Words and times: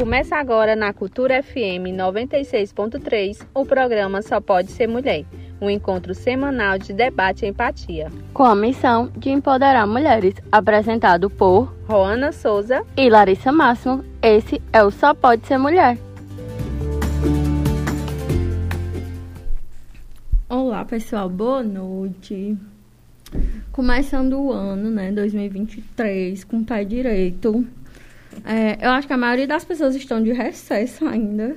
Começa 0.00 0.34
agora 0.36 0.74
na 0.74 0.94
Cultura 0.94 1.42
FM 1.42 1.92
96.3 1.94 3.46
o 3.52 3.66
programa 3.66 4.22
Só 4.22 4.40
Pode 4.40 4.70
Ser 4.70 4.86
Mulher, 4.86 5.26
um 5.60 5.68
encontro 5.68 6.14
semanal 6.14 6.78
de 6.78 6.94
debate 6.94 7.44
e 7.44 7.48
empatia. 7.50 8.10
Com 8.32 8.44
a 8.44 8.56
missão 8.56 9.12
de 9.14 9.28
empoderar 9.28 9.86
mulheres, 9.86 10.36
apresentado 10.50 11.28
por 11.28 11.76
Roana 11.86 12.32
Souza 12.32 12.82
e 12.96 13.10
Larissa 13.10 13.52
Máximo, 13.52 14.02
esse 14.22 14.58
é 14.72 14.82
o 14.82 14.90
Só 14.90 15.12
Pode 15.12 15.46
Ser 15.46 15.58
Mulher. 15.58 15.98
Olá 20.48 20.82
pessoal, 20.86 21.28
boa 21.28 21.62
noite. 21.62 22.56
Começando 23.70 24.40
o 24.40 24.50
ano, 24.50 24.90
né, 24.90 25.12
2023, 25.12 26.42
com 26.44 26.60
o 26.60 26.64
pé 26.64 26.84
direito. 26.84 27.66
É, 28.44 28.84
eu 28.84 28.90
acho 28.90 29.06
que 29.06 29.12
a 29.12 29.16
maioria 29.16 29.46
das 29.46 29.64
pessoas 29.64 29.94
estão 29.94 30.22
de 30.22 30.32
recesso 30.32 31.06
ainda. 31.06 31.56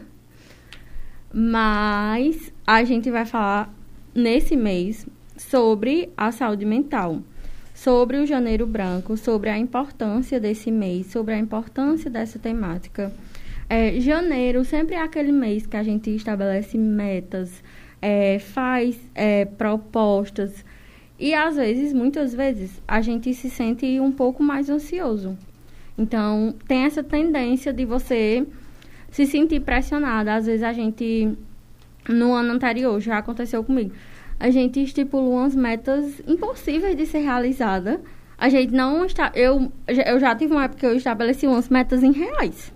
Mas 1.33 2.51
a 2.65 2.83
gente 2.83 3.09
vai 3.09 3.25
falar 3.25 3.73
nesse 4.13 4.55
mês 4.55 5.07
sobre 5.35 6.11
a 6.15 6.31
saúde 6.31 6.65
mental, 6.65 7.21
sobre 7.73 8.17
o 8.17 8.25
Janeiro 8.25 8.67
Branco, 8.67 9.17
sobre 9.17 9.49
a 9.49 9.57
importância 9.57 10.39
desse 10.39 10.69
mês, 10.69 11.07
sobre 11.07 11.33
a 11.33 11.37
importância 11.39 12.09
dessa 12.09 12.37
temática. 12.37 13.11
É, 13.67 13.99
janeiro 13.99 14.63
sempre 14.63 14.95
é 14.95 15.01
aquele 15.01 15.31
mês 15.31 15.65
que 15.65 15.75
a 15.75 15.81
gente 15.81 16.13
estabelece 16.15 16.77
metas, 16.77 17.63
é, 18.01 18.37
faz 18.37 18.99
é, 19.15 19.45
propostas 19.45 20.63
e 21.19 21.33
às 21.33 21.55
vezes, 21.55 21.93
muitas 21.93 22.33
vezes, 22.33 22.81
a 22.87 22.99
gente 23.01 23.33
se 23.33 23.49
sente 23.49 23.99
um 23.99 24.11
pouco 24.11 24.43
mais 24.43 24.69
ansioso. 24.69 25.37
Então, 25.97 26.55
tem 26.67 26.85
essa 26.85 27.03
tendência 27.03 27.71
de 27.71 27.85
você 27.85 28.45
se 29.11 29.25
sentir 29.25 29.59
pressionada. 29.61 30.35
Às 30.35 30.47
vezes 30.47 30.63
a 30.63 30.73
gente, 30.73 31.37
no 32.09 32.33
ano 32.33 32.53
anterior, 32.53 32.99
já 32.99 33.19
aconteceu 33.19 33.63
comigo, 33.63 33.93
a 34.39 34.49
gente 34.49 34.81
estipulou 34.81 35.33
umas 35.33 35.55
metas 35.55 36.21
impossíveis 36.27 36.97
de 36.97 37.05
ser 37.05 37.19
realizada. 37.19 38.01
A 38.37 38.49
gente 38.49 38.73
não 38.73 39.05
está. 39.05 39.31
Eu, 39.35 39.71
eu 39.87 40.19
já 40.19 40.35
tive 40.35 40.53
uma 40.53 40.65
época 40.65 40.79
que 40.79 40.85
eu 40.85 40.95
estabeleci 40.95 41.47
umas 41.47 41.69
metas 41.69 42.03
em 42.03 42.11
reais. 42.11 42.73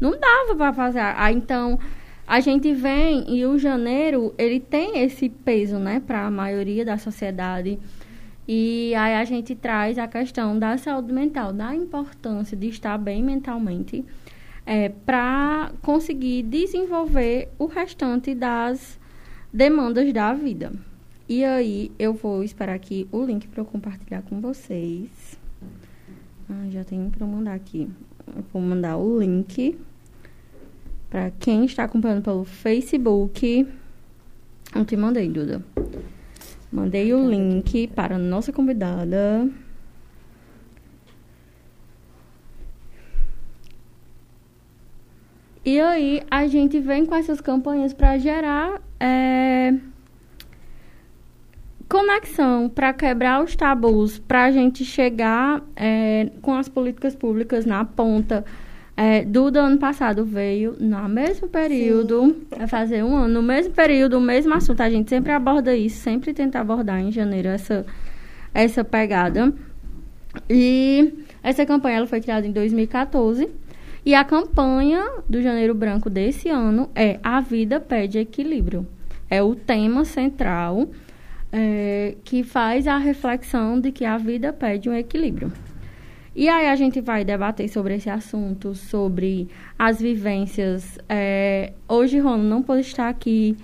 Não 0.00 0.18
dava 0.18 0.56
para 0.56 0.72
fazer. 0.72 1.00
Ah, 1.00 1.30
então, 1.32 1.78
a 2.26 2.40
gente 2.40 2.72
vem 2.72 3.24
e 3.28 3.44
o 3.44 3.58
janeiro, 3.58 4.34
ele 4.38 4.58
tem 4.58 5.02
esse 5.02 5.28
peso, 5.28 5.78
né, 5.78 6.00
para 6.00 6.26
a 6.26 6.30
maioria 6.30 6.84
da 6.84 6.96
sociedade. 6.96 7.78
E 8.46 8.94
aí 8.94 9.14
a 9.14 9.24
gente 9.24 9.54
traz 9.54 9.98
a 9.98 10.06
questão 10.06 10.58
da 10.58 10.76
saúde 10.76 11.12
mental, 11.12 11.52
da 11.52 11.74
importância 11.74 12.56
de 12.56 12.68
estar 12.68 12.98
bem 12.98 13.22
mentalmente, 13.22 14.04
é, 14.66 14.90
para 14.90 15.72
conseguir 15.80 16.42
desenvolver 16.42 17.48
o 17.58 17.66
restante 17.66 18.34
das 18.34 18.98
demandas 19.52 20.12
da 20.12 20.34
vida. 20.34 20.72
E 21.26 21.42
aí 21.42 21.90
eu 21.98 22.12
vou 22.12 22.44
esperar 22.44 22.74
aqui 22.74 23.08
o 23.10 23.24
link 23.24 23.48
para 23.48 23.62
eu 23.62 23.64
compartilhar 23.64 24.22
com 24.22 24.40
vocês. 24.40 25.38
Ah, 26.50 26.66
já 26.70 26.84
tenho 26.84 27.10
para 27.10 27.26
mandar 27.26 27.54
aqui. 27.54 27.88
Eu 28.26 28.44
vou 28.52 28.60
mandar 28.60 28.98
o 28.98 29.18
link 29.18 29.78
para 31.08 31.30
quem 31.30 31.64
está 31.64 31.84
acompanhando 31.84 32.22
pelo 32.22 32.44
Facebook. 32.44 33.66
Eu 34.74 34.84
te 34.84 34.96
mandei, 34.96 35.28
Duda. 35.28 35.62
Mandei 36.74 37.14
o 37.14 37.30
link 37.30 37.86
para 37.94 38.16
a 38.16 38.18
nossa 38.18 38.52
convidada. 38.52 39.48
E 45.64 45.80
aí 45.80 46.20
a 46.28 46.48
gente 46.48 46.80
vem 46.80 47.06
com 47.06 47.14
essas 47.14 47.40
campanhas 47.40 47.94
para 47.94 48.18
gerar 48.18 48.82
é, 48.98 49.72
conexão, 51.88 52.68
para 52.68 52.92
quebrar 52.92 53.44
os 53.44 53.54
tabus, 53.54 54.18
para 54.18 54.46
a 54.46 54.50
gente 54.50 54.84
chegar 54.84 55.62
é, 55.76 56.28
com 56.42 56.56
as 56.56 56.68
políticas 56.68 57.14
públicas 57.14 57.64
na 57.64 57.84
ponta 57.84 58.44
é, 58.96 59.24
do 59.24 59.46
ano 59.58 59.78
passado 59.78 60.24
veio 60.24 60.76
no 60.78 61.08
mesmo 61.08 61.48
período, 61.48 62.46
vai 62.50 62.68
fazer 62.68 63.02
um 63.02 63.16
ano, 63.16 63.34
no 63.34 63.42
mesmo 63.42 63.72
período, 63.72 64.18
o 64.18 64.20
mesmo 64.20 64.54
assunto. 64.54 64.80
A 64.82 64.90
gente 64.90 65.10
sempre 65.10 65.32
aborda 65.32 65.74
isso, 65.74 66.00
sempre 66.00 66.32
tenta 66.32 66.60
abordar 66.60 67.00
em 67.00 67.10
janeiro 67.10 67.48
essa, 67.48 67.84
essa 68.52 68.84
pegada. 68.84 69.52
E 70.48 71.12
essa 71.42 71.66
campanha 71.66 71.98
ela 71.98 72.06
foi 72.06 72.20
criada 72.20 72.46
em 72.46 72.52
2014. 72.52 73.48
E 74.06 74.14
a 74.14 74.22
campanha 74.22 75.02
do 75.28 75.40
Janeiro 75.40 75.74
Branco 75.74 76.10
desse 76.10 76.48
ano 76.48 76.90
é 76.94 77.18
A 77.22 77.40
Vida 77.40 77.80
Pede 77.80 78.18
Equilíbrio. 78.18 78.86
É 79.30 79.42
o 79.42 79.54
tema 79.54 80.04
central 80.04 80.88
é, 81.50 82.14
que 82.22 82.42
faz 82.42 82.86
a 82.86 82.98
reflexão 82.98 83.80
de 83.80 83.90
que 83.90 84.04
a 84.04 84.18
vida 84.18 84.52
pede 84.52 84.90
um 84.90 84.94
equilíbrio. 84.94 85.50
E 86.36 86.48
aí 86.48 86.68
a 86.68 86.74
gente 86.74 87.00
vai 87.00 87.24
debater 87.24 87.68
sobre 87.68 87.94
esse 87.94 88.10
assunto, 88.10 88.74
sobre 88.74 89.48
as 89.78 90.00
vivências. 90.00 90.98
É, 91.08 91.72
hoje 91.88 92.18
Rona 92.18 92.42
não 92.42 92.62
pode 92.62 92.80
estar 92.80 93.08
aqui 93.08 93.56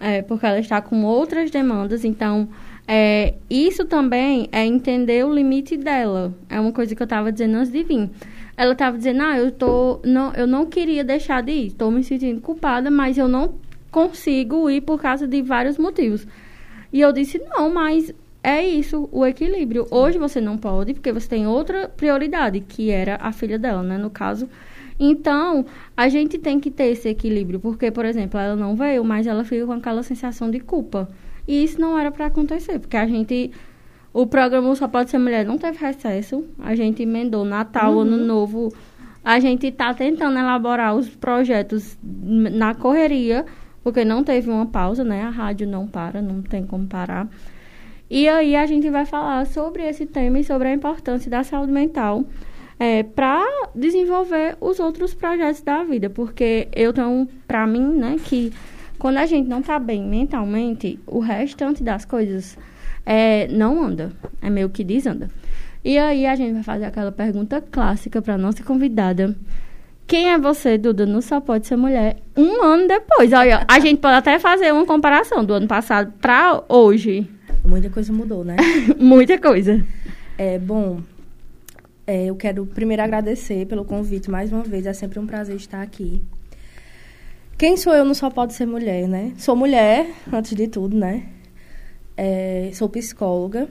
é, 0.00 0.22
porque 0.22 0.44
ela 0.44 0.58
está 0.58 0.80
com 0.80 1.04
outras 1.04 1.50
demandas, 1.50 2.04
então 2.04 2.48
é, 2.88 3.34
isso 3.48 3.84
também 3.84 4.48
é 4.50 4.64
entender 4.66 5.24
o 5.24 5.32
limite 5.32 5.76
dela. 5.76 6.34
É 6.48 6.58
uma 6.58 6.72
coisa 6.72 6.96
que 6.96 7.02
eu 7.02 7.04
estava 7.04 7.30
dizendo 7.30 7.58
antes 7.58 7.70
de 7.70 7.84
vir. 7.84 8.10
Ela 8.56 8.72
estava 8.72 8.96
dizendo, 8.96 9.22
ah, 9.22 9.38
eu, 9.38 9.52
tô, 9.52 10.00
não, 10.04 10.32
eu 10.34 10.46
não 10.46 10.66
queria 10.66 11.04
deixar 11.04 11.42
de 11.42 11.52
ir, 11.52 11.66
estou 11.68 11.90
me 11.90 12.02
sentindo 12.02 12.40
culpada, 12.40 12.90
mas 12.90 13.16
eu 13.16 13.28
não 13.28 13.54
consigo 13.90 14.68
ir 14.68 14.80
por 14.80 15.00
causa 15.00 15.28
de 15.28 15.42
vários 15.42 15.78
motivos. 15.78 16.26
E 16.92 17.00
eu 17.00 17.12
disse, 17.12 17.38
não, 17.38 17.72
mas 17.72 18.12
é 18.42 18.66
isso, 18.66 19.08
o 19.12 19.26
equilíbrio. 19.26 19.86
Hoje 19.90 20.18
você 20.18 20.40
não 20.40 20.56
pode, 20.56 20.94
porque 20.94 21.12
você 21.12 21.28
tem 21.28 21.46
outra 21.46 21.88
prioridade, 21.88 22.60
que 22.60 22.90
era 22.90 23.18
a 23.20 23.32
filha 23.32 23.58
dela, 23.58 23.82
né? 23.82 23.98
No 23.98 24.08
caso. 24.08 24.48
Então, 24.98 25.64
a 25.96 26.08
gente 26.08 26.38
tem 26.38 26.60
que 26.60 26.70
ter 26.70 26.88
esse 26.88 27.08
equilíbrio, 27.08 27.60
porque, 27.60 27.90
por 27.90 28.04
exemplo, 28.04 28.38
ela 28.40 28.56
não 28.56 28.76
veio, 28.76 29.04
mas 29.04 29.26
ela 29.26 29.44
fica 29.44 29.66
com 29.66 29.72
aquela 29.72 30.02
sensação 30.02 30.50
de 30.50 30.60
culpa. 30.60 31.08
E 31.46 31.64
isso 31.64 31.80
não 31.80 31.98
era 31.98 32.10
para 32.10 32.26
acontecer, 32.26 32.78
porque 32.78 32.96
a 32.96 33.06
gente. 33.06 33.50
O 34.12 34.26
programa 34.26 34.74
Só 34.74 34.88
Pode 34.88 35.10
Ser 35.10 35.18
Mulher 35.18 35.44
não 35.46 35.56
teve 35.56 35.78
recesso. 35.78 36.44
A 36.58 36.74
gente 36.74 37.02
emendou 37.02 37.44
Natal, 37.44 37.94
uhum. 37.94 38.00
Ano 38.00 38.16
Novo. 38.16 38.72
A 39.24 39.38
gente 39.38 39.66
está 39.66 39.94
tentando 39.94 40.38
elaborar 40.38 40.96
os 40.96 41.08
projetos 41.08 41.96
na 42.02 42.74
correria, 42.74 43.44
porque 43.84 44.04
não 44.04 44.24
teve 44.24 44.50
uma 44.50 44.66
pausa, 44.66 45.04
né? 45.04 45.22
A 45.22 45.30
rádio 45.30 45.68
não 45.68 45.86
para, 45.86 46.20
não 46.20 46.42
tem 46.42 46.66
como 46.66 46.86
parar. 46.86 47.28
E 48.10 48.28
aí 48.28 48.56
a 48.56 48.66
gente 48.66 48.90
vai 48.90 49.06
falar 49.06 49.46
sobre 49.46 49.84
esse 49.88 50.04
tema 50.04 50.40
e 50.40 50.44
sobre 50.44 50.66
a 50.66 50.74
importância 50.74 51.30
da 51.30 51.44
saúde 51.44 51.70
mental 51.70 52.24
é, 52.78 53.04
para 53.04 53.44
desenvolver 53.72 54.56
os 54.60 54.80
outros 54.80 55.14
projetos 55.14 55.62
da 55.62 55.84
vida, 55.84 56.10
porque 56.10 56.66
eu 56.74 56.92
tenho 56.92 57.28
para 57.46 57.66
mim, 57.66 57.94
né, 57.94 58.16
que 58.24 58.52
quando 58.98 59.18
a 59.18 59.26
gente 59.26 59.48
não 59.48 59.60
está 59.60 59.78
bem 59.78 60.02
mentalmente, 60.02 60.98
o 61.06 61.20
restante 61.20 61.84
das 61.84 62.04
coisas 62.04 62.58
é, 63.06 63.46
não 63.48 63.82
anda, 63.82 64.10
é 64.42 64.50
meio 64.50 64.70
que 64.70 64.82
desanda. 64.82 65.28
E 65.84 65.96
aí 65.96 66.26
a 66.26 66.34
gente 66.34 66.54
vai 66.54 66.62
fazer 66.62 66.86
aquela 66.86 67.12
pergunta 67.12 67.60
clássica 67.60 68.20
para 68.20 68.36
nossa 68.36 68.62
convidada. 68.64 69.36
Quem 70.06 70.30
é 70.30 70.38
você, 70.38 70.76
Duda? 70.76 71.06
Não 71.06 71.22
só 71.22 71.40
pode 71.40 71.66
ser 71.66 71.76
mulher. 71.76 72.16
Um 72.36 72.62
ano 72.62 72.88
depois. 72.88 73.32
Olha, 73.32 73.64
a 73.68 73.78
gente 73.78 74.00
pode 74.00 74.16
até 74.16 74.38
fazer 74.38 74.72
uma 74.72 74.84
comparação 74.84 75.44
do 75.44 75.54
ano 75.54 75.68
passado 75.68 76.12
para 76.20 76.62
hoje. 76.68 77.26
Muita 77.64 77.90
coisa 77.90 78.12
mudou, 78.12 78.44
né? 78.44 78.56
Muita 78.98 79.38
coisa. 79.38 79.84
É, 80.36 80.58
bom, 80.58 81.00
é, 82.06 82.24
eu 82.24 82.36
quero 82.36 82.66
primeiro 82.66 83.02
agradecer 83.02 83.66
pelo 83.66 83.84
convite 83.84 84.30
mais 84.30 84.52
uma 84.52 84.62
vez. 84.62 84.86
É 84.86 84.92
sempre 84.92 85.18
um 85.18 85.26
prazer 85.26 85.56
estar 85.56 85.82
aqui. 85.82 86.22
Quem 87.56 87.76
sou 87.76 87.94
eu 87.94 88.04
não 88.04 88.14
só 88.14 88.30
pode 88.30 88.54
ser 88.54 88.66
mulher, 88.66 89.06
né? 89.06 89.34
Sou 89.36 89.54
mulher, 89.54 90.10
antes 90.32 90.54
de 90.54 90.66
tudo, 90.66 90.96
né? 90.96 91.26
É, 92.16 92.70
sou 92.72 92.88
psicóloga, 92.88 93.68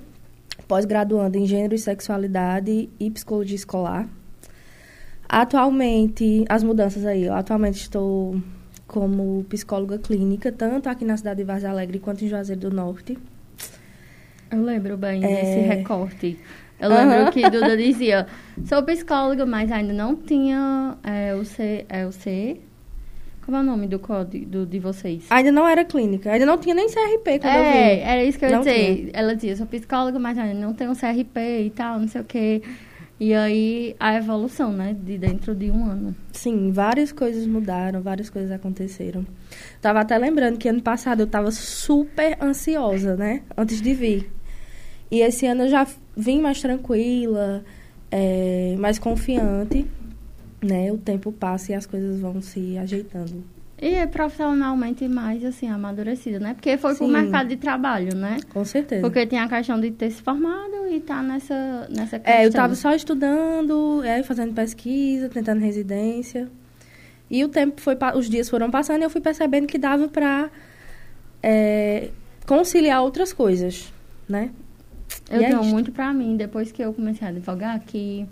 pós-graduanda 0.68 1.38
em 1.38 1.46
gênero 1.46 1.74
e 1.74 1.80
sexualidade 1.80 2.88
e 3.00 3.12
psicologia 3.12 3.56
escolar. 3.56 4.08
Atualmente, 5.28 6.46
as 6.48 6.63
mudanças 6.63 7.06
aí, 7.06 7.25
eu 7.25 7.34
atualmente 7.34 7.81
estou 7.81 8.42
como 8.88 9.44
psicóloga 9.50 10.00
clínica, 10.00 10.52
tanto 10.52 10.88
aqui 10.88 11.04
na 11.04 11.18
cidade 11.18 11.38
de 11.38 11.44
Vaz 11.44 11.66
Alegre 11.66 12.00
quanto 12.00 12.24
em 12.24 12.28
Juazeiro 12.28 12.62
do 12.62 12.72
Norte. 12.72 13.18
Eu 14.51 14.63
lembro 14.63 14.98
bem 14.98 15.24
é... 15.24 15.28
desse 15.28 15.60
recorte. 15.60 16.40
Eu 16.80 16.90
lembro 16.90 17.25
uhum. 17.25 17.31
que 17.31 17.50
Duda 17.50 17.75
dizia, 17.75 18.25
sou 18.66 18.81
psicóloga, 18.84 19.46
mas 19.46 19.69
ainda 19.72 19.92
não 19.92 20.16
tinha 20.16 20.98
é, 21.04 21.36
o 21.36 21.44
C. 21.44 21.86
É 21.90 22.06
o 22.06 22.12
C. 22.12 22.62
Como 23.46 23.57
é 23.57 23.62
o 23.62 23.63
nome 23.63 23.88
do 23.88 24.00
código 24.00 24.66
de 24.66 24.80
vocês? 24.80 25.25
Ainda 25.30 25.51
não 25.51 25.68
era 25.68 25.84
clínica, 25.84 26.31
ainda 26.31 26.46
não 26.46 26.57
tinha 26.57 26.75
nem 26.75 26.88
CRP 26.88 27.40
quando 27.40 27.46
é, 27.46 27.57
eu 27.57 27.96
vi. 27.96 28.01
era 28.01 28.24
isso 28.24 28.38
que 28.38 28.46
eu 28.46 28.50
ia 28.50 28.60
dizer. 28.60 29.10
Ela 29.12 29.36
dizia, 29.36 29.56
sou 29.56 29.66
psicóloga, 29.66 30.19
mas 30.19 30.38
ainda 30.38 30.54
não 30.54 30.74
tenho 30.74 30.96
CRP 30.96 31.63
e 31.66 31.69
tal, 31.72 32.00
não 32.00 32.07
sei 32.07 32.22
o 32.22 32.24
quê. 32.24 32.62
E 33.19 33.34
aí 33.34 33.96
a 34.00 34.16
evolução, 34.16 34.72
né, 34.72 34.96
de 34.98 35.18
dentro 35.18 35.54
de 35.54 35.69
um 35.69 35.84
ano. 35.84 36.16
Sim, 36.31 36.72
várias 36.72 37.12
coisas 37.12 37.46
mudaram, 37.46 38.01
várias 38.01 38.30
coisas 38.30 38.51
aconteceram. 38.51 39.25
Tava 39.81 40.00
até 40.00 40.18
lembrando 40.18 40.57
que 40.57 40.69
ano 40.69 40.81
passado 40.81 41.22
eu 41.22 41.28
tava 41.28 41.51
super 41.51 42.38
ansiosa, 42.42 43.18
né, 43.18 43.42
antes 43.57 43.81
de 43.81 43.94
vir. 43.94 44.38
E 45.12 45.22
esse 45.22 45.46
ano 45.46 45.64
eu 45.64 45.70
já 45.70 45.88
vim 46.16 46.40
mais 46.40 46.62
tranquila, 46.62 47.64
é, 48.12 48.76
mais 48.78 49.00
confiante, 49.00 49.86
né? 50.62 50.92
O 50.92 50.98
tempo 50.98 51.32
passa 51.32 51.72
e 51.72 51.76
as 51.76 51.86
coisas 51.86 52.20
vão 52.20 52.42
se 52.42 52.78
ajeitando. 52.78 53.44
E 53.82 53.96
é 53.96 54.06
profissionalmente 54.06 55.08
mais, 55.08 55.44
assim, 55.46 55.70
amadurecida, 55.70 56.38
né? 56.38 56.54
Porque 56.54 56.78
foi 56.78 56.94
pro 56.96 57.06
Sim. 57.06 57.14
mercado 57.14 57.48
de 57.48 57.56
trabalho, 57.56 58.14
né? 58.14 58.38
Com 58.52 58.66
certeza. 58.66 59.02
Porque 59.02 59.26
tem 59.26 59.40
a 59.40 59.48
questão 59.48 59.80
de 59.80 59.90
ter 59.92 60.12
se 60.12 60.22
formado 60.22 60.88
e 60.92 61.00
tá 61.00 61.24
nessa, 61.24 61.88
nessa 61.90 62.20
questão. 62.20 62.34
É, 62.34 62.46
eu 62.46 62.52
tava 62.52 62.76
só 62.76 62.94
estudando, 62.94 64.04
é, 64.04 64.22
fazendo 64.22 64.54
pesquisa, 64.54 65.30
tentando 65.30 65.62
residência. 65.62 66.50
E 67.30 67.44
o 67.46 67.48
tempo 67.48 67.80
foi, 67.80 67.96
os 68.16 68.30
dias 68.30 68.50
foram 68.50 68.70
passando 68.70 69.02
e 69.02 69.06
eu 69.06 69.10
fui 69.10 69.22
percebendo 69.22 69.66
que 69.66 69.78
dava 69.78 70.10
pra 70.10 70.50
é, 71.42 72.10
conciliar 72.46 73.02
outras 73.02 73.32
coisas, 73.32 73.94
né? 74.28 74.50
Eu 75.30 75.42
E 75.42 75.46
é 75.46 75.48
tenho 75.50 75.62
isto. 75.62 75.72
muito 75.72 75.92
pra 75.92 76.12
mim, 76.14 76.36
depois 76.36 76.72
que 76.72 76.81
eu 76.81 76.94
comecei 76.94 77.28
a 77.28 77.31
advogar, 77.31 77.80
que 77.81 78.26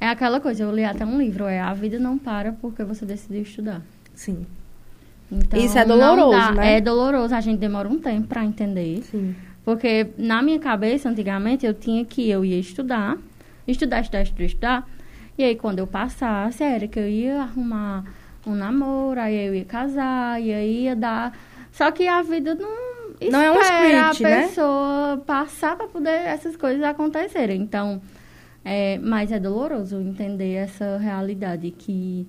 é 0.00 0.08
aquela 0.08 0.40
coisa, 0.40 0.62
eu 0.62 0.74
li 0.74 0.84
até 0.84 1.04
um 1.04 1.18
livro, 1.18 1.44
é 1.44 1.60
A 1.60 1.72
Vida 1.74 1.98
Não 1.98 2.16
Para 2.18 2.52
Porque 2.52 2.82
Você 2.84 3.04
Decidiu 3.04 3.42
Estudar. 3.42 3.82
Sim, 4.14 4.46
Então, 5.30 5.60
Isso 5.60 5.78
é 5.78 5.84
doloroso, 5.84 6.30
dá- 6.38 6.52
né? 6.52 6.76
É 6.76 6.80
doloroso, 6.80 7.34
a 7.34 7.40
gente 7.40 7.58
demora 7.58 7.88
um 7.88 7.98
tempo 7.98 8.26
pra 8.26 8.44
entender. 8.44 9.02
sim. 9.02 9.34
Porque 9.64 10.08
na 10.18 10.42
minha 10.42 10.58
cabeça, 10.58 11.08
antigamente, 11.08 11.64
eu 11.66 11.74
tinha 11.74 12.04
que 12.04 12.28
eu 12.28 12.44
ia 12.44 12.58
estudar, 12.58 13.16
estudar, 13.68 14.00
estudar, 14.00 14.22
estudar, 14.22 14.44
estudar. 14.44 14.88
E 15.38 15.44
aí, 15.44 15.54
quando 15.54 15.78
eu 15.78 15.86
passasse, 15.86 16.64
era 16.64 16.88
que 16.88 16.98
eu 16.98 17.06
ia 17.08 17.42
arrumar 17.42 18.04
um 18.46 18.54
namoro, 18.54 19.20
aí 19.20 19.36
eu 19.48 19.54
ia 19.54 19.64
casar, 19.64 20.40
e 20.42 20.52
aí 20.52 20.84
ia 20.84 20.96
dar. 20.96 21.38
Só 21.70 21.90
que 21.92 22.08
a 22.08 22.22
vida 22.22 22.54
não. 22.54 22.89
Não 23.28 23.40
é 23.40 23.50
um 23.50 23.60
script, 23.60 24.24
a 24.24 24.28
né? 24.28 24.42
pessoa 24.46 25.22
passar 25.26 25.76
para 25.76 25.86
poder 25.88 26.10
essas 26.10 26.56
coisas 26.56 26.82
acontecerem. 26.82 27.60
Então, 27.60 28.00
é, 28.64 28.98
mas 28.98 29.32
é 29.32 29.38
doloroso 29.38 30.00
entender 30.00 30.54
essa 30.54 30.96
realidade 30.98 31.70
que 31.70 32.26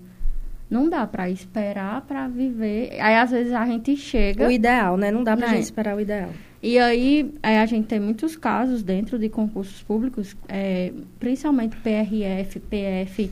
não 0.69 0.89
dá 0.89 1.05
para 1.05 1.29
esperar 1.29 2.01
para 2.01 2.27
viver. 2.27 2.97
Aí 3.01 3.15
às 3.15 3.31
vezes 3.31 3.53
a 3.53 3.65
gente 3.65 3.95
chega 3.97 4.47
O 4.47 4.51
ideal, 4.51 4.95
né? 4.97 5.11
Não 5.11 5.23
dá 5.23 5.35
pra 5.35 5.47
Não 5.47 5.53
é. 5.53 5.57
gente 5.57 5.65
esperar 5.65 5.95
o 5.95 5.99
ideal. 5.99 6.29
e 6.63 6.77
aí, 6.79 7.33
é, 7.43 7.59
a 7.59 7.65
gente 7.65 7.87
tem 7.87 7.99
muitos 7.99 8.35
casos 8.35 8.81
dentro 8.83 9.17
de 9.19 9.27
concursos 9.29 9.81
públicos, 9.83 10.35
é, 10.47 10.93
principalmente 11.19 11.75
PRF, 11.77 12.59
PF, 12.59 13.31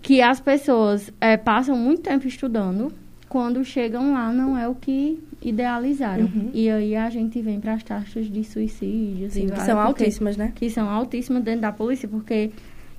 que 0.00 0.20
as 0.22 0.40
pessoas 0.40 1.12
é, 1.20 1.36
passam 1.36 1.76
muito 1.76 2.02
tempo 2.02 2.26
estudando, 2.26 2.92
quando 3.32 3.64
chegam 3.64 4.12
lá 4.12 4.30
não 4.30 4.58
é 4.58 4.68
o 4.68 4.74
que 4.74 5.18
idealizaram. 5.40 6.24
Uhum. 6.24 6.50
E 6.52 6.68
aí 6.68 6.94
a 6.94 7.08
gente 7.08 7.40
vem 7.40 7.58
para 7.58 7.72
as 7.72 7.82
taxas 7.82 8.30
de 8.30 8.44
suicídios. 8.44 9.32
Sim, 9.32 9.48
que 9.48 9.56
são 9.56 9.82
porque- 9.86 10.02
altíssimas, 10.04 10.36
né? 10.36 10.52
Que 10.54 10.68
são 10.68 10.86
altíssimas 10.86 11.42
dentro 11.42 11.62
da 11.62 11.72
polícia, 11.72 12.06
porque, 12.06 12.50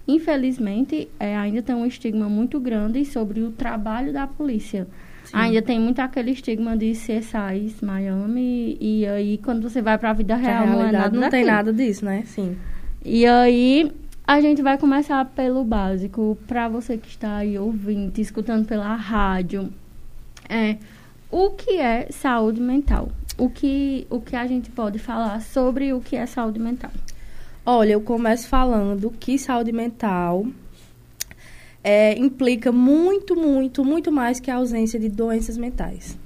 infelizmente, 0.07 1.07
é, 1.19 1.38
ainda 1.38 1.62
tem 1.62 1.75
um 1.75 1.85
estigma 1.85 2.27
muito 2.27 2.59
grande 2.59 3.06
sobre 3.06 3.41
o 3.41 3.51
trabalho 3.51 4.12
da 4.12 4.25
polícia. 4.25 4.88
Sim. 5.24 5.38
Ainda 5.38 5.62
tem 5.62 5.80
muito 5.80 6.00
aquele 6.00 6.31
estigma 6.31 6.75
de 6.75 6.94
CSIs, 6.94 7.80
Miami, 7.83 8.75
e 8.81 9.06
aí 9.06 9.38
quando 9.38 9.69
você 9.69 9.83
vai 9.83 10.00
para 10.00 10.09
a 10.09 10.13
vida 10.13 10.35
real 10.35 10.65
não 10.65 10.88
é 10.88 10.91
nada 10.91 11.19
não 11.19 11.30
tem 11.30 11.45
nada 11.45 11.71
disso, 11.71 12.03
né? 12.03 12.24
Sim. 12.25 12.57
E 13.06 13.24
aí 13.27 13.91
a 14.25 14.41
gente 14.41 14.63
vai 14.63 14.80
começar 14.80 15.24
pelo 15.25 15.63
básico, 15.63 16.35
para 16.47 16.68
você 16.68 16.97
que 16.97 17.09
está 17.09 17.35
aí 17.38 17.59
ouvindo, 17.59 18.18
escutando 18.18 18.65
pela 18.65 18.95
rádio. 18.95 19.71
É, 20.50 20.78
o 21.31 21.51
que 21.51 21.78
é 21.78 22.07
saúde 22.12 22.62
mental? 22.62 23.10
O 23.38 23.50
que, 23.50 24.06
o 24.10 24.22
que 24.22 24.36
a 24.36 24.45
gente 24.45 24.69
pode 24.69 25.00
falar 25.00 25.42
sobre 25.42 25.92
o 25.94 26.00
que 26.00 26.16
é 26.16 26.25
saúde 26.25 26.60
mental? 26.60 26.92
Olha, 27.66 27.94
eu 27.94 28.01
começo 28.01 28.48
falando 28.48 29.10
que 29.12 29.40
saúde 29.40 29.72
mental 29.72 30.45
é, 31.84 32.18
implica 32.18 32.72
muito, 32.72 33.36
muito, 33.36 33.84
muito 33.84 34.12
mais 34.12 34.40
que 34.40 34.51
a 34.51 34.56
ausência 34.56 35.00
de 35.00 35.10
doenças 35.10 35.57
mentais, 35.57 36.18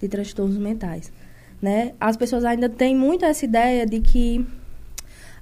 de 0.00 0.08
transtornos 0.08 0.58
mentais, 0.58 1.12
né? 1.60 1.94
As 2.00 2.16
pessoas 2.16 2.44
ainda 2.44 2.68
têm 2.68 2.94
muito 2.94 3.24
essa 3.24 3.44
ideia 3.44 3.86
de 3.86 4.00
que, 4.00 4.46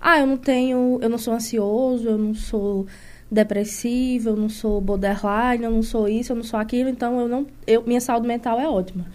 ah, 0.00 0.20
eu 0.20 0.26
não 0.26 0.36
tenho, 0.36 0.98
eu 1.02 1.08
não 1.08 1.18
sou 1.18 1.34
ansioso, 1.34 2.08
eu 2.08 2.18
não 2.18 2.34
sou 2.34 2.86
depressivo, 3.34 4.30
eu 4.30 4.36
não 4.36 4.48
sou 4.48 4.80
borderline, 4.80 5.64
eu 5.64 5.70
não 5.70 5.82
sou 5.82 6.08
isso, 6.08 6.32
eu 6.32 6.36
não 6.36 6.42
sou 6.42 6.58
aquilo, 6.58 6.88
então 6.88 7.20
eu 7.20 7.28
não, 7.28 7.46
eu, 7.66 7.82
minha 7.86 8.00
saúde 8.00 8.26
mental 8.26 8.58
é 8.58 8.68
ótima. 8.68 9.06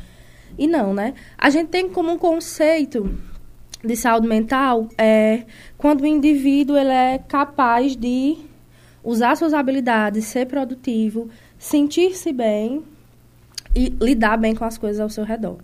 E 0.57 0.67
não, 0.67 0.93
né? 0.93 1.13
A 1.37 1.49
gente 1.49 1.69
tem 1.69 1.89
como 1.89 2.11
um 2.11 2.17
conceito 2.17 3.17
de 3.83 3.95
saúde 3.95 4.27
mental 4.27 4.89
é 4.97 5.43
quando 5.77 6.01
o 6.01 6.05
indivíduo 6.05 6.77
ele 6.77 6.91
é 6.91 7.17
capaz 7.17 7.95
de 7.95 8.37
usar 9.03 9.37
suas 9.37 9.53
habilidades, 9.53 10.25
ser 10.25 10.45
produtivo, 10.47 11.29
sentir-se 11.57 12.33
bem 12.33 12.83
e 13.73 13.89
lidar 14.01 14.37
bem 14.37 14.53
com 14.53 14.65
as 14.65 14.77
coisas 14.77 14.99
ao 14.99 15.09
seu 15.09 15.23
redor, 15.23 15.59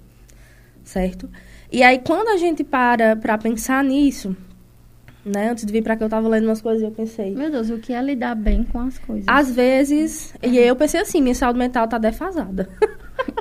certo? 0.83 1.29
E 1.71 1.83
aí 1.83 1.99
quando 1.99 2.29
a 2.29 2.37
gente 2.37 2.63
para 2.63 3.15
para 3.15 3.37
pensar 3.37 3.83
nisso, 3.83 4.35
né? 5.25 5.49
Antes 5.49 5.65
de 5.65 5.71
vir 5.73 5.81
para 5.83 5.95
cá 5.95 6.03
eu 6.03 6.07
estava 6.07 6.27
lendo 6.29 6.45
umas 6.45 6.61
coisas 6.61 6.81
e 6.83 6.85
eu 6.85 6.91
pensei, 6.91 7.33
Meu 7.33 7.49
Deus, 7.49 7.69
o 7.71 7.77
que 7.79 7.91
é 7.93 8.01
lidar 8.01 8.35
bem 8.35 8.63
com 8.63 8.79
as 8.79 8.97
coisas? 8.99 9.25
às 9.27 9.51
vezes, 9.55 10.33
e 10.43 10.57
eu 10.57 10.75
pensei 10.75 11.01
assim, 11.01 11.19
minha 11.21 11.33
saúde 11.35 11.57
mental 11.59 11.87
tá 11.87 11.97
defasada. 11.97 12.69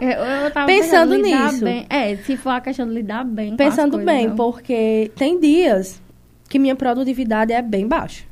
Eu, 0.00 0.08
eu 0.44 0.50
tava 0.50 0.66
Pensando 0.66 1.14
lidar 1.14 1.52
nisso. 1.52 1.64
bem- 1.64 1.86
é, 1.90 2.16
se 2.16 2.36
for 2.36 2.50
a 2.50 2.60
questão 2.60 2.86
de 2.88 2.94
lidar 2.94 3.24
bem 3.24 3.50
com 3.50 3.56
Pensando 3.56 3.96
as 3.96 4.02
coisas, 4.02 4.06
bem, 4.06 4.28
não. 4.28 4.36
porque 4.36 5.10
tem 5.16 5.38
dias 5.38 6.00
que 6.48 6.58
minha 6.58 6.74
produtividade 6.76 7.52
é 7.52 7.60
bem 7.60 7.86
baixa. 7.86 8.24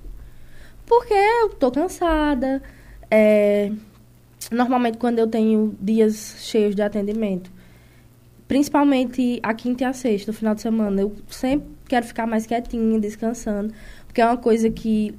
Porque 0.86 1.12
eu 1.14 1.50
tô 1.50 1.70
cansada. 1.70 2.62
é, 3.10 3.70
normalmente, 4.50 4.98
quando 4.98 5.18
eu 5.18 5.26
tenho 5.26 5.76
dias 5.80 6.36
cheios 6.40 6.74
de 6.74 6.82
atendimento, 6.82 7.50
principalmente 8.48 9.40
a 9.42 9.54
quinta 9.54 9.84
e 9.84 9.86
a 9.86 9.92
sexta, 9.92 10.30
no 10.30 10.36
final 10.36 10.54
de 10.54 10.60
semana, 10.62 11.00
eu 11.00 11.14
sempre 11.28 11.66
quero 11.92 12.06
ficar 12.06 12.26
mais 12.26 12.46
quietinha, 12.46 12.98
descansando. 12.98 13.72
Porque 14.06 14.20
é 14.20 14.24
uma 14.26 14.38
coisa 14.38 14.70
que 14.70 15.14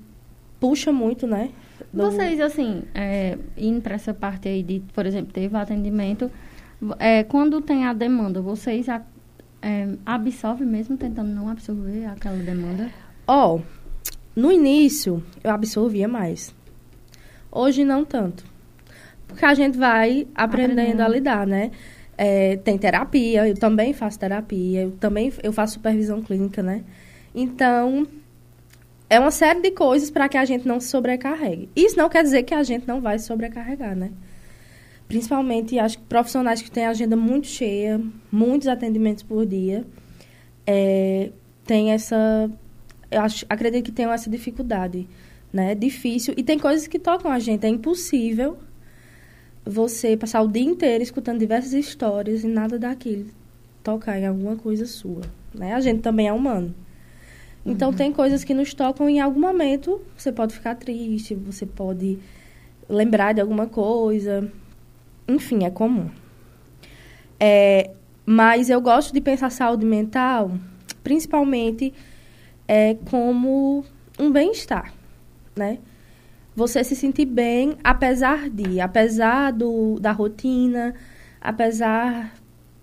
puxa 0.59 0.91
muito, 0.91 1.27
né? 1.27 1.49
do- 1.93 2.03
Vocês, 2.09 2.39
assim, 2.41 2.83
é, 2.95 3.37
indo 3.55 3.79
para 3.81 3.93
essa 3.95 4.11
parte 4.13 4.47
aí 4.47 4.63
de, 4.63 4.81
por 4.93 5.05
exemplo, 5.05 5.31
teve 5.31 5.56
atendimento, 5.56 6.31
é, 6.97 7.23
quando 7.23 7.61
tem 7.61 7.85
a 7.85 7.94
demanda, 7.94 8.42
vocês 8.42 8.89
a, 8.89 9.01
é, 9.61 9.87
absorvem 10.06 10.68
mesmo 10.68 10.97
tentando 10.97 11.30
não 11.30 11.47
absorver 11.47 12.06
aquela 12.06 12.37
demanda? 12.37 12.89
Ó, 13.27 13.59
no 14.35 14.51
início 14.51 15.23
eu 15.44 15.51
absorvia 15.51 16.07
mais. 16.07 16.53
Hoje 17.51 17.83
não 17.85 18.03
tanto. 18.03 18.44
Porque 19.27 19.45
a 19.45 19.53
gente 19.53 19.77
vai 19.77 20.27
aprendendo, 20.35 20.80
Aprendendo. 20.80 21.01
a 21.01 21.07
lidar, 21.07 21.45
né? 21.47 21.71
É, 22.17 22.57
tem 22.57 22.77
terapia, 22.77 23.47
eu 23.47 23.55
também 23.55 23.93
faço 23.93 24.19
terapia, 24.19 24.81
eu 24.81 24.91
também 24.91 25.33
eu 25.41 25.51
faço 25.51 25.73
supervisão 25.73 26.21
clínica, 26.21 26.61
né? 26.61 26.83
Então, 27.33 28.07
é 29.09 29.19
uma 29.19 29.31
série 29.31 29.61
de 29.61 29.71
coisas 29.71 30.11
para 30.11 30.29
que 30.29 30.37
a 30.37 30.45
gente 30.45 30.67
não 30.67 30.79
se 30.79 30.87
sobrecarregue. 30.89 31.69
Isso 31.75 31.97
não 31.97 32.09
quer 32.09 32.23
dizer 32.23 32.43
que 32.43 32.53
a 32.53 32.63
gente 32.63 32.87
não 32.87 33.01
vai 33.01 33.17
sobrecarregar, 33.17 33.95
né? 33.95 34.11
Principalmente, 35.07 35.77
acho 35.79 35.97
que 35.97 36.03
profissionais 36.05 36.61
que 36.61 36.69
têm 36.69 36.85
agenda 36.85 37.15
muito 37.15 37.47
cheia, 37.47 37.99
muitos 38.31 38.67
atendimentos 38.67 39.23
por 39.23 39.45
dia, 39.45 39.85
é, 40.65 41.31
tem 41.65 41.91
essa 41.91 42.49
eu 43.13 43.21
acho, 43.21 43.45
acredito 43.47 43.85
que 43.85 43.91
tenham 43.91 44.11
essa 44.11 44.29
dificuldade, 44.29 45.07
né? 45.51 45.75
Difícil. 45.75 46.33
E 46.35 46.43
tem 46.43 46.57
coisas 46.57 46.87
que 46.87 46.97
tocam 46.97 47.31
a 47.31 47.39
gente. 47.39 47.65
É 47.65 47.69
impossível 47.69 48.57
você 49.65 50.17
passar 50.17 50.41
o 50.41 50.47
dia 50.47 50.63
inteiro 50.63 51.03
escutando 51.03 51.39
diversas 51.39 51.73
histórias 51.73 52.43
e 52.43 52.47
nada 52.47 52.77
daquilo 52.77 53.29
tocar 53.83 54.17
em 54.17 54.25
alguma 54.25 54.55
coisa 54.55 54.85
sua, 54.85 55.21
né? 55.53 55.73
A 55.73 55.81
gente 55.81 56.01
também 56.01 56.27
é 56.27 56.33
humano. 56.33 56.73
Então, 57.65 57.93
tem 57.93 58.11
coisas 58.11 58.43
que 58.43 58.53
nos 58.53 58.73
tocam 58.73 59.09
em 59.09 59.21
algum 59.21 59.39
momento 59.39 60.01
você 60.17 60.31
pode 60.31 60.53
ficar 60.53 60.75
triste, 60.75 61.33
você 61.33 61.65
pode 61.65 62.19
lembrar 62.89 63.33
de 63.33 63.41
alguma 63.41 63.67
coisa. 63.67 64.51
Enfim, 65.27 65.63
é 65.63 65.69
comum. 65.69 66.09
É, 67.39 67.91
mas 68.25 68.69
eu 68.69 68.81
gosto 68.81 69.13
de 69.13 69.21
pensar 69.21 69.49
saúde 69.49 69.85
mental, 69.85 70.51
principalmente 71.03 71.93
é, 72.67 72.95
como 73.09 73.85
um 74.19 74.31
bem-estar, 74.31 74.93
né? 75.55 75.79
Você 76.56 76.83
se 76.83 76.95
sentir 76.95 77.26
bem 77.26 77.78
apesar 77.83 78.50
de, 78.50 78.80
apesar 78.80 79.52
do, 79.52 80.00
da 80.00 80.12
rotina, 80.12 80.94
apesar 81.42 82.33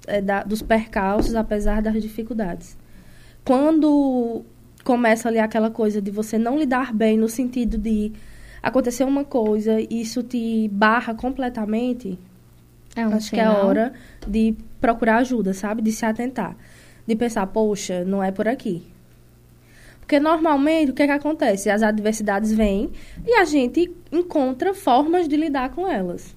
é, 0.07 0.21
da, 0.21 0.43
dos 0.43 0.61
percalços, 0.61 1.35
apesar 1.35 1.81
das 1.81 2.01
dificuldades. 2.03 2.77
Quando 3.45 4.45
começa 4.85 5.29
ali 5.29 5.39
aquela 5.39 5.71
coisa 5.71 6.01
de 6.01 6.11
você 6.11 6.39
não 6.39 6.59
lidar 6.59 6.93
bem 6.93 7.17
no 7.17 7.29
sentido 7.29 7.79
de 7.79 8.13
acontecer 8.63 9.05
uma 9.05 9.25
coisa 9.25 9.81
e 9.81 10.01
isso 10.01 10.23
te 10.23 10.69
barra 10.69 11.15
completamente, 11.15 12.19
É 12.97 13.07
um 13.07 13.15
acho 13.15 13.31
que 13.31 13.41
é 13.41 13.49
hora 13.49 13.93
de 14.27 14.55
procurar 14.81 15.19
ajuda, 15.19 15.55
sabe? 15.55 15.81
De 15.81 15.93
se 15.93 16.05
atentar. 16.05 16.57
De 17.07 17.17
pensar, 17.17 17.47
poxa, 17.47 18.05
não 18.05 18.23
é 18.23 18.31
por 18.31 18.49
aqui. 18.49 18.90
Porque 20.11 20.19
normalmente 20.19 20.91
o 20.91 20.93
que, 20.95 21.05
é 21.05 21.07
que 21.07 21.13
acontece? 21.13 21.71
As 21.71 21.85
adversidades 21.85 22.51
vêm 22.51 22.91
e 23.25 23.35
a 23.35 23.45
gente 23.45 23.95
encontra 24.11 24.75
formas 24.75 25.29
de 25.29 25.37
lidar 25.37 25.71
com 25.71 25.87
elas. 25.87 26.35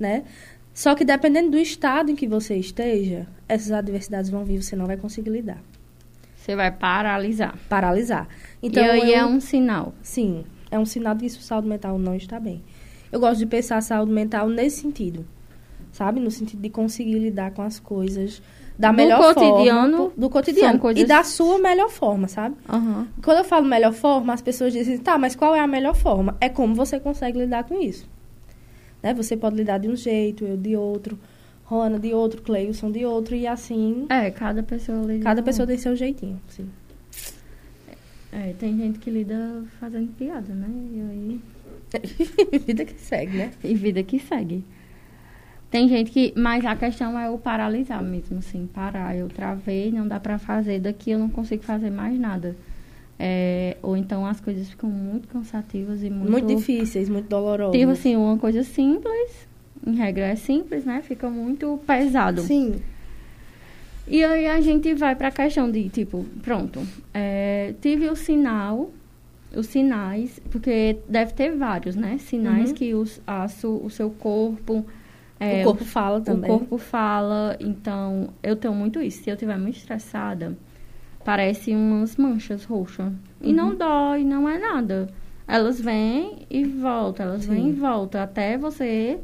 Né? 0.00 0.24
Só 0.72 0.94
que 0.94 1.04
dependendo 1.04 1.50
do 1.50 1.58
estado 1.58 2.10
em 2.10 2.16
que 2.16 2.26
você 2.26 2.56
esteja, 2.56 3.26
essas 3.46 3.72
adversidades 3.72 4.30
vão 4.30 4.42
vir 4.42 4.62
você 4.62 4.74
não 4.74 4.86
vai 4.86 4.96
conseguir 4.96 5.28
lidar. 5.28 5.62
Você 6.34 6.56
vai 6.56 6.70
paralisar. 6.72 7.58
Paralisar. 7.68 8.26
Então, 8.62 8.82
e 8.82 8.88
aí 8.88 9.12
eu- 9.12 9.18
é 9.18 9.26
um 9.26 9.38
sinal. 9.38 9.92
Sim, 10.02 10.46
é 10.70 10.78
um 10.78 10.86
sinal 10.86 11.14
de 11.14 11.24
que 11.24 11.28
sua 11.28 11.42
saúde 11.42 11.68
mental 11.68 11.98
não 11.98 12.14
está 12.14 12.40
bem. 12.40 12.64
Eu 13.12 13.20
gosto 13.20 13.38
de 13.40 13.44
pensar 13.44 13.76
a 13.76 13.82
saúde 13.82 14.12
mental 14.12 14.48
nesse 14.48 14.80
sentido, 14.80 15.26
sabe? 15.92 16.20
No 16.20 16.30
sentido 16.30 16.62
de 16.62 16.70
conseguir 16.70 17.18
lidar 17.18 17.50
com 17.50 17.60
as 17.60 17.78
coisas 17.78 18.40
da 18.78 18.90
Do 18.90 18.96
melhor 18.96 19.34
cotidiano, 19.34 19.96
forma. 19.96 20.12
Do 20.16 20.30
cotidiano. 20.30 20.78
coisas- 20.78 21.02
E 21.02 21.06
da 21.06 21.24
sua 21.24 21.58
melhor 21.58 21.90
forma, 21.90 22.28
sabe? 22.28 22.54
Aham. 22.68 23.08
Quando 23.22 23.38
eu 23.38 23.44
falo 23.44 23.66
melhor 23.66 23.92
forma, 23.92 24.32
as 24.32 24.40
pessoas 24.40 24.72
dizem, 24.72 24.98
tá, 24.98 25.18
mas 25.18 25.34
qual 25.34 25.54
é 25.54 25.60
a 25.60 25.66
melhor 25.66 25.94
forma? 25.96 26.36
É 26.40 26.48
como 26.48 26.74
você 26.74 27.00
consegue 27.00 27.38
lidar 27.38 27.64
com 27.64 27.80
isso. 27.80 28.08
Né? 29.02 29.12
Você 29.14 29.36
pode 29.36 29.56
lidar 29.56 29.78
de 29.78 29.88
um 29.88 29.96
jeito, 29.96 30.44
eu 30.44 30.56
de 30.56 30.76
outro, 30.76 31.18
Rona 31.64 31.98
de 31.98 32.14
outro, 32.14 32.40
Cleilson 32.40 32.90
de 32.90 33.04
outro, 33.04 33.34
e 33.34 33.46
assim, 33.46 34.06
É, 34.08 34.30
cada 34.30 34.62
pessoa 34.62 35.04
lida. 35.04 35.22
cada 35.24 35.42
pessoa 35.42 35.66
tem 35.66 35.76
seu 35.76 35.94
jeitinho. 35.94 36.40
Sim. 36.48 36.68
É, 38.32 38.52
tem 38.58 38.76
gente 38.76 38.98
que 38.98 39.10
lida 39.10 39.64
fazendo 39.80 40.08
piada, 40.12 40.52
né? 40.54 40.68
E 40.92 41.00
aí. 41.00 41.40
Vida 42.66 42.84
que 42.84 43.00
segue, 43.00 43.36
né? 43.38 43.50
E 43.64 43.74
vida 43.74 44.02
que 44.02 44.18
segue. 44.18 44.62
Tem 45.70 45.88
gente 45.88 46.10
que. 46.10 46.32
Mas 46.36 46.64
a 46.64 46.74
questão 46.74 47.18
é 47.18 47.28
o 47.28 47.38
paralisar 47.38 48.02
mesmo, 48.02 48.38
assim. 48.38 48.66
Parar. 48.72 49.14
Eu 49.16 49.28
travei, 49.28 49.90
não 49.90 50.08
dá 50.08 50.18
pra 50.18 50.38
fazer. 50.38 50.80
Daqui 50.80 51.10
eu 51.10 51.18
não 51.18 51.28
consigo 51.28 51.62
fazer 51.62 51.90
mais 51.90 52.18
nada. 52.18 52.56
É, 53.18 53.76
ou 53.82 53.96
então 53.96 54.24
as 54.24 54.40
coisas 54.40 54.68
ficam 54.70 54.88
muito 54.88 55.28
cansativas 55.28 56.02
e 56.02 56.08
muito. 56.10 56.30
Muito, 56.30 56.46
difíceis, 56.56 57.08
muito 57.08 57.28
dolorosos. 57.28 57.76
Tipo 57.78 57.92
assim, 57.92 58.16
uma 58.16 58.38
coisa 58.38 58.62
simples. 58.62 59.46
Em 59.86 59.94
regra 59.94 60.26
é 60.26 60.36
simples, 60.36 60.84
né? 60.84 61.02
Fica 61.02 61.28
muito 61.28 61.78
pesado. 61.86 62.42
Sim. 62.42 62.76
E 64.06 64.24
aí 64.24 64.46
a 64.46 64.60
gente 64.60 64.94
vai 64.94 65.14
pra 65.14 65.30
questão 65.30 65.70
de, 65.70 65.88
tipo, 65.90 66.24
pronto, 66.42 66.80
é, 67.12 67.74
tive 67.82 68.08
o 68.08 68.16
sinal, 68.16 68.90
os 69.54 69.66
sinais, 69.66 70.40
porque 70.50 70.96
deve 71.08 71.34
ter 71.34 71.54
vários, 71.54 71.94
né? 71.94 72.16
Sinais 72.18 72.70
Uhum. 72.70 72.74
que 72.74 72.94
os, 72.94 73.20
a 73.26 73.46
o 73.64 73.90
seu 73.90 74.10
corpo. 74.10 74.86
É, 75.40 75.60
o 75.62 75.64
corpo 75.64 75.84
fala 75.84 76.18
o 76.18 76.22
também. 76.22 76.50
corpo 76.50 76.78
fala, 76.78 77.56
então 77.60 78.30
eu 78.42 78.56
tenho 78.56 78.74
muito 78.74 79.00
isso. 79.00 79.22
Se 79.22 79.30
eu 79.30 79.34
estiver 79.34 79.58
muito 79.58 79.76
estressada, 79.76 80.56
parece 81.24 81.72
umas 81.74 82.16
manchas 82.16 82.64
roxas. 82.64 83.12
E 83.42 83.52
não 83.52 83.70
Uhum. 83.70 83.76
dói, 83.76 84.24
não 84.24 84.48
é 84.48 84.58
nada. 84.58 85.08
Elas 85.46 85.80
vêm 85.80 86.46
e 86.50 86.64
voltam, 86.64 87.26
elas 87.26 87.46
vêm 87.46 87.64
Sim. 87.64 87.68
e 87.70 87.72
voltam. 87.72 88.20
Até 88.20 88.58
você, 88.58 89.18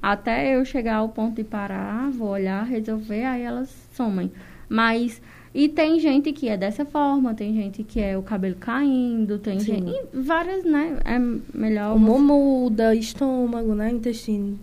até 0.00 0.54
eu 0.56 0.64
chegar 0.64 0.96
ao 0.96 1.08
ponto 1.10 1.36
de 1.36 1.44
parar, 1.44 2.10
vou 2.10 2.28
olhar, 2.28 2.64
resolver, 2.64 3.24
aí 3.24 3.42
elas 3.42 3.68
somem. 3.92 4.30
Mas, 4.68 5.20
e 5.54 5.68
tem 5.68 5.98
gente 6.00 6.32
que 6.32 6.48
é 6.48 6.56
dessa 6.56 6.84
forma, 6.84 7.34
tem 7.34 7.54
gente 7.54 7.82
que 7.82 8.00
é 8.00 8.16
o 8.16 8.22
cabelo 8.22 8.54
caindo, 8.56 9.38
tem 9.38 9.60
Sim. 9.60 9.84
gente. 9.86 10.00
Várias, 10.14 10.64
né? 10.64 10.96
É 11.04 11.18
melhor. 11.56 11.92
O 11.92 11.96
humor 11.96 12.20
muda, 12.20 12.94
estômago, 12.94 13.74
né? 13.74 13.90
Intestino 13.90 14.58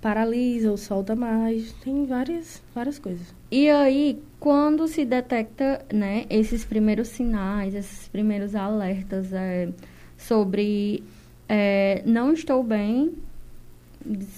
paralisa 0.00 0.70
ou 0.70 0.76
solta 0.76 1.14
mais. 1.14 1.72
Tem 1.74 2.04
várias, 2.06 2.62
várias 2.74 2.98
coisas. 2.98 3.34
E 3.50 3.68
aí, 3.68 4.22
quando 4.38 4.86
se 4.88 5.04
detecta, 5.04 5.84
né, 5.92 6.26
esses 6.30 6.64
primeiros 6.64 7.08
sinais, 7.08 7.74
esses 7.74 8.08
primeiros 8.08 8.54
alertas 8.54 9.32
é, 9.32 9.68
sobre 10.16 11.02
é, 11.48 12.02
não 12.04 12.32
estou 12.32 12.62
bem, 12.62 13.14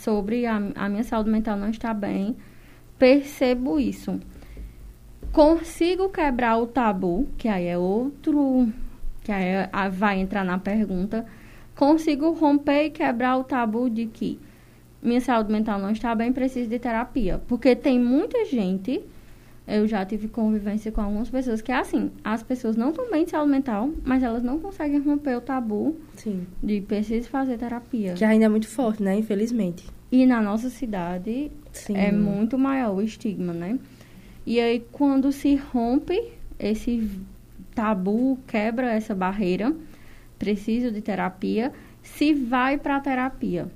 sobre 0.02 0.46
a, 0.46 0.56
a 0.74 0.88
minha 0.88 1.04
saúde 1.04 1.30
mental 1.30 1.56
não 1.56 1.70
está 1.70 1.92
bem, 1.92 2.36
percebo 2.98 3.78
isso. 3.78 4.18
Consigo 5.32 6.08
quebrar 6.08 6.58
o 6.58 6.66
tabu, 6.66 7.28
que 7.38 7.46
aí 7.48 7.66
é 7.66 7.78
outro, 7.78 8.68
que 9.22 9.30
aí 9.30 9.44
é- 9.44 9.70
vai 9.90 10.18
entrar 10.18 10.44
na 10.44 10.58
pergunta. 10.58 11.24
Consigo 11.76 12.32
romper 12.32 12.86
e 12.86 12.90
quebrar 12.90 13.36
o 13.36 13.44
tabu 13.44 13.88
de 13.88 14.06
que 14.06 14.38
minha 15.02 15.20
saúde 15.20 15.50
mental 15.50 15.78
não 15.78 15.90
está 15.90 16.14
bem, 16.14 16.32
preciso 16.32 16.68
de 16.68 16.78
terapia. 16.78 17.40
Porque 17.48 17.74
tem 17.74 17.98
muita 17.98 18.44
gente, 18.44 19.00
eu 19.66 19.86
já 19.86 20.04
tive 20.04 20.28
convivência 20.28 20.92
com 20.92 21.00
algumas 21.00 21.30
pessoas, 21.30 21.62
que 21.62 21.72
é 21.72 21.76
assim, 21.76 22.10
as 22.22 22.42
pessoas 22.42 22.76
não 22.76 22.90
estão 22.90 23.10
bem 23.10 23.24
de 23.24 23.30
saúde 23.30 23.50
mental, 23.50 23.90
mas 24.04 24.22
elas 24.22 24.42
não 24.42 24.58
conseguem 24.58 25.00
romper 25.00 25.36
o 25.36 25.40
tabu 25.40 25.96
Sim. 26.16 26.46
de 26.62 26.80
preciso 26.80 27.28
fazer 27.28 27.58
terapia. 27.58 28.14
Que 28.14 28.24
ainda 28.24 28.46
é 28.46 28.48
muito 28.48 28.68
forte, 28.68 29.02
né? 29.02 29.16
Infelizmente. 29.16 29.86
E 30.12 30.26
na 30.26 30.40
nossa 30.42 30.68
cidade 30.68 31.50
Sim. 31.72 31.96
é 31.96 32.10
muito 32.12 32.58
maior 32.58 32.94
o 32.96 33.02
estigma, 33.02 33.52
né? 33.52 33.78
E 34.44 34.58
aí, 34.58 34.84
quando 34.90 35.30
se 35.30 35.54
rompe 35.54 36.32
esse 36.58 37.08
tabu, 37.74 38.38
quebra 38.46 38.92
essa 38.92 39.14
barreira, 39.14 39.72
preciso 40.38 40.90
de 40.90 41.00
terapia, 41.00 41.72
se 42.02 42.34
vai 42.34 42.76
para 42.76 42.98
terapia. 43.00 43.68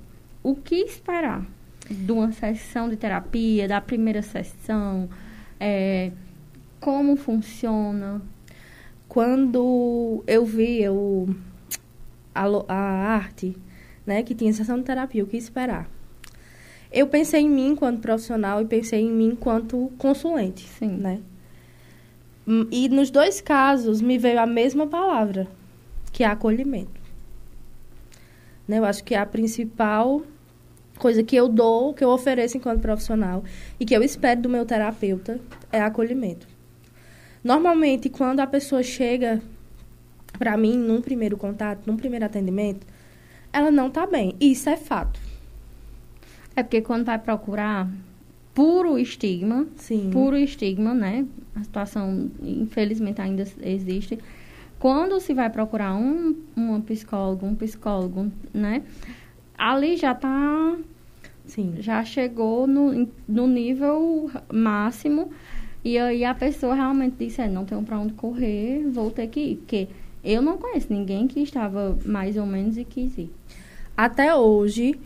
O 0.45 0.53
que 0.55 0.75
esperar 0.75 1.43
de 1.89 2.11
uma 2.11 2.31
sessão 2.31 2.87
de 2.87 2.95
terapia, 2.95 3.67
da 3.67 3.81
primeira 3.81 4.21
sessão? 4.21 5.09
É, 5.59 6.11
como 6.79 7.15
funciona? 7.15 8.21
Quando 9.09 10.23
eu 10.27 10.45
vi 10.45 10.87
o, 10.87 11.35
a, 12.35 12.45
a 12.67 12.75
arte, 12.75 13.57
né? 14.05 14.21
Que 14.21 14.35
tinha 14.35 14.53
sessão 14.53 14.77
de 14.77 14.83
terapia, 14.83 15.23
o 15.23 15.27
que 15.27 15.35
esperar? 15.35 15.89
Eu 16.91 17.07
pensei 17.07 17.41
em 17.41 17.49
mim 17.49 17.69
enquanto 17.69 18.01
profissional 18.01 18.61
e 18.61 18.65
pensei 18.65 19.01
em 19.01 19.11
mim 19.11 19.29
enquanto 19.29 19.91
consulente, 19.97 20.67
Sim. 20.67 20.89
né? 20.89 21.21
Hum, 22.47 22.67
E 22.69 22.87
nos 22.87 23.09
dois 23.09 23.41
casos 23.41 23.99
me 23.99 24.19
veio 24.19 24.39
a 24.39 24.45
mesma 24.45 24.85
palavra, 24.85 25.47
que 26.13 26.23
é 26.23 26.27
acolhimento. 26.27 27.01
Né? 28.67 28.77
Eu 28.77 28.85
acho 28.85 29.03
que 29.03 29.15
é 29.15 29.17
a 29.17 29.25
principal 29.25 30.21
coisa 30.97 31.23
que 31.23 31.35
eu 31.35 31.47
dou, 31.47 31.93
que 31.93 32.03
eu 32.03 32.09
ofereço 32.09 32.57
enquanto 32.57 32.81
profissional 32.81 33.43
e 33.79 33.85
que 33.85 33.95
eu 33.95 34.03
espero 34.03 34.41
do 34.41 34.49
meu 34.49 34.65
terapeuta 34.65 35.39
é 35.71 35.81
acolhimento. 35.81 36.47
Normalmente, 37.43 38.09
quando 38.09 38.39
a 38.39 38.47
pessoa 38.47 38.81
chega 38.81 39.41
para 40.37 40.57
mim 40.57 40.77
num 40.77 41.01
primeiro 41.01 41.37
contato, 41.37 41.85
num 41.85 41.97
primeiro 41.97 42.25
atendimento, 42.25 42.85
ela 43.53 43.71
não 43.71 43.89
tá 43.89 44.05
bem. 44.05 44.35
Isso 44.39 44.69
é 44.69 44.75
fato. 44.75 45.19
É 46.55 46.63
porque 46.63 46.81
quando 46.81 47.05
vai 47.05 47.19
procurar 47.19 47.89
puro 48.53 48.97
estigma, 48.97 49.67
Sim. 49.75 50.09
puro 50.11 50.37
estigma, 50.37 50.93
né? 50.93 51.25
A 51.53 51.63
situação, 51.63 52.31
infelizmente, 52.41 53.21
ainda 53.21 53.45
existe. 53.61 54.17
Quando 54.79 55.19
se 55.19 55.33
vai 55.33 55.49
procurar 55.49 55.93
um, 55.95 56.35
uma 56.55 56.79
psicóloga, 56.81 57.45
um 57.45 57.55
psicólogo, 57.55 58.31
né? 58.53 58.81
Ali 59.57 59.95
já 59.95 60.13
tá, 60.13 60.75
Sim. 61.45 61.75
já 61.79 62.03
chegou 62.03 62.67
no, 62.67 63.07
no 63.27 63.47
nível 63.47 64.29
máximo. 64.51 65.31
E 65.83 65.97
aí 65.99 66.25
a 66.25 66.33
pessoa 66.33 66.73
realmente 66.73 67.15
disse, 67.19 67.41
é, 67.41 67.47
não 67.47 67.63
tenho 67.63 67.83
pra 67.83 67.99
onde 67.99 68.13
correr, 68.13 68.87
vou 68.89 69.11
ter 69.11 69.27
que 69.27 69.39
ir. 69.39 69.55
Porque 69.57 69.87
eu 70.23 70.41
não 70.41 70.57
conheço 70.57 70.91
ninguém 70.91 71.27
que 71.27 71.39
estava 71.39 71.97
mais 72.03 72.35
ou 72.37 72.45
menos 72.45 72.77
e 72.77 72.83
quis 72.83 73.17
ir. 73.17 73.29
Até 73.95 74.35
hoje, 74.35 74.99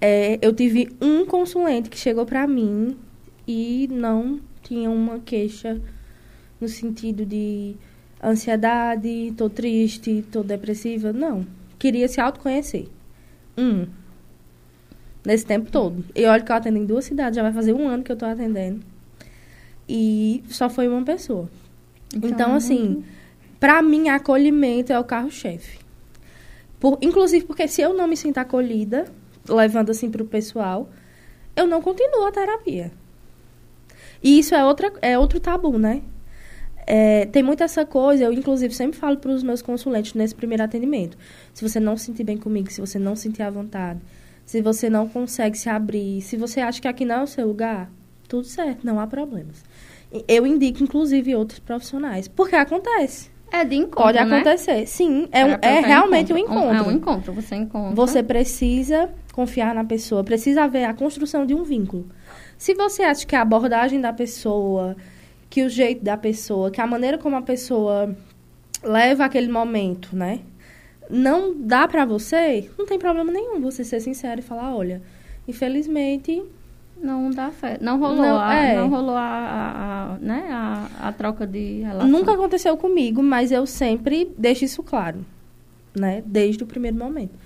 é, 0.00 0.38
eu 0.42 0.52
tive 0.52 0.90
um 1.00 1.24
consulente 1.24 1.88
que 1.88 1.98
chegou 1.98 2.26
para 2.26 2.46
mim 2.46 2.96
e 3.46 3.88
não 3.90 4.38
tinha 4.62 4.90
uma 4.90 5.18
queixa 5.18 5.80
no 6.60 6.68
sentido 6.68 7.24
de 7.24 7.74
ansiedade, 8.22 9.32
tô 9.36 9.48
triste, 9.48 10.24
tô 10.30 10.42
depressiva. 10.42 11.12
Não. 11.12 11.46
Queria 11.78 12.06
se 12.06 12.20
autoconhecer. 12.20 12.88
Um. 13.58 13.86
Nesse 15.24 15.44
tempo 15.44 15.70
todo. 15.70 16.04
E 16.14 16.24
olha 16.24 16.42
que 16.42 16.50
eu 16.50 16.56
atendo 16.56 16.78
em 16.78 16.86
duas 16.86 17.04
cidades, 17.04 17.36
já 17.36 17.42
vai 17.42 17.52
fazer 17.52 17.72
um 17.72 17.88
ano 17.88 18.02
que 18.02 18.12
eu 18.12 18.16
tô 18.16 18.24
atendendo. 18.24 18.80
E 19.88 20.42
só 20.48 20.70
foi 20.70 20.88
uma 20.88 21.02
pessoa. 21.02 21.50
Então, 22.14 22.54
é 22.54 22.56
assim, 22.56 23.04
Pra 23.60 23.82
mim, 23.82 24.08
acolhimento 24.08 24.92
é 24.92 24.98
o 24.98 25.04
carro-chefe. 25.04 25.78
Por, 26.78 26.96
inclusive 27.02 27.44
porque 27.44 27.66
se 27.66 27.82
eu 27.82 27.92
não 27.92 28.06
me 28.06 28.16
sinto 28.16 28.38
acolhida, 28.38 29.06
levando 29.48 29.90
assim 29.90 30.10
pro 30.10 30.24
pessoal, 30.24 30.88
eu 31.56 31.66
não 31.66 31.82
continuo 31.82 32.24
a 32.24 32.30
terapia. 32.30 32.92
E 34.22 34.38
isso 34.38 34.54
é, 34.54 34.64
outra, 34.64 34.92
é 35.02 35.18
outro 35.18 35.40
tabu, 35.40 35.76
né? 35.76 36.02
É, 36.90 37.26
tem 37.26 37.42
muito 37.42 37.62
essa 37.62 37.84
coisa, 37.84 38.24
eu 38.24 38.32
inclusive 38.32 38.74
sempre 38.74 38.96
falo 38.98 39.18
para 39.18 39.30
os 39.30 39.42
meus 39.42 39.60
consulentes 39.60 40.14
nesse 40.14 40.34
primeiro 40.34 40.62
atendimento. 40.62 41.18
Se 41.52 41.62
você 41.68 41.78
não 41.78 41.96
se 41.96 42.06
sentir 42.06 42.24
bem 42.24 42.38
comigo, 42.38 42.70
se 42.72 42.80
você 42.80 42.98
não 42.98 43.14
se 43.14 43.22
sentir 43.24 43.42
à 43.42 43.50
vontade, 43.50 44.00
se 44.46 44.62
você 44.62 44.88
não 44.88 45.06
consegue 45.06 45.58
se 45.58 45.68
abrir, 45.68 46.22
se 46.22 46.36
você 46.36 46.60
acha 46.60 46.80
que 46.80 46.88
aqui 46.88 47.04
não 47.04 47.16
é 47.16 47.22
o 47.22 47.26
seu 47.26 47.46
lugar, 47.46 47.90
tudo 48.26 48.44
certo, 48.44 48.86
não 48.86 48.98
há 48.98 49.06
problemas. 49.06 49.62
Eu 50.26 50.46
indico, 50.46 50.82
inclusive, 50.82 51.34
outros 51.34 51.58
profissionais, 51.58 52.26
porque 52.28 52.56
acontece. 52.56 53.30
É 53.52 53.64
de 53.64 53.76
encontro, 53.76 54.02
Pode 54.04 54.18
né? 54.18 54.22
acontecer, 54.22 54.86
sim. 54.86 55.28
É, 55.32 55.44
um- 55.44 55.48
Terapeuta 55.48 55.66
é 55.68 55.80
realmente 55.80 56.32
um 56.32 56.36
É 56.36 56.40
encontro. 56.40 56.86
um 56.88 56.92
encontro, 56.92 57.32
você 57.34 57.54
encontra. 57.56 57.94
Você 57.94 58.22
precisa 58.22 59.10
confiar 59.34 59.74
na 59.74 59.84
pessoa, 59.84 60.24
precisa 60.24 60.64
haver 60.64 60.84
a 60.84 60.94
construção 60.94 61.44
de 61.46 61.54
um 61.54 61.62
vínculo. 61.62 62.06
Se 62.58 62.74
você 62.74 63.02
acha 63.02 63.26
que 63.26 63.36
a 63.36 63.42
abordagem 63.42 64.00
da 64.00 64.12
pessoa, 64.12 64.96
que 65.50 65.62
o 65.62 65.68
jeito 65.68 66.04
da 66.04 66.16
pessoa, 66.16 66.70
que 66.70 66.80
a 66.80 66.86
maneira 66.86 67.16
como 67.18 67.36
a 67.36 67.42
pessoa 67.42 68.14
leva 68.82 69.24
aquele 69.24 69.48
momento, 69.50 70.14
né? 70.14 70.40
Não 71.10 71.54
dá 71.56 71.88
pra 71.88 72.04
você, 72.04 72.70
não 72.78 72.84
tem 72.84 72.98
problema 72.98 73.32
nenhum 73.32 73.60
você 73.60 73.82
ser 73.82 74.00
sincero 74.00 74.40
e 74.40 74.42
falar, 74.42 74.74
olha, 74.76 75.00
infelizmente, 75.46 76.42
Não 77.00 77.30
dá 77.30 77.50
fé. 77.52 77.78
Não 77.80 77.96
rolou, 78.00 78.16
Não, 78.16 78.40
a, 78.40 78.54
é. 78.56 78.76
não 78.76 78.88
rolou 78.88 79.14
a, 79.14 79.20
a- 79.22 80.14
a- 80.14 80.18
né, 80.18 80.48
a, 80.50 80.88
a 81.08 81.12
troca 81.12 81.46
de 81.46 81.82
relação. 81.82 82.08
nunca 82.08 82.32
aconteceu 82.32 82.76
comigo, 82.76 83.22
mas 83.22 83.52
eu 83.52 83.64
sempre 83.66 84.28
deixo 84.36 84.64
isso 84.64 84.82
claro, 84.82 85.24
né? 85.96 86.22
Desde 86.26 86.64
o 86.64 86.66
primeiro 86.66 86.96
momento. 86.98 87.38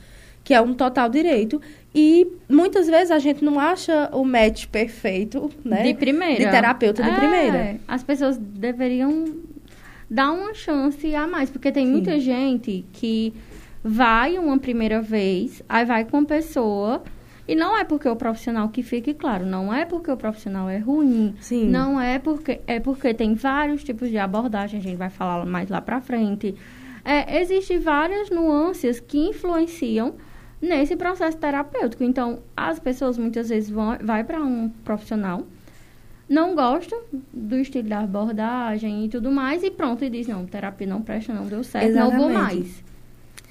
Que 0.44 0.54
é 0.54 0.60
um 0.60 0.74
total 0.74 1.08
direito. 1.08 1.60
E 1.94 2.26
muitas 2.48 2.86
vezes 2.86 3.10
a 3.10 3.18
gente 3.18 3.44
não 3.44 3.60
acha 3.60 4.08
o 4.12 4.24
match 4.24 4.66
perfeito, 4.66 5.50
né? 5.64 5.82
De 5.82 5.94
primeira. 5.94 6.44
De 6.44 6.50
terapeuta 6.50 7.02
de 7.02 7.10
É, 7.10 7.14
primeira. 7.14 7.76
As 7.86 8.02
pessoas 8.02 8.38
deveriam 8.38 9.36
dar 10.10 10.32
uma 10.32 10.54
chance 10.54 11.14
a 11.14 11.26
mais, 11.26 11.50
porque 11.50 11.70
tem 11.70 11.86
Sim. 11.86 11.92
muita 11.92 12.18
gente 12.18 12.84
que 12.92 13.32
vai 13.84 14.38
uma 14.38 14.58
primeira 14.58 15.00
vez, 15.02 15.62
aí 15.68 15.84
vai 15.84 16.04
com 16.04 16.18
a 16.18 16.24
pessoa, 16.24 17.02
e 17.48 17.54
não 17.54 17.76
é 17.76 17.82
porque 17.82 18.08
o 18.08 18.14
profissional, 18.14 18.68
que 18.68 18.82
fique 18.82 19.12
claro, 19.14 19.44
não 19.44 19.72
é 19.72 19.84
porque 19.84 20.10
o 20.10 20.16
profissional 20.16 20.68
é 20.68 20.78
ruim, 20.78 21.34
Sim. 21.40 21.68
não 21.68 22.00
é 22.00 22.18
porque, 22.18 22.60
é 22.66 22.78
porque 22.78 23.12
tem 23.12 23.34
vários 23.34 23.82
tipos 23.82 24.08
de 24.08 24.18
abordagem, 24.18 24.78
a 24.80 24.82
gente 24.82 24.96
vai 24.96 25.10
falar 25.10 25.44
mais 25.44 25.68
lá 25.68 25.80
pra 25.80 26.00
frente. 26.00 26.54
É, 27.04 27.40
Existem 27.40 27.80
várias 27.80 28.30
nuances 28.30 29.00
que 29.00 29.18
influenciam 29.18 30.14
nesse 30.62 30.94
processo 30.94 31.36
terapêutico. 31.36 32.04
Então, 32.04 32.38
as 32.56 32.78
pessoas 32.78 33.18
muitas 33.18 33.48
vezes 33.48 33.68
vão 33.68 33.98
vai 34.00 34.22
para 34.22 34.40
um 34.40 34.70
profissional, 34.84 35.44
não 36.28 36.54
gostam 36.54 36.98
do 37.32 37.56
estilo 37.56 37.88
da 37.88 37.98
abordagem 37.98 39.04
e 39.04 39.08
tudo 39.08 39.30
mais, 39.30 39.64
e 39.64 39.70
pronto, 39.70 40.04
e 40.04 40.08
diz, 40.08 40.28
não, 40.28 40.46
terapia 40.46 40.86
não 40.86 41.02
presta, 41.02 41.34
não 41.34 41.44
deu 41.46 41.64
certo, 41.64 41.92
não 41.92 42.10
vou 42.12 42.30
Exatamente. 42.30 42.54
mais. 42.54 42.92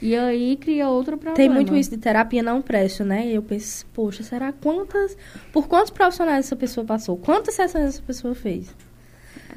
E 0.01 0.15
aí 0.15 0.58
cria 0.58 0.89
outro 0.89 1.15
problema. 1.15 1.36
Tem 1.36 1.48
muito 1.48 1.75
isso 1.75 1.91
de 1.91 1.98
terapia 1.98 2.41
não 2.41 2.60
presta, 2.60 3.03
né? 3.03 3.27
E 3.27 3.36
eu 3.36 3.44
penso, 3.44 3.86
poxa, 3.94 4.24
será 4.24 4.51
quantas. 4.51 5.15
Por 5.53 5.68
quantos 5.68 5.91
profissionais 5.91 6.48
essa 6.48 6.56
pessoa 6.56 6.84
passou? 6.84 7.18
Quantas 7.18 7.53
sessões 7.53 7.86
essa 7.86 8.01
pessoa 8.01 8.34
fez? 8.34 8.75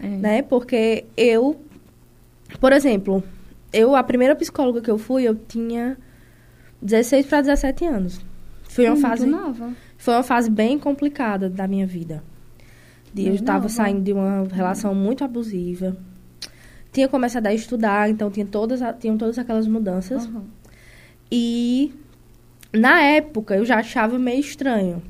É. 0.03 0.07
Né? 0.07 0.43
Porque 0.43 1.07
eu. 1.17 1.59
Por 2.61 2.73
exemplo, 2.73 3.23
eu, 3.73 3.97
a 3.97 4.03
primeira 4.03 4.37
psicóloga 4.37 4.83
que 4.83 4.91
eu 4.91 4.99
fui, 4.99 5.23
eu 5.23 5.35
tinha 5.35 5.97
16 6.85 7.27
para 7.27 7.41
17 7.41 7.85
anos. 7.87 8.21
Foi 8.69 8.85
uma 8.85 8.93
Muito 8.95 9.07
fase. 9.09 9.27
nova. 9.27 9.73
Foi 9.97 10.15
uma 10.15 10.23
fase 10.23 10.51
bem 10.51 10.79
complicada 10.79 11.49
da 11.49 11.67
minha 11.67 11.87
vida. 11.87 12.23
Eu 13.17 13.35
estava 13.35 13.69
saindo 13.69 14.03
de 14.03 14.13
uma 14.13 14.45
relação 14.53 14.95
muito 14.95 15.25
abusiva. 15.25 15.97
Tinha 16.93 17.09
começado 17.09 17.47
a 17.47 17.55
estudar, 17.55 18.11
então 18.11 18.31
tinha 18.31 18.45
todas, 18.47 18.81
tinham 19.01 19.17
todas 19.17 19.39
aquelas 19.39 19.67
mudanças. 19.67 20.27
Uhum. 20.27 20.43
E 21.31 21.93
na 22.73 23.01
época 23.01 23.55
eu 23.57 23.65
já 23.65 23.77
achava 23.79 24.19
meio 24.19 24.41
estranho 24.41 25.03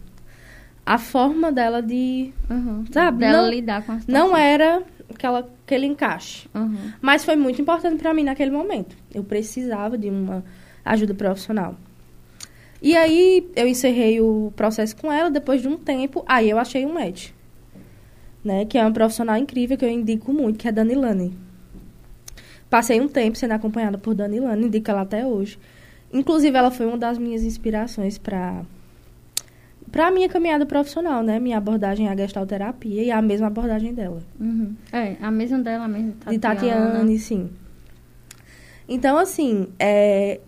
a 0.84 0.98
forma 0.98 1.50
dela 1.50 1.80
de. 1.82 2.32
Uhum. 2.50 2.84
Sabe, 2.92 3.18
Dela 3.20 3.42
não- 3.42 3.50
lidar 3.50 3.82
com 3.84 3.92
a 3.92 4.00
situação. 4.00 4.28
Não 4.28 4.36
era 4.36 4.82
aquela, 5.10 5.48
aquele 5.64 5.86
encaixe. 5.86 6.46
Uhum. 6.54 6.76
Mas 7.00 7.24
foi 7.24 7.36
muito 7.36 7.60
importante 7.60 7.96
para 8.02 8.12
mim 8.12 8.24
naquele 8.24 8.50
momento. 8.50 8.94
Eu 9.14 9.24
precisava 9.24 9.96
de 9.96 10.10
uma 10.10 10.44
ajuda 10.84 11.14
profissional. 11.14 11.76
E 12.82 12.94
aí 12.94 13.50
eu 13.56 13.66
encerrei 13.66 14.20
o 14.20 14.52
processo 14.54 14.94
com 14.96 15.10
ela, 15.10 15.30
depois 15.30 15.62
de 15.62 15.68
um 15.68 15.78
tempo, 15.78 16.22
aí 16.28 16.50
eu 16.50 16.58
achei 16.58 16.84
um 16.84 16.92
match. 16.92 17.30
Né, 18.44 18.66
que 18.66 18.76
é 18.76 18.82
uma 18.82 18.92
profissional 18.92 19.38
incrível 19.38 19.78
que 19.78 19.84
eu 19.86 19.88
indico 19.88 20.30
muito, 20.30 20.58
que 20.58 20.68
é 20.68 20.70
a 20.70 20.74
Dani 20.74 20.94
Lane. 20.94 21.34
Passei 22.68 23.00
um 23.00 23.08
tempo 23.08 23.38
sendo 23.38 23.52
acompanhada 23.52 23.96
por 23.96 24.14
Dani 24.14 24.38
Lane, 24.38 24.66
indico 24.66 24.90
ela 24.90 25.00
até 25.00 25.24
hoje. 25.24 25.58
Inclusive, 26.12 26.56
ela 26.56 26.70
foi 26.70 26.84
uma 26.84 26.98
das 26.98 27.16
minhas 27.16 27.42
inspirações 27.42 28.18
para 28.18 28.62
para 29.90 30.08
a 30.08 30.10
minha 30.10 30.28
caminhada 30.28 30.66
profissional, 30.66 31.22
né? 31.22 31.38
Minha 31.38 31.58
abordagem 31.58 32.08
é 32.08 32.10
a 32.10 32.16
gestalterapia 32.16 33.02
e 33.02 33.10
a 33.12 33.22
mesma 33.22 33.46
abordagem 33.46 33.94
dela 33.94 34.20
Uhum. 34.40 34.74
É, 34.92 35.16
a 35.20 35.30
mesma 35.30 35.60
dela, 35.60 35.84
a 35.84 35.88
mesma 35.88 36.12
Tatiana. 36.18 36.32
de 36.32 36.38
Tatiane, 36.40 37.18
sim. 37.18 37.50
Então, 38.88 39.16
assim, 39.16 39.68
é, 39.78 40.40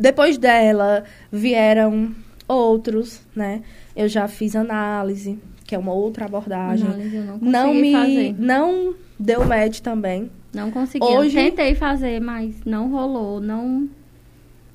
depois 0.00 0.38
dela 0.38 1.04
vieram 1.30 2.10
outros, 2.48 3.20
né? 3.36 3.62
Eu 3.94 4.08
já 4.08 4.26
fiz 4.26 4.56
análise, 4.56 5.38
que 5.64 5.74
é 5.74 5.78
uma 5.78 5.92
outra 5.92 6.24
abordagem. 6.24 6.86
Análise 6.86 7.16
eu 7.16 7.24
não 7.24 7.38
consegui 7.38 7.52
Não 7.52 7.74
me, 7.74 7.92
fazer. 7.92 8.34
não 8.38 8.94
deu 9.18 9.44
match 9.44 9.80
também. 9.80 10.30
Não 10.52 10.70
consegui. 10.70 11.04
Hoje- 11.04 11.38
Eu 11.38 11.44
tentei 11.44 11.74
fazer, 11.74 12.20
mas 12.20 12.54
não 12.64 12.90
rolou. 12.90 13.40
Não. 13.40 13.88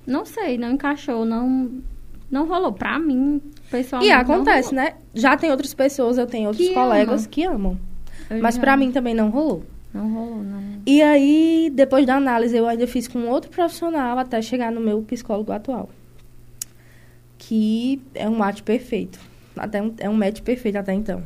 Não 0.07 0.23
sei, 0.25 0.57
não 0.57 0.71
encaixou, 0.71 1.25
não. 1.25 1.69
Não 2.31 2.47
rolou. 2.47 2.71
Pra 2.71 2.97
mim, 2.99 3.41
pessoalmente. 3.69 4.09
e 4.09 4.13
acontece, 4.15 4.73
né? 4.73 4.93
Já 5.13 5.35
tem 5.35 5.51
outras 5.51 5.73
pessoas, 5.73 6.17
eu 6.17 6.25
tenho 6.27 6.47
outros 6.49 6.67
Que 6.67 6.73
colegas 6.73 7.25
que 7.27 7.43
amam. 7.43 7.77
Eu 8.29 8.41
Mas 8.41 8.55
já- 8.55 8.61
pra 8.61 8.77
mim 8.77 8.91
também 8.91 9.13
não 9.13 9.29
rolou. 9.29 9.63
Não 9.95 10.13
rolou, 10.13 10.43
não. 10.43 10.61
E 10.85 11.01
aí, 11.01 11.71
depois 11.73 12.05
da 12.05 12.17
análise, 12.17 12.57
eu 12.57 12.67
ainda 12.67 12.85
fiz 12.85 13.07
com 13.07 13.29
outro 13.29 13.49
profissional 13.49 14.19
até 14.19 14.41
chegar 14.41 14.69
no 14.69 14.81
meu 14.81 15.01
psicólogo 15.03 15.53
atual. 15.53 15.89
Que 17.37 18.01
é 18.13 18.27
um 18.27 18.35
match 18.35 18.61
perfeito. 18.61 19.17
Até 19.55 19.81
um, 19.81 19.95
é 19.97 20.09
um 20.09 20.13
match 20.13 20.41
perfeito 20.41 20.77
até 20.77 20.93
então. 20.93 21.23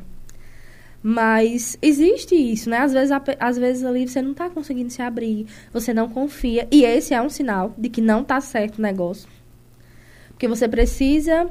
Mas 1.01 1.79
existe 1.81 2.35
isso, 2.35 2.69
né? 2.69 2.77
Às 2.77 2.93
vezes, 2.93 3.11
às 3.39 3.57
vezes 3.57 3.83
ali 3.83 4.07
você 4.07 4.21
não 4.21 4.35
tá 4.35 4.51
conseguindo 4.51 4.91
se 4.91 5.01
abrir, 5.01 5.47
você 5.73 5.91
não 5.91 6.07
confia. 6.07 6.67
E 6.69 6.83
esse 6.83 7.11
é 7.11 7.19
um 7.19 7.29
sinal 7.29 7.73
de 7.75 7.89
que 7.89 8.01
não 8.01 8.23
tá 8.23 8.39
certo 8.39 8.77
o 8.77 8.81
negócio. 8.83 9.27
Porque 10.29 10.47
você 10.47 10.67
precisa. 10.67 11.49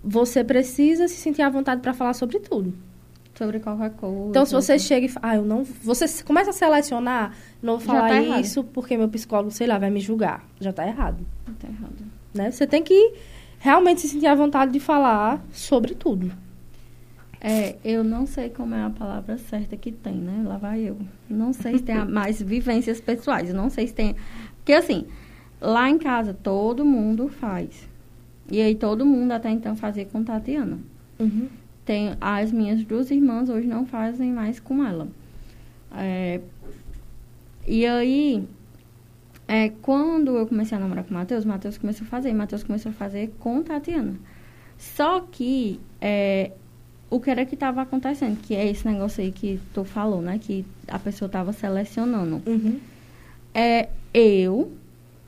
Você 0.00 0.44
precisa 0.44 1.08
se 1.08 1.16
sentir 1.16 1.42
à 1.42 1.50
vontade 1.50 1.80
para 1.80 1.92
falar 1.92 2.12
sobre 2.12 2.38
tudo. 2.38 2.72
Sobre 3.36 3.58
qualquer 3.58 3.90
coisa. 3.90 4.28
Então, 4.30 4.46
se 4.46 4.52
você 4.52 4.78
chega 4.78 5.06
e 5.06 5.08
fala, 5.08 5.28
ah, 5.28 5.36
eu 5.36 5.44
não. 5.44 5.64
Você 5.64 6.22
começa 6.22 6.50
a 6.50 6.52
selecionar, 6.52 7.34
não 7.60 7.80
Já 7.80 7.86
falar 7.86 8.08
tá 8.08 8.22
errado. 8.22 8.40
isso 8.40 8.62
porque 8.62 8.96
meu 8.96 9.08
psicólogo, 9.08 9.50
sei 9.50 9.66
lá, 9.66 9.76
vai 9.76 9.90
me 9.90 10.00
julgar. 10.00 10.44
Já 10.60 10.72
tá 10.72 10.86
errado. 10.86 11.24
Tá 11.58 11.68
errado. 11.68 11.96
Né? 12.32 12.50
Você 12.50 12.66
tem 12.66 12.82
que 12.82 13.14
realmente 13.58 14.02
se 14.02 14.08
sentir 14.08 14.26
à 14.26 14.34
vontade 14.34 14.72
de 14.72 14.78
falar 14.80 15.44
sobre 15.52 15.94
tudo. 15.94 16.30
É, 17.40 17.76
eu 17.84 18.02
não 18.02 18.24
sei 18.24 18.48
como 18.48 18.74
é 18.74 18.82
a 18.82 18.90
palavra 18.90 19.36
certa 19.36 19.76
que 19.76 19.92
tem, 19.92 20.14
né? 20.14 20.42
Lá 20.46 20.56
vai 20.56 20.80
eu. 20.80 20.96
Não 21.28 21.52
sei 21.52 21.76
se 21.78 21.82
tem 21.82 22.02
mais 22.06 22.40
vivências 22.40 23.00
pessoais. 23.00 23.52
Não 23.52 23.68
sei 23.68 23.86
se 23.86 23.92
tem. 23.94 24.16
Porque 24.56 24.72
assim, 24.72 25.06
lá 25.60 25.90
em 25.90 25.98
casa 25.98 26.32
todo 26.32 26.84
mundo 26.84 27.28
faz. 27.28 27.88
E 28.50 28.60
aí 28.60 28.74
todo 28.74 29.04
mundo 29.04 29.32
até 29.32 29.50
então 29.50 29.74
fazia 29.76 30.04
com 30.04 30.22
Tatiana. 30.22 30.78
Tem 31.84 32.16
as 32.20 32.50
minhas 32.50 32.82
duas 32.84 33.10
irmãs 33.10 33.48
hoje 33.48 33.66
não 33.66 33.84
fazem 33.86 34.32
mais 34.32 34.58
com 34.58 34.84
ela. 34.84 35.08
É, 35.96 36.40
e 37.66 37.86
aí, 37.86 38.46
é, 39.46 39.70
quando 39.82 40.36
eu 40.36 40.46
comecei 40.46 40.76
a 40.76 40.80
namorar 40.80 41.04
com 41.04 41.10
o 41.10 41.14
Matheus, 41.14 41.44
Matheus 41.44 41.78
começou 41.78 42.06
a 42.06 42.08
fazer, 42.08 42.32
Matheus 42.32 42.62
começou 42.62 42.90
a 42.90 42.94
fazer 42.94 43.32
com 43.38 43.62
Tatiana. 43.62 44.14
Só 44.76 45.20
que 45.20 45.80
é, 46.00 46.52
o 47.10 47.20
que 47.20 47.30
era 47.30 47.44
que 47.46 47.54
estava 47.54 47.82
acontecendo, 47.82 48.40
que 48.40 48.54
é 48.54 48.68
esse 48.68 48.86
negócio 48.86 49.22
aí 49.22 49.30
que 49.30 49.60
tu 49.72 49.84
falou, 49.84 50.20
né? 50.20 50.38
Que 50.38 50.64
a 50.88 50.98
pessoa 50.98 51.26
estava 51.26 51.52
selecionando. 51.52 52.42
Uhum. 52.46 52.80
É, 53.54 53.88
eu, 54.12 54.72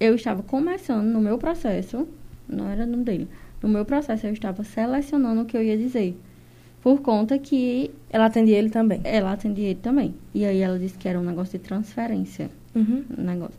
eu 0.01 0.15
estava 0.15 0.43
começando 0.43 1.07
no 1.07 1.21
meu 1.21 1.39
processo, 1.39 2.09
não 2.49 2.69
era 2.69 2.85
no 2.85 3.05
dele, 3.05 3.29
no 3.63 3.69
meu 3.69 3.85
processo 3.85 4.27
eu 4.27 4.33
estava 4.33 4.65
selecionando 4.65 5.43
o 5.43 5.45
que 5.45 5.57
eu 5.57 5.63
ia 5.63 5.79
dizer. 5.79 6.19
Por 6.87 7.01
conta 7.01 7.37
que 7.37 7.91
Ela 8.09 8.27
atendia 8.27 8.57
ele 8.57 8.71
também. 8.71 9.01
ela 9.03 9.33
atendia 9.33 9.71
ele 9.71 9.81
também. 9.83 10.15
E 10.33 10.45
aí 10.45 10.61
ela 10.61 10.79
disse 10.79 10.97
que 10.97 11.09
era 11.09 11.19
um 11.19 11.25
negócio 11.25 11.59
de 11.59 11.65
transferência. 11.65 12.49
Uhum. 12.77 13.03
Um 13.19 13.23
negócio. 13.25 13.59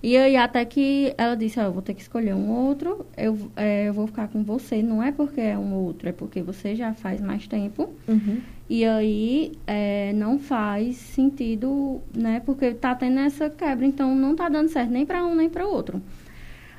E 0.00 0.16
aí 0.16 0.36
até 0.36 0.64
que 0.64 1.12
ela 1.18 1.34
disse, 1.34 1.58
ó, 1.58 1.64
eu 1.64 1.72
vou 1.72 1.82
ter 1.82 1.92
que 1.92 2.02
escolher 2.02 2.36
um 2.36 2.48
outro, 2.52 3.04
eu, 3.16 3.36
é, 3.56 3.88
eu 3.88 3.92
vou 3.92 4.06
ficar 4.06 4.28
com 4.28 4.44
você. 4.44 4.80
Não 4.80 5.02
é 5.02 5.10
porque 5.10 5.40
é 5.40 5.58
um 5.58 5.74
outro, 5.74 6.08
é 6.08 6.12
porque 6.12 6.40
você 6.40 6.76
já 6.76 6.94
faz 6.94 7.20
mais 7.20 7.48
tempo. 7.48 7.90
Uhum. 8.06 8.40
E 8.70 8.84
aí 8.84 9.50
é, 9.66 10.12
não 10.12 10.38
faz 10.38 10.98
sentido, 10.98 12.00
né? 12.16 12.40
Porque 12.46 12.74
tá 12.74 12.94
tendo 12.94 13.18
essa 13.18 13.50
quebra, 13.50 13.84
então 13.84 14.14
não 14.14 14.36
tá 14.36 14.48
dando 14.48 14.68
certo 14.68 14.90
nem 14.90 15.04
para 15.04 15.26
um 15.26 15.34
nem 15.34 15.50
para 15.50 15.66
outro. 15.66 16.00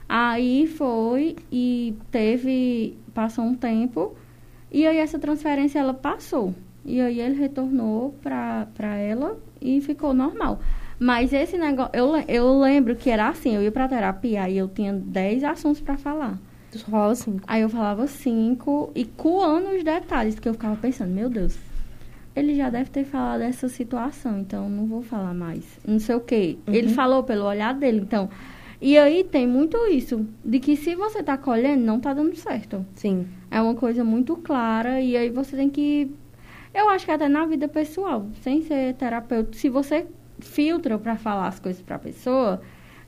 Aí 0.07 0.65
foi 0.65 1.35
e 1.51 1.93
teve, 2.09 2.95
passou 3.13 3.43
um 3.43 3.53
tempo, 3.53 4.15
e 4.73 4.87
aí 4.87 4.97
essa 4.97 5.19
transferência 5.19 5.79
ela 5.79 5.93
passou. 5.93 6.53
E 6.83 6.99
aí 6.99 7.21
ele 7.21 7.35
retornou 7.35 8.13
para 8.21 8.97
ela 8.97 9.37
e 9.61 9.79
ficou 9.79 10.13
normal. 10.13 10.59
Mas 10.99 11.31
esse 11.31 11.57
negócio, 11.57 11.91
eu, 11.93 12.15
eu 12.27 12.59
lembro 12.59 12.95
que 12.95 13.09
era 13.09 13.29
assim, 13.29 13.55
eu 13.55 13.61
ia 13.61 13.71
pra 13.71 13.87
terapia 13.87 14.49
e 14.49 14.57
eu 14.57 14.67
tinha 14.67 14.91
10 14.91 15.43
assuntos 15.43 15.81
para 15.81 15.97
falar. 15.97 16.39
Tu 16.71 16.79
só 16.79 16.87
falava 16.87 17.15
cinco. 17.15 17.41
Aí 17.45 17.61
eu 17.61 17.69
falava 17.69 18.07
cinco 18.07 18.91
e 18.95 19.05
coando 19.05 19.69
os 19.69 19.83
detalhes 19.83 20.39
que 20.39 20.49
eu 20.49 20.53
ficava 20.53 20.75
pensando, 20.75 21.11
meu 21.11 21.29
Deus, 21.29 21.55
ele 22.35 22.55
já 22.55 22.69
deve 22.69 22.89
ter 22.89 23.03
falado 23.03 23.39
dessa 23.39 23.69
situação, 23.69 24.39
então 24.39 24.67
não 24.67 24.87
vou 24.87 25.03
falar 25.03 25.33
mais. 25.35 25.63
Não 25.85 25.99
sei 25.99 26.15
o 26.15 26.19
quê. 26.19 26.57
Uhum. 26.67 26.73
Ele 26.73 26.89
falou 26.89 27.23
pelo 27.23 27.45
olhar 27.45 27.73
dele, 27.75 27.99
então. 27.99 28.27
E 28.85 28.97
aí 28.97 29.23
tem 29.23 29.47
muito 29.47 29.77
isso, 29.87 30.27
de 30.43 30.59
que 30.59 30.75
se 30.75 30.93
você 30.93 31.23
tá 31.23 31.37
colhendo, 31.37 31.85
não 31.85 32.01
tá 32.01 32.13
dando 32.13 32.35
certo. 32.35 32.85
Sim. 32.95 33.25
É 33.49 33.61
uma 33.61 33.75
coisa 33.75 34.03
muito 34.03 34.35
clara 34.35 34.99
e 34.99 35.15
aí 35.15 35.29
você 35.29 35.55
tem 35.55 35.69
que. 35.69 36.11
Eu 36.73 36.89
acho 36.89 37.05
que 37.05 37.11
até 37.11 37.29
na 37.29 37.45
vida 37.45 37.69
pessoal, 37.69 38.27
sem 38.41 38.61
ser 38.61 38.93
terapeuta, 38.95 39.57
se 39.57 39.69
você 39.69 40.05
filtra 40.41 40.99
para 40.99 41.15
falar 41.15 41.47
as 41.47 41.61
coisas 41.61 41.81
para 41.81 41.95
a 41.95 41.99
pessoa, 41.99 42.61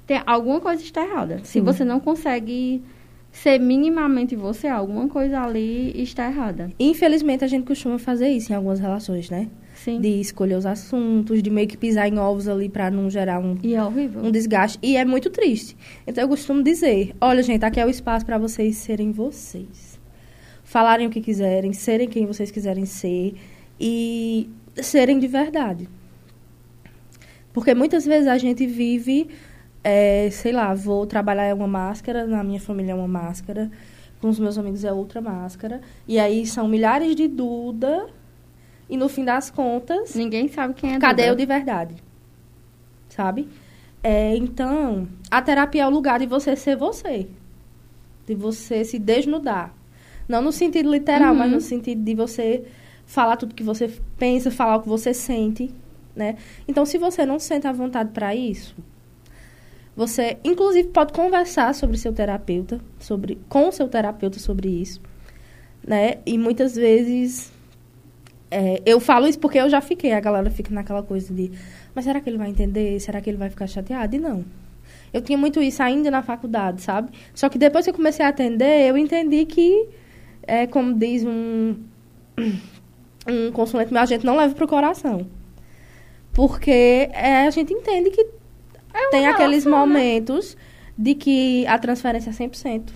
tem 0.08 0.22
alguma 0.26 0.62
coisa 0.62 0.82
está 0.82 1.04
errada. 1.04 1.40
Se 1.40 1.60
Sim. 1.60 1.64
você 1.64 1.84
não 1.84 2.00
consegue 2.00 2.82
ser 3.30 3.60
minimamente 3.60 4.34
você, 4.34 4.70
alguma 4.70 5.10
coisa 5.10 5.42
ali 5.42 5.92
está 6.02 6.28
errada. 6.28 6.72
Infelizmente, 6.80 7.44
a 7.44 7.48
gente 7.48 7.66
costuma 7.66 8.00
fazer 8.00 8.30
isso 8.30 8.50
em 8.54 8.56
algumas 8.56 8.80
relações, 8.80 9.30
né? 9.30 9.50
Sim. 9.86 10.02
De 10.02 10.20
escolher 10.20 10.56
os 10.56 10.66
assuntos, 10.66 11.44
de 11.44 11.50
meio 11.52 11.68
que 11.68 11.78
pisar 11.78 12.08
em 12.08 12.18
ovos 12.18 12.48
ali 12.48 12.68
pra 12.68 12.90
não 12.90 13.08
gerar 13.08 13.40
um, 13.40 13.56
E 13.62 13.76
é 13.76 13.84
horrível. 13.84 14.24
um 14.24 14.32
desgaste. 14.32 14.80
E 14.82 14.98
é 14.98 15.06
muito 15.06 15.30
triste. 15.30 15.78
Então, 16.08 16.24
eu 16.24 16.28
costumo 16.28 16.64
dizer: 16.64 17.16
olha, 17.22 17.44
gente, 17.44 17.64
aqui 17.64 17.80
é 17.80 17.86
o 17.86 17.90
espaço 17.90 18.26
pra 18.26 18.40
vocês 18.40 18.78
serem 18.78 19.12
vocês. 19.12 20.00
Falarem 20.64 21.06
o 21.06 21.12
que 21.12 21.22
quiserem, 21.22 21.72
serem 21.72 22.10
quem 22.10 22.26
vocês 22.26 22.50
quiserem 22.50 22.86
ser 22.86 23.36
e 23.80 24.50
serem 24.82 25.20
de 25.20 25.28
verdade. 25.28 25.88
Porque 27.54 27.76
muitas 27.76 28.08
vezes 28.08 28.28
a 28.28 28.40
gente 28.40 28.66
vive, 28.66 29.28
é, 29.84 30.30
sei 30.32 30.52
lá, 30.52 30.74
vou 30.74 31.06
trabalhar 31.06 31.44
é 31.44 31.54
uma 31.54 31.68
máscara, 31.68 32.26
na 32.26 32.44
minha 32.44 32.60
família 32.60 32.94
é 32.94 32.96
uma 32.96 33.08
máscara, 33.08 33.70
com 34.20 34.30
os 34.30 34.40
meus 34.40 34.58
amigos 34.58 34.84
é 34.84 34.92
outra 34.92 35.22
máscara. 35.22 35.80
E 36.08 36.18
aí 36.18 36.44
são 36.48 36.68
milhares 36.68 37.16
de 37.16 37.28
Duda, 37.28 38.08
e 38.90 38.98
no 38.98 39.08
fim 39.10 39.24
das 39.26 39.50
contas, 39.50 40.14
Ninguém 40.16 40.48
sabe 40.48 40.74
quem 40.74 40.96
é 40.96 41.00
cadê 41.00 41.24
Duda. 41.24 41.32
eu 41.32 41.36
de 41.36 41.46
verdade? 41.46 41.96
Sabe? 43.10 43.48
É, 44.04 44.36
então, 44.36 45.08
a 45.32 45.42
terapia 45.42 45.84
é 45.84 45.88
o 45.88 45.90
lugar 45.90 46.20
de 46.20 46.26
você 46.26 46.56
ser 46.56 46.76
você. 46.76 47.28
De 48.28 48.36
você 48.36 48.84
se 48.86 49.00
desnudar. 49.00 49.74
Não 50.28 50.42
no 50.42 50.52
sentido 50.52 50.92
literal, 50.92 51.32
Uhum. 51.34 51.40
mas 51.40 51.52
no 51.52 51.62
sentido 51.62 52.04
de 52.04 52.14
você 52.16 52.64
falar 53.06 53.38
tudo 53.38 53.54
que 53.56 53.64
você 53.64 53.92
pensa, 54.18 54.50
falar 54.52 54.78
o 54.78 54.82
que 54.82 54.90
você 54.90 55.14
sente, 55.14 55.72
né? 56.16 56.36
Então, 56.68 56.86
se 56.86 56.98
você 56.98 57.26
não 57.26 57.38
se 57.40 57.48
sente 57.48 57.68
à 57.68 57.72
vontade 57.72 58.10
para 58.12 58.36
isso, 58.36 58.76
você, 59.96 60.38
inclusive, 60.44 60.90
pode 60.90 61.14
conversar 61.14 61.74
sobre 61.74 61.98
seu 61.98 62.12
terapeuta, 62.12 62.82
sobre 63.00 63.38
com 63.48 63.70
o 63.70 63.72
seu 63.72 63.88
terapeuta 63.88 64.40
sobre 64.40 64.68
isso, 64.68 65.00
né? 65.88 66.16
E 66.26 66.38
muitas 66.38 66.76
vezes 66.76 67.52
é, 68.50 68.82
eu 68.86 69.00
falo 69.00 69.28
isso 69.28 69.40
porque 69.40 69.58
eu 69.58 69.70
já 69.70 69.82
fiquei, 69.82 70.14
a 70.14 70.20
galera 70.20 70.50
fica 70.50 70.74
naquela 70.74 71.04
coisa 71.04 71.34
de, 71.34 71.52
mas 71.94 72.06
será 72.06 72.20
que 72.20 72.30
ele 72.30 72.38
vai 72.38 72.50
entender? 72.50 73.00
Será 73.00 73.20
que 73.20 73.30
ele 73.30 73.38
vai 73.38 73.50
ficar 73.50 73.68
chateado? 73.68 74.16
E 74.16 74.20
não. 74.20 74.46
Eu 75.12 75.22
tinha 75.22 75.38
muito 75.38 75.62
isso 75.62 75.82
ainda 75.82 76.12
na 76.12 76.22
faculdade, 76.22 76.82
sabe? 76.82 77.10
Só 77.34 77.50
que 77.50 77.58
depois 77.58 77.86
que 77.86 77.92
eu 77.92 77.96
comecei 77.96 78.26
a 78.26 78.30
atender, 78.30 78.88
eu 78.88 78.98
entendi 78.98 79.46
que, 79.46 79.88
é, 80.44 80.68
como 80.68 80.94
diz 80.94 81.24
um, 81.24 81.76
um 83.28 83.52
consulente 83.52 83.92
meu, 83.92 84.02
a 84.02 84.06
gente 84.06 84.26
não 84.26 84.36
leva 84.36 84.54
pro 84.54 84.68
coração. 84.68 85.26
Porque 86.34 87.10
é, 87.14 87.48
a 87.48 87.50
gente 87.50 87.74
entende 87.74 88.10
que 88.10 88.26
tem 89.10 89.26
aqueles 89.28 89.64
relação, 89.64 89.72
né? 89.72 89.78
momentos 89.78 90.58
de 90.98 91.16
que 91.16 91.66
a 91.68 91.78
transferência 91.80 92.30
é 92.30 92.34
100%. 92.34 92.90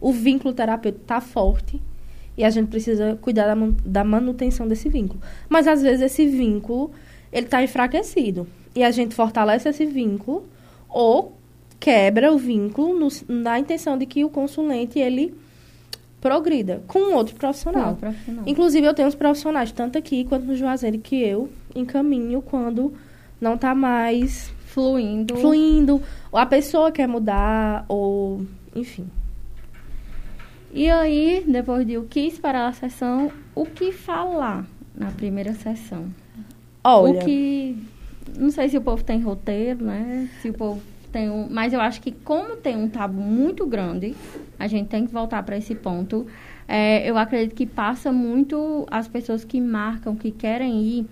O 0.00 0.12
vínculo 0.12 0.52
terapêutico 0.52 1.04
tá 1.04 1.20
forte 1.20 1.80
e 2.36 2.44
a 2.44 2.50
gente 2.50 2.68
precisa 2.68 3.16
cuidar 3.20 3.46
da, 3.54 3.68
da 3.84 4.04
manutenção 4.04 4.66
desse 4.68 4.88
vínculo. 4.88 5.20
Mas 5.48 5.66
às 5.66 5.82
vezes 5.82 6.00
esse 6.02 6.26
vínculo, 6.26 6.90
ele 7.32 7.46
tá 7.46 7.62
enfraquecido. 7.62 8.46
E 8.74 8.82
a 8.84 8.90
gente 8.90 9.14
fortalece 9.14 9.68
esse 9.68 9.86
vínculo 9.86 10.44
ou 10.88 11.32
quebra 11.80 12.32
o 12.32 12.38
vínculo 12.38 12.98
no- 12.98 13.08
na 13.28 13.58
intenção 13.58 13.96
de 13.96 14.04
que 14.06 14.24
o 14.24 14.28
consulente, 14.30 14.98
ele 14.98 15.34
progrida 16.20 16.82
com 16.86 17.14
outro 17.14 17.34
profissional. 17.36 17.94
Profissional. 17.96 18.44
Inclusive, 18.46 18.86
eu 18.86 18.94
tenho 18.94 19.08
uns 19.08 19.14
profissionais, 19.14 19.70
tanto 19.72 19.96
aqui 19.98 20.24
quanto 20.24 20.44
no 20.46 20.56
Juazeiro, 20.56 20.98
que 20.98 21.22
eu 21.22 21.48
encaminho 21.74 22.42
quando 22.42 22.92
não 23.40 23.56
tá 23.56 23.74
mais 23.74 24.50
Fluindo. 24.66 25.36
fluindo, 25.36 26.02
ou 26.32 26.38
a 26.38 26.44
pessoa 26.46 26.90
quer 26.90 27.06
mudar, 27.06 27.84
ou 27.88 28.42
enfim. 28.74 29.06
E 30.76 30.90
aí, 30.90 31.42
depois 31.48 31.86
de 31.86 31.96
o 31.96 32.04
que 32.04 32.20
esperar 32.20 32.68
a 32.68 32.72
sessão, 32.72 33.32
o 33.54 33.64
que 33.64 33.92
falar 33.92 34.66
na 34.94 35.10
primeira 35.10 35.54
sessão? 35.54 36.06
Olha, 36.84 37.20
O 37.20 37.24
que. 37.24 37.76
Não 38.38 38.50
sei 38.50 38.68
se 38.68 38.76
o 38.76 38.80
povo 38.82 39.02
tem 39.02 39.20
roteiro, 39.20 39.84
né? 39.84 40.28
Se 40.42 40.50
o 40.50 40.52
povo 40.52 40.82
tem 41.10 41.30
um. 41.30 41.48
Mas 41.50 41.72
eu 41.72 41.80
acho 41.80 42.00
que, 42.02 42.12
como 42.12 42.56
tem 42.56 42.76
um 42.76 42.88
tabu 42.88 43.20
muito 43.20 43.64
grande, 43.66 44.14
a 44.58 44.66
gente 44.66 44.88
tem 44.88 45.06
que 45.06 45.12
voltar 45.12 45.42
para 45.44 45.56
esse 45.56 45.74
ponto. 45.74 46.26
É, 46.68 47.08
eu 47.08 47.16
acredito 47.16 47.54
que 47.54 47.64
passa 47.64 48.12
muito 48.12 48.86
as 48.90 49.08
pessoas 49.08 49.44
que 49.44 49.60
marcam, 49.60 50.14
que 50.14 50.30
querem 50.30 50.82
ir. 50.82 51.06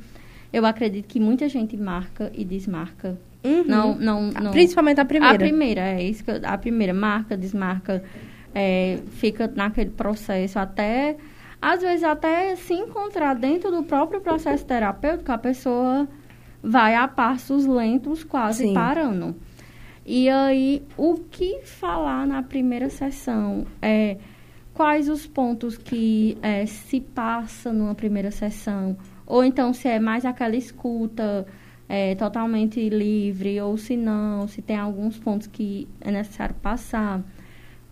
Eu 0.53 0.67
acredito 0.67 1.07
que 1.07 1.19
muita 1.19 1.49
gente 1.49 1.75
marca 1.77 2.31
e 2.35 2.45
desmarca. 2.45 3.17
uhum. 3.43 3.65
Não, 3.67 3.95
não, 3.97 4.31
não. 4.31 4.51
principalmente 4.51 5.01
a 5.01 5.05
primeira. 5.05 5.35
A 5.35 5.39
primeira, 5.39 5.81
é 5.81 6.03
isso 6.03 6.23
que 6.25 6.31
eu- 6.31 6.41
a 6.45 6.59
primeira 6.59 6.93
marca, 6.95 7.37
desmarca, 7.37 8.03
é, 8.55 8.99
fica 9.11 9.51
naquele 9.55 9.91
processo 9.91 10.59
até 10.59 11.17
às 11.61 11.81
vezes 11.81 12.05
até 12.05 12.55
se 12.57 12.75
encontrar 12.75 13.35
dentro 13.35 13.71
do 13.71 13.83
próprio 13.85 14.21
processo 14.21 14.67
terapêutico, 14.67 15.33
a 15.33 15.39
pessoa 15.39 16.07
vai 16.63 16.95
a 16.95 17.09
passos 17.09 17.65
lentos, 17.65 18.23
quase 18.23 18.65
Sim. 18.65 18.75
parando. 18.75 19.35
E 20.05 20.29
aí, 20.29 20.83
o 20.99 21.15
que 21.15 21.63
falar 21.65 22.27
na 22.27 22.43
primeira 22.43 22.91
sessão? 22.91 23.67
É, 23.81 24.19
quais 24.75 25.09
os 25.09 25.27
pontos 25.27 25.79
que 25.79 26.37
é, 26.43 26.67
se 26.67 27.01
passa 27.01 27.73
numa 27.73 27.95
primeira 27.95 28.31
sessão? 28.31 28.95
Ou 29.27 29.43
então, 29.43 29.73
se 29.73 29.89
é 29.89 29.99
mais 29.99 30.27
aquela 30.27 30.57
escuta 30.57 31.47
é, 31.89 32.15
totalmente 32.15 32.87
livre, 32.91 33.59
ou 33.63 33.79
se 33.79 33.97
não, 33.97 34.47
se 34.47 34.61
tem 34.61 34.77
alguns 34.77 35.19
pontos 35.19 35.47
que 35.47 35.89
é 35.99 36.11
necessário 36.11 36.55
passar. 36.57 37.23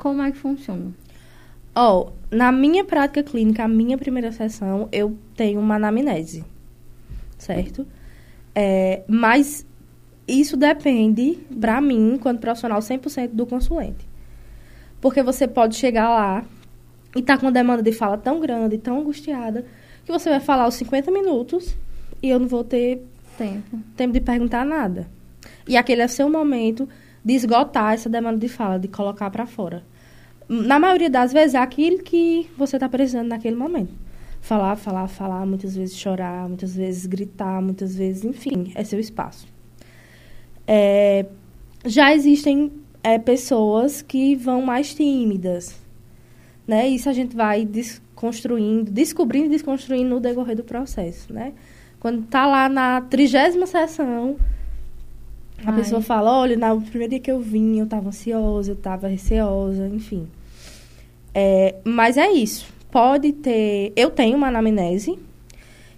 Como 0.02 0.20
é 0.20 0.32
que 0.32 0.36
funciona? 0.36 0.92
Ó, 1.72 2.10
na 2.28 2.50
minha 2.50 2.84
prática 2.84 3.22
clínica, 3.22 3.62
a 3.62 3.68
minha 3.68 3.96
primeira 3.96 4.32
sessão, 4.32 4.88
eu 4.90 5.16
tenho 5.36 5.60
uma 5.60 5.76
anamnese, 5.76 6.44
certo? 7.38 7.86
É, 8.52 9.04
mas 9.06 9.64
isso 10.26 10.56
depende, 10.56 11.38
pra 11.60 11.80
mim, 11.80 12.14
enquanto 12.14 12.40
profissional, 12.40 12.80
100% 12.80 13.28
do 13.28 13.46
consulente. 13.46 14.04
Porque 15.00 15.22
você 15.22 15.46
pode 15.46 15.76
chegar 15.76 16.08
lá 16.08 16.44
e 17.14 17.22
tá 17.22 17.38
com 17.38 17.46
uma 17.46 17.52
demanda 17.52 17.80
de 17.80 17.92
fala 17.92 18.18
tão 18.18 18.40
grande, 18.40 18.78
tão 18.78 18.98
angustiada, 18.98 19.64
que 20.04 20.10
você 20.10 20.28
vai 20.28 20.40
falar 20.40 20.66
os 20.66 20.74
50 20.74 21.12
minutos 21.12 21.76
e 22.20 22.28
eu 22.28 22.40
não 22.40 22.48
vou 22.48 22.64
ter 22.64 23.06
Tempo. 23.38 23.78
tempo 23.96 24.12
de 24.12 24.20
perguntar 24.20 24.66
nada. 24.66 25.08
E 25.68 25.76
aquele 25.76 26.02
é 26.02 26.06
o 26.06 26.08
seu 26.08 26.28
momento 26.28 26.88
de 27.24 27.34
esgotar 27.34 27.94
essa 27.94 28.10
demanda 28.10 28.38
de 28.38 28.48
fala, 28.48 28.80
de 28.80 28.88
colocar 28.88 29.30
pra 29.30 29.46
fora. 29.46 29.91
Na 30.48 30.78
maioria 30.78 31.10
das 31.10 31.32
vezes 31.32 31.54
é 31.54 31.58
aquilo 31.58 32.02
que 32.02 32.48
você 32.56 32.78
tá 32.78 32.88
precisando 32.88 33.28
naquele 33.28 33.56
momento. 33.56 33.92
Falar, 34.40 34.76
falar, 34.76 35.06
falar, 35.06 35.46
muitas 35.46 35.76
vezes 35.76 35.96
chorar, 35.96 36.48
muitas 36.48 36.74
vezes 36.74 37.06
gritar, 37.06 37.62
muitas 37.62 37.94
vezes, 37.94 38.24
enfim, 38.24 38.72
é 38.74 38.82
seu 38.82 38.98
espaço. 38.98 39.46
É, 40.66 41.26
já 41.84 42.14
existem 42.14 42.72
é, 43.02 43.18
pessoas 43.18 44.02
que 44.02 44.34
vão 44.34 44.62
mais 44.62 44.94
tímidas, 44.94 45.80
né? 46.66 46.88
Isso 46.88 47.08
a 47.08 47.12
gente 47.12 47.36
vai 47.36 47.64
desconstruindo, 47.64 48.90
descobrindo 48.90 49.46
e 49.46 49.50
desconstruindo 49.50 50.10
no 50.10 50.20
decorrer 50.20 50.56
do 50.56 50.64
processo, 50.64 51.32
né? 51.32 51.52
Quando 52.00 52.26
tá 52.26 52.46
lá 52.46 52.68
na 52.68 53.00
trigésima 53.00 53.66
sessão, 53.66 54.36
A 55.64 55.70
Ai. 55.70 55.76
pessoa 55.76 56.00
fala, 56.00 56.30
olha, 56.40 56.56
no 56.56 56.80
primeiro 56.82 57.10
dia 57.10 57.20
que 57.20 57.30
eu 57.30 57.40
vim, 57.40 57.78
eu 57.78 57.86
tava 57.86 58.08
ansiosa, 58.08 58.72
eu 58.72 58.76
tava 58.76 59.08
receosa, 59.08 59.86
enfim. 59.88 60.28
É, 61.34 61.76
mas 61.84 62.16
é 62.16 62.30
isso. 62.30 62.72
Pode 62.90 63.32
ter. 63.32 63.92
Eu 63.96 64.10
tenho 64.10 64.36
uma 64.36 64.48
anamnese, 64.48 65.18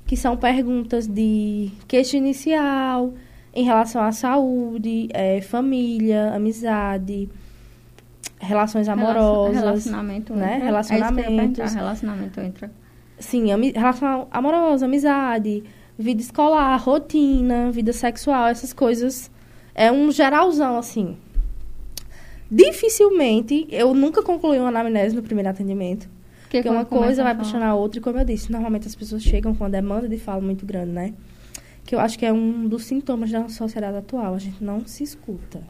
que 0.07 0.17
são 0.17 0.37
perguntas 0.37 1.07
de 1.07 1.71
queixa 1.89 2.17
inicial, 2.17 3.13
em 3.55 3.65
relação 3.65 4.03
à 4.03 4.13
saúde, 4.13 5.09
é, 5.13 5.41
família, 5.41 6.35
amizade, 6.35 7.29
relações 8.41 8.89
amorosas. 8.89 9.57
Relacionamento 9.57 10.35
né? 10.35 10.55
entra. 10.55 10.65
Relacionamentos. 10.67 11.59
É 11.73 11.77
relacionamento 11.79 12.41
entra. 12.41 12.71
Sim, 13.19 13.53
ami 13.53 13.71
relação 13.71 14.27
amorosa, 14.31 14.87
amizade, 14.87 15.63
vida 15.99 16.21
escolar, 16.21 16.77
rotina, 16.77 17.71
vida 17.71 17.93
sexual, 17.93 18.49
essas 18.49 18.73
coisas. 18.73 19.31
É 19.75 19.91
um 19.91 20.11
geralzão, 20.13 20.77
assim. 20.79 21.17
Dificilmente, 22.51 23.67
eu 23.71 23.95
nunca 23.95 24.23
concluí 24.23 24.59
uma 24.59 24.69
anamnese 24.69 25.15
no 25.17 25.23
primeiro 25.23 25.49
atendimento. 25.51 26.09
Que 26.49 26.59
Porque 26.59 26.69
uma 26.69 26.85
coisa 26.85 27.23
a 27.23 27.25
vai 27.25 27.35
puxando 27.37 27.63
a 27.63 27.75
outra, 27.75 27.99
e 27.99 28.03
como 28.03 28.19
eu 28.19 28.25
disse, 28.25 28.53
normalmente 28.53 28.87
as 28.87 28.95
pessoas 28.95 29.23
chegam 29.23 29.55
com 29.55 29.65
uma 29.65 29.71
demanda 29.71 30.09
de 30.09 30.19
fala 30.19 30.41
muito 30.41 30.65
grande, 30.65 30.93
né? 30.93 31.13
Que 31.85 31.95
eu 31.95 31.99
acho 32.01 32.19
que 32.19 32.25
é 32.25 32.33
um 32.33 32.69
dos 32.69 32.85
sintomas 32.85 33.31
da 33.31 33.49
sociedade 33.49 33.97
atual. 33.97 34.35
A 34.35 34.39
gente 34.39 34.63
não 34.63 34.87
se 34.87 35.03
escuta. 35.03 35.63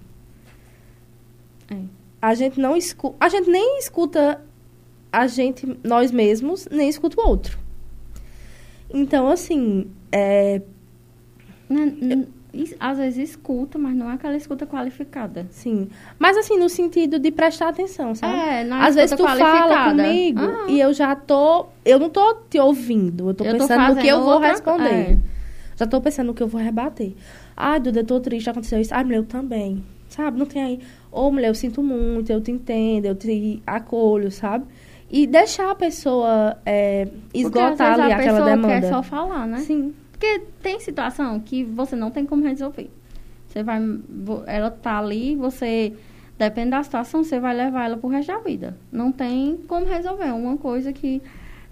É. 1.70 1.76
A 2.20 2.34
gente 2.34 2.60
não 2.60 2.76
escuta. 2.76 3.16
A 3.18 3.28
gente 3.28 3.48
nem 3.48 3.78
escuta 3.78 4.40
a 5.10 5.26
gente, 5.26 5.78
nós 5.82 6.10
mesmos, 6.10 6.68
nem 6.70 6.88
escuta 6.88 7.20
o 7.20 7.26
outro. 7.28 7.58
Então, 8.92 9.28
assim, 9.28 9.86
é, 10.12 10.60
Né, 11.68 11.86
n- 12.00 12.14
is- 12.22 12.28
Às 12.80 12.98
vezes 12.98 13.30
escuta, 13.30 13.78
mas 13.78 13.94
não 13.96 14.10
é 14.10 14.14
aquela 14.14 14.36
escuta 14.36 14.66
qualificada. 14.66 15.46
sim. 15.50 15.88
Mas 16.18 16.36
assim, 16.36 16.58
no 16.58 16.68
sentido 16.68 17.18
de 17.18 17.30
prestar 17.30 17.68
atenção, 17.68 18.14
sabe? 18.14 18.34
É, 18.38 18.64
não 18.64 18.76
é 18.76 18.86
Às 18.88 18.94
vezes 18.94 19.16
tu 19.16 19.22
fala 19.24 19.90
comigo 19.90 20.40
Aham. 20.40 20.68
e 20.70 20.80
eu 20.80 20.92
já 20.92 21.14
tô. 21.16 21.66
Eu 21.84 21.98
não 21.98 22.08
tô 22.10 22.34
te 22.48 22.58
ouvindo. 22.58 23.30
Eu 23.30 23.34
tô 23.34 23.44
Eu 23.44 23.52
tô 23.52 23.58
pensando 23.66 23.94
no 23.94 24.00
que 24.00 24.06
eu 24.08 24.20
vou 24.22 24.34
outra- 24.34 24.48
responder. 24.50 24.88
é. 25.12 25.18
Já 25.76 25.86
tô 25.86 26.00
pensando 26.00 26.28
no 26.28 26.34
que 26.34 26.42
eu 26.42 26.46
vou 26.48 26.60
rebater. 26.60 27.12
Ai, 27.56 27.80
Duda, 27.80 28.00
eu 28.00 28.04
tô 28.04 28.20
triste, 28.20 28.48
aconteceu 28.48 28.80
isso. 28.80 28.94
Ai, 28.94 29.02
mulher, 29.04 29.18
eu 29.18 29.24
também. 29.24 29.84
Sabe? 30.08 30.38
Não 30.38 30.46
tem 30.46 30.62
aí. 30.62 30.80
Ô, 31.10 31.30
mulher, 31.32 31.48
eu 31.48 31.54
sinto 31.54 31.82
muito, 31.82 32.30
eu 32.30 32.40
te 32.40 32.52
entendo, 32.52 33.06
eu 33.06 33.14
te 33.16 33.60
acolho, 33.66 34.30
sabe? 34.30 34.64
E 35.10 35.26
deixar 35.26 35.70
a 35.70 35.74
pessoa 35.74 36.56
é, 36.64 37.06
Porque 37.06 37.38
esgotar 37.38 37.70
vezes 37.70 37.80
ali 37.80 38.12
a 38.12 38.16
aquela 38.16 38.38
pessoa 38.38 38.50
demanda. 38.50 38.80
quer 38.80 38.88
só 38.88 39.02
falar, 39.02 39.46
né? 39.46 39.58
Sim. 39.58 39.92
Porque 40.24 40.46
tem 40.62 40.80
situação 40.80 41.38
que 41.38 41.62
você 41.62 41.94
não 41.94 42.10
tem 42.10 42.24
como 42.24 42.42
resolver. 42.42 42.90
Você 43.46 43.62
vai. 43.62 43.78
Ela 44.46 44.70
tá 44.70 44.98
ali, 44.98 45.37
você. 45.37 45.92
Depende 46.38 46.70
da 46.70 46.82
situação, 46.82 47.22
você 47.22 47.38
vai 47.38 47.54
levar 47.54 47.84
ela 47.84 47.96
pro 47.96 48.08
resto 48.08 48.32
da 48.32 48.38
vida. 48.38 48.76
Não 48.90 49.12
tem 49.12 49.56
como 49.68 49.87
resolver. 49.87 50.24
É 50.24 50.32
Uma 50.32 50.56
coisa 50.56 50.92
que 50.92 51.22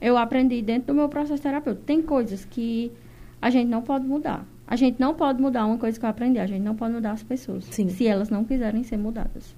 eu 0.01 0.17
aprendi 0.17 0.61
dentro 0.63 0.89
do 0.89 0.95
meu 0.95 1.09
processo 1.09 1.43
terapêutico. 1.43 1.85
Tem 1.85 2.03
coisas 2.03 2.45
que 2.45 2.93
a 3.41 3.51
gente 3.51 3.69
não 3.69 3.83
pode 3.83 4.07
mudar. 4.07 4.47
A 4.67 4.77
gente 4.77 5.01
não 5.01 5.15
pode 5.15 5.41
mudar 5.41 5.67
uma 5.67 5.79
coisa 5.79 5.99
que 5.99 6.05
eu 6.05 6.11
aprendi. 6.11 6.39
A 6.39 6.47
gente 6.47 6.63
não 6.63 6.77
pode 6.77 6.93
mudar 6.93 7.13
as 7.13 7.23
pessoas. 7.23 7.65
Sim. 7.65 7.89
Se 7.89 8.07
elas 8.07 8.29
não 8.29 8.45
quiserem 8.45 8.83
ser 8.85 8.99
mudadas. 8.99 9.57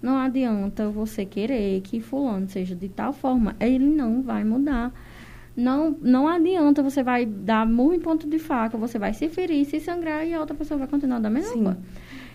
Não 0.00 0.18
adianta 0.18 0.90
você 0.90 1.24
querer 1.24 1.80
que 1.80 2.00
fulano 2.00 2.48
seja 2.48 2.76
de 2.76 2.88
tal 2.88 3.12
forma. 3.12 3.56
Ele 3.58 3.86
não 3.86 4.22
vai 4.22 4.44
mudar. 4.44 4.92
Não, 5.56 5.96
não 6.02 6.28
adianta, 6.28 6.82
você 6.82 7.02
vai 7.02 7.24
dar 7.24 7.66
murro 7.66 7.94
em 7.94 8.00
ponto 8.00 8.28
de 8.28 8.38
faca, 8.38 8.76
você 8.76 8.98
vai 8.98 9.14
se 9.14 9.28
ferir, 9.28 9.64
se 9.64 9.80
sangrar 9.80 10.26
e 10.26 10.34
a 10.34 10.40
outra 10.40 10.54
pessoa 10.54 10.76
vai 10.76 10.86
continuar 10.86 11.18
da 11.18 11.30
mesma 11.30 11.52
forma. 11.52 11.78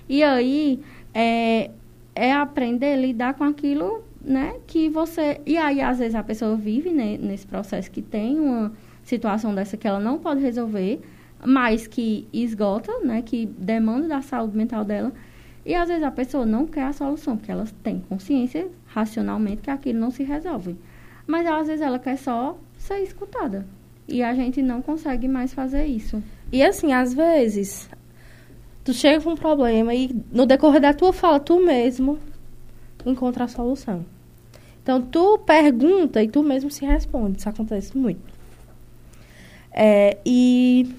E 0.10 0.24
aí, 0.24 0.80
é, 1.14 1.70
é 2.16 2.34
aprender 2.34 2.94
a 2.94 2.98
lidar 2.98 3.34
com 3.36 3.44
aquilo, 3.44 4.04
né, 4.20 4.56
que 4.66 4.90
você... 4.90 5.40
E 5.46 5.56
aí, 5.56 5.82
às 5.82 6.00
vezes, 6.00 6.16
a 6.16 6.24
pessoa 6.24 6.56
vive 6.56 6.90
né, 6.90 7.18
nesse 7.18 7.46
processo 7.46 7.92
que 7.92 8.02
tem 8.02 8.40
uma 8.40 8.72
situação 9.04 9.54
dessa 9.54 9.78
que 9.78 9.88
ela 9.88 10.00
não 10.00 10.18
pode 10.18 10.42
resolver, 10.42 11.00
mas 11.46 11.86
que 11.86 12.28
esgota, 12.34 12.92
né, 13.00 13.22
que 13.22 13.46
demanda 13.46 14.08
da 14.08 14.22
saúde 14.22 14.58
mental 14.58 14.84
dela. 14.84 15.12
E 15.66 15.76
às 15.76 15.90
vezes 15.90 16.04
a 16.04 16.12
pessoa 16.12 16.46
não 16.46 16.66
quer 16.66 16.86
a 16.86 16.94
solução, 16.94 17.38
porque 17.38 17.52
ela 17.52 17.66
tem 17.84 18.00
consciência 18.10 18.68
racionalmente 18.88 19.62
que 19.62 19.70
aquilo 19.70 20.00
não 20.00 20.10
se 20.10 20.24
resolve. 20.24 20.76
Mas 21.28 21.46
às 21.46 21.68
vezes 21.68 21.82
ela 21.82 22.00
quer 22.00 22.18
só 22.18 22.58
ser 22.82 23.00
escutada. 23.00 23.65
E 24.08 24.22
a 24.22 24.34
gente 24.34 24.62
não 24.62 24.82
consegue 24.82 25.28
mais 25.28 25.54
fazer 25.54 25.86
isso. 25.86 26.22
E 26.52 26.63
assim, 26.63 26.91
às 26.91 27.13
vezes, 27.13 27.89
tu 28.84 28.94
chega 28.94 29.24
com 29.24 29.32
um 29.32 29.36
problema 29.36 29.94
e 29.94 30.13
no 30.32 30.46
decorrer 30.46 30.82
da 30.82 30.94
tua 30.94 31.13
fala, 31.13 31.39
tu 31.39 31.63
mesmo 31.63 32.20
encontra 33.06 33.46
a 33.46 33.48
solução. 33.48 34.06
Então, 34.84 35.02
tu 35.02 35.38
pergunta 35.39 36.22
e 36.22 36.28
tu 36.28 36.44
mesmo 36.44 36.72
se 36.72 36.84
responde. 36.84 37.38
Isso 37.38 37.48
acontece 37.48 37.96
muito. 37.96 38.32
É, 39.72 40.17
e 40.26 40.94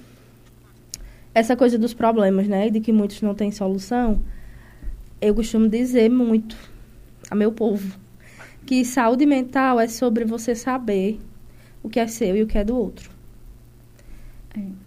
essa 1.35 1.57
coisa 1.57 1.77
dos 1.77 1.93
problemas, 1.93 2.47
né? 2.47 2.71
De 2.71 2.81
que 2.81 2.93
muitos 2.93 3.21
não 3.21 3.35
têm 3.35 3.51
solução, 3.51 4.23
eu 5.21 5.35
costumo 5.35 5.69
dizer 5.69 6.09
muito 6.09 6.57
a 7.31 7.35
meu 7.35 7.53
povo 7.53 8.01
que 8.65 8.85
saúde 8.85 9.27
mental 9.27 9.81
é 9.81 9.89
sobre 9.89 10.25
você 10.25 10.55
saber 10.55 11.21
o 11.83 11.89
que 11.89 12.01
é 12.01 12.07
seu 12.07 12.37
e 12.37 12.43
o 12.43 12.47
que 12.47 12.59
é 12.59 12.65
do 12.65 12.77
outro. 12.77 13.11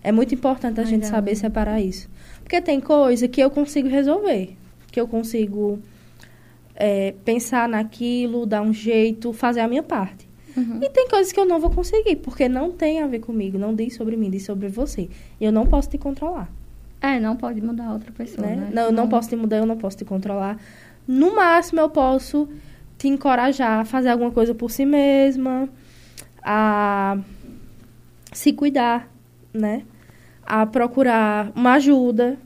É 0.04 0.12
muito 0.12 0.36
importante 0.36 0.80
a 0.80 0.84
Mas 0.84 0.90
gente 0.90 1.06
é 1.06 1.08
saber 1.08 1.36
separar 1.36 1.82
isso. 1.82 2.08
Porque 2.44 2.62
tem 2.62 2.80
coisa 2.80 3.28
que 3.28 3.42
eu 3.42 3.50
consigo 3.50 3.88
resolver. 3.88 4.56
Que 4.92 5.00
eu 5.02 5.08
consigo 5.08 5.80
é, 6.76 7.14
pensar 7.24 7.68
naquilo, 7.68 8.46
dar 8.46 8.62
um 8.62 8.72
jeito, 8.74 9.34
fazer 9.34 9.62
a 9.62 9.68
minha 9.68 9.82
parte. 9.82 10.28
Uhum. 10.56 10.80
E 10.82 10.90
tem 10.90 11.08
coisas 11.10 11.34
que 11.34 11.40
eu 11.40 11.46
não 11.46 11.60
vou 11.60 11.70
conseguir, 11.70 12.18
porque 12.18 12.48
não 12.48 12.72
tem 12.72 13.02
a 13.02 13.08
ver 13.08 13.20
comigo, 13.20 13.58
não 13.58 13.76
diz 13.76 13.96
sobre 13.96 14.16
mim, 14.16 14.30
diz 14.30 14.44
sobre 14.44 14.68
você. 14.68 15.10
E 15.40 15.46
eu 15.46 15.52
não 15.52 15.66
posso 15.66 15.90
te 15.90 15.98
controlar. 15.98 16.50
É, 17.02 17.20
não 17.20 17.36
pode 17.36 17.62
mudar 17.62 17.92
outra 17.92 18.12
pessoa, 18.12 18.48
Né? 18.48 18.56
né? 18.56 18.70
Não, 18.74 18.84
eu 18.84 18.92
não 18.92 19.10
posso 19.10 19.28
te 19.28 19.36
mudar, 19.36 19.58
eu 19.58 19.66
não 19.66 19.78
posso 19.78 19.98
te 19.98 20.06
controlar. 20.06 20.58
No 21.08 21.36
máximo, 21.36 21.82
eu 21.82 21.90
posso 21.90 22.48
te 22.98 23.08
encorajar 23.08 23.82
a 23.82 23.86
fazer 23.86 24.10
alguma 24.10 24.32
coisa 24.32 24.56
por 24.56 24.72
si 24.72 24.86
mesma, 24.86 25.68
a 26.46 27.18
se 28.32 28.54
cuidar, 28.54 29.12
né? 29.52 29.84
A 30.46 30.64
procurar 30.68 31.52
uma 31.56 31.74
ajuda. 31.74 32.38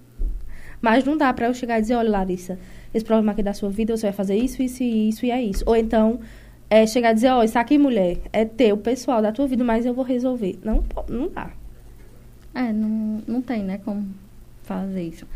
Mas 0.81 1.03
não 1.03 1.17
dá 1.17 1.33
pra 1.33 1.47
eu 1.47 1.53
chegar 1.53 1.77
e 1.77 1.81
dizer, 1.81 1.95
olha, 1.95 2.09
Larissa, 2.09 2.57
esse 2.93 3.03
problema 3.03 3.33
aqui 3.33 3.43
da 3.43 3.53
sua 3.53 3.69
vida, 3.69 3.97
você 3.97 4.07
vai 4.07 4.13
fazer 4.13 4.37
isso, 4.37 4.63
isso 4.63 4.81
e 4.81 5.09
isso, 5.09 5.25
e 5.25 5.31
é 5.31 5.43
isso. 5.43 5.63
Ou 5.67 5.75
então, 5.75 6.21
é 6.69 6.87
chegar 6.87 7.11
e 7.11 7.15
dizer, 7.15 7.29
ó, 7.31 7.43
isso 7.43 7.59
aqui, 7.59 7.77
mulher, 7.77 8.19
é 8.31 8.45
teu, 8.45 8.77
pessoal, 8.77 9.21
da 9.21 9.33
tua 9.33 9.45
vida, 9.45 9.63
mas 9.65 9.85
eu 9.85 9.93
vou 9.93 10.05
resolver. 10.05 10.57
Não, 10.63 10.81
não 11.09 11.27
dá. 11.27 11.51
É, 12.55 12.71
não, 12.71 13.21
não 13.27 13.41
tem, 13.41 13.61
né, 13.63 13.79
como 13.83 14.07
fazer 14.63 15.03
isso. 15.03 15.27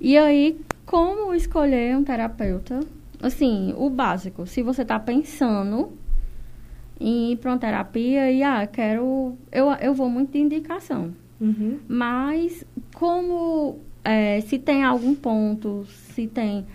E 0.00 0.16
aí, 0.16 0.60
como 0.86 1.34
escolher 1.34 1.96
um 1.96 2.04
terapeuta? 2.04 2.78
Assim, 3.20 3.74
o 3.76 3.90
básico, 3.90 4.46
se 4.46 4.62
você 4.62 4.84
tá 4.84 5.00
pensando 5.00 5.92
em 7.00 7.32
ir 7.32 7.36
pra 7.36 7.52
uma 7.52 7.58
terapia 7.58 8.30
e, 8.30 8.42
ah, 8.42 8.66
quero... 8.66 9.36
Eu, 9.50 9.70
eu 9.80 9.94
vou 9.94 10.08
muito 10.08 10.32
de 10.32 10.38
indicação. 10.38 11.14
Uhum. 11.40 11.78
Mas 11.88 12.64
como 12.94 13.78
é, 14.04 14.40
se 14.42 14.58
tem 14.58 14.84
algum 14.84 15.14
ponto, 15.14 15.84
se 16.14 16.26
tem 16.26 16.66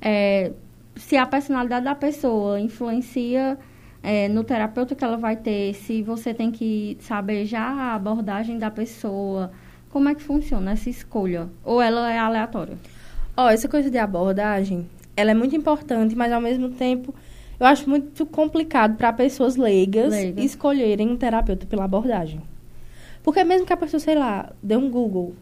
é, 0.00 0.52
se 0.96 1.16
a 1.16 1.26
personalidade 1.26 1.84
da 1.84 1.94
pessoa 1.94 2.60
influencia 2.60 3.58
é, 4.02 4.28
no 4.28 4.44
terapeuta 4.44 4.94
que 4.94 5.04
ela 5.04 5.16
vai 5.16 5.36
ter, 5.36 5.74
se 5.74 6.02
você 6.02 6.34
tem 6.34 6.50
que 6.50 6.96
saber 7.00 7.46
já 7.46 7.62
a 7.62 7.94
abordagem 7.94 8.58
da 8.58 8.70
pessoa, 8.70 9.50
como 9.90 10.08
é 10.08 10.14
que 10.14 10.22
funciona 10.22 10.72
essa 10.72 10.90
escolha? 10.90 11.48
Ou 11.64 11.80
ela 11.80 12.12
é 12.12 12.18
aleatória? 12.18 12.76
Ó, 13.36 13.48
essa 13.48 13.68
coisa 13.68 13.90
de 13.90 13.98
abordagem, 13.98 14.88
ela 15.16 15.30
é 15.30 15.34
muito 15.34 15.54
importante, 15.54 16.16
mas 16.16 16.32
ao 16.32 16.40
mesmo 16.40 16.70
tempo 16.70 17.14
eu 17.58 17.66
acho 17.66 17.88
muito 17.88 18.24
complicado 18.26 18.96
para 18.96 19.12
pessoas 19.12 19.56
leigas, 19.56 20.10
Leigas. 20.10 20.44
escolherem 20.44 21.08
um 21.08 21.16
terapeuta 21.16 21.66
pela 21.66 21.84
abordagem. 21.84 22.40
Porque 23.22 23.42
mesmo 23.42 23.66
que 23.66 23.72
a 23.72 23.76
pessoa, 23.76 24.00
sei 24.00 24.14
lá, 24.14 24.52
dê 24.62 24.76
um 24.76 24.88
Google, 24.90 25.34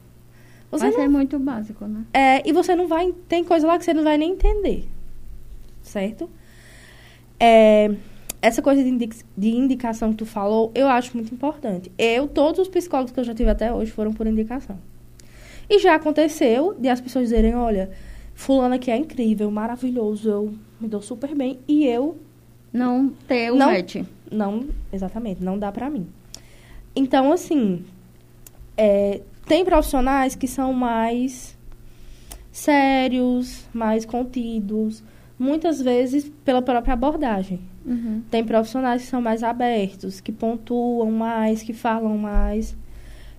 você 0.71 0.85
vai 0.85 0.91
não, 0.91 1.01
ser 1.01 1.09
muito 1.09 1.39
básico, 1.39 1.87
né? 1.87 2.05
é, 2.13 2.49
e 2.49 2.53
você 2.53 2.75
não 2.75 2.89
vai, 2.89 3.13
tem 3.29 3.45
coisa 3.45 3.67
lá 3.67 3.79
que 3.79 3.85
você 3.85 3.95
não 3.95 4.03
vai 4.03 4.17
nem 4.17 4.33
entender, 4.33 4.89
certo? 5.83 6.29
É, 7.39 7.95
essa 8.41 8.63
coisa 8.63 8.83
de, 8.83 9.09
de 9.37 9.51
indicação 9.51 10.11
que 10.11 10.17
tu 10.17 10.27
falou, 10.27 10.73
eu 10.75 10.89
acho 10.89 11.17
muito 11.17 11.33
importante. 11.35 11.93
Eu, 11.99 12.27
todos 12.27 12.61
os 12.61 12.69
psicólogos 12.69 13.13
que 13.13 13.21
eu 13.21 13.25
já 13.25 13.35
tive 13.35 13.51
até 13.51 13.73
hoje 13.73 13.91
foram 13.91 14.13
por 14.13 14.27
indicação. 14.27 14.79
E 15.69 15.79
já 15.79 15.95
aconteceu 15.95 16.75
de 16.79 16.89
as 16.89 17.01
pessoas 17.01 17.27
dizerem, 17.27 17.55
olha, 17.55 17.91
fulano 18.35 18.75
aqui 18.75 18.91
é 18.91 18.97
incrível, 18.97 19.51
maravilhoso, 19.51 20.31
eu 20.31 20.55
me 20.81 20.89
dou 20.89 21.01
super 21.03 21.35
bem, 21.35 21.59
e 21.67 21.87
eu 21.87 22.17
Não 22.73 23.09
ter 23.09 23.51
o 23.53 23.57
Não. 23.57 23.67
match. 23.73 23.97
não, 24.31 24.67
exatamente, 24.93 25.43
não 25.43 25.59
dá 25.59 25.71
pra 25.73 25.89
mim. 25.89 26.07
Então, 26.95 27.33
assim, 27.33 27.85
é, 28.77 29.21
tem 29.47 29.65
profissionais 29.65 30.35
que 30.35 30.47
são 30.49 30.73
mais 30.73 31.57
sérios, 32.53 33.65
mais 33.73 34.05
contidos, 34.05 35.03
muitas 35.39 35.81
vezes 35.81 36.31
pela 36.45 36.63
própria 36.63 36.95
abordagem. 36.95 37.61
Uhum. 37.85 38.23
Tem 38.31 38.43
profissionais 38.45 39.03
que 39.03 39.09
são 39.09 39.21
mais 39.23 39.43
abertos, 39.43 40.21
que 40.21 40.33
pontuam 40.33 41.11
mais, 41.11 41.63
que 41.63 41.73
falam 41.73 42.17
mais. 42.19 42.77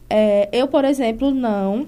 É, 0.10 0.47
eu, 0.54 0.67
por 0.67 0.86
exemplo, 0.86 1.32
não, 1.32 1.88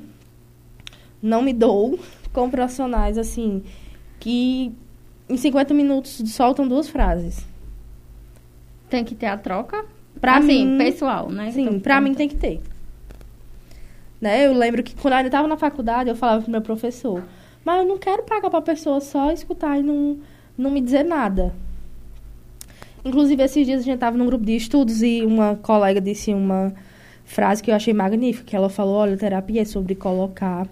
não 1.22 1.42
me 1.42 1.54
dou 1.54 1.98
com 2.34 2.50
profissionais 2.50 3.18
assim 3.18 3.64
que 4.20 4.74
em 5.30 5.38
50 5.38 5.74
minutos 5.74 6.22
soltam 6.32 6.68
duas 6.68 6.90
frases. 6.90 7.46
Tem 8.90 9.04
que 9.06 9.14
ter 9.14 9.28
a 9.28 9.38
troca? 9.38 9.86
Pra 10.20 10.38
assim, 10.38 10.66
mim, 10.66 10.78
pessoal, 10.78 11.30
né? 11.30 11.52
Sim, 11.52 11.80
pra 11.80 12.02
mim 12.02 12.14
tem 12.14 12.28
que 12.28 12.36
ter. 12.36 12.60
Né? 14.20 14.48
Eu 14.48 14.54
lembro 14.54 14.84
que 14.84 14.96
quando 14.96 15.14
eu 15.14 15.18
ainda 15.18 15.28
estava 15.28 15.48
na 15.48 15.56
faculdade, 15.56 16.10
eu 16.10 16.16
falava 16.16 16.42
pro 16.42 16.52
meu 16.52 16.62
professor, 16.62 17.24
mas 17.64 17.82
eu 17.82 17.88
não 17.88 17.98
quero 17.98 18.24
pagar 18.24 18.50
pra 18.50 18.62
pessoa 18.62 19.00
só 19.00 19.32
escutar 19.32 19.80
e 19.80 19.84
não, 19.84 20.18
não 20.58 20.72
me 20.72 20.82
dizer 20.82 21.04
nada. 21.04 21.54
Inclusive, 23.06 23.42
esses 23.44 23.66
dias 23.66 23.82
a 23.82 23.84
gente 23.84 23.96
estava 23.96 24.18
num 24.18 24.26
grupo 24.26 24.44
de 24.44 24.56
estudos 24.56 25.02
e 25.02 25.24
uma 25.24 25.56
colega 25.56 26.02
disse 26.02 26.34
uma 26.34 26.74
frase 27.24 27.64
que 27.64 27.72
eu 27.72 27.76
achei 27.76 27.94
magnífica, 27.94 28.44
que 28.46 28.56
ela 28.56 28.70
falou, 28.70 28.96
olha, 28.96 29.16
terapia 29.16 29.62
é 29.62 29.66
sobre 29.66 29.96
colocar 29.96 30.68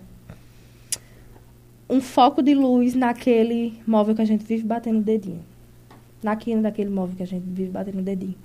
um 1.89 2.01
foco 2.01 2.41
de 2.41 2.53
luz 2.53 2.93
naquele 2.95 3.79
móvel 3.85 4.13
que 4.15 4.21
a 4.21 4.25
gente 4.25 4.43
vive 4.43 4.63
batendo 4.63 4.99
o 4.99 5.03
dedinho. 5.03 5.39
Na 6.21 6.35
quina 6.35 6.61
daquele 6.63 6.89
móvel 6.89 7.15
que 7.15 7.23
a 7.23 7.27
gente 7.27 7.43
vive 7.47 7.69
batendo 7.69 7.99
o 7.99 8.01
dedinho. 8.01 8.35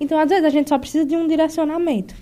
Então, 0.00 0.18
às 0.18 0.28
vezes, 0.28 0.44
a 0.44 0.48
gente 0.50 0.68
só 0.68 0.78
precisa 0.78 1.04
de 1.04 1.16
um 1.16 1.26
direcionamento. 1.26 2.14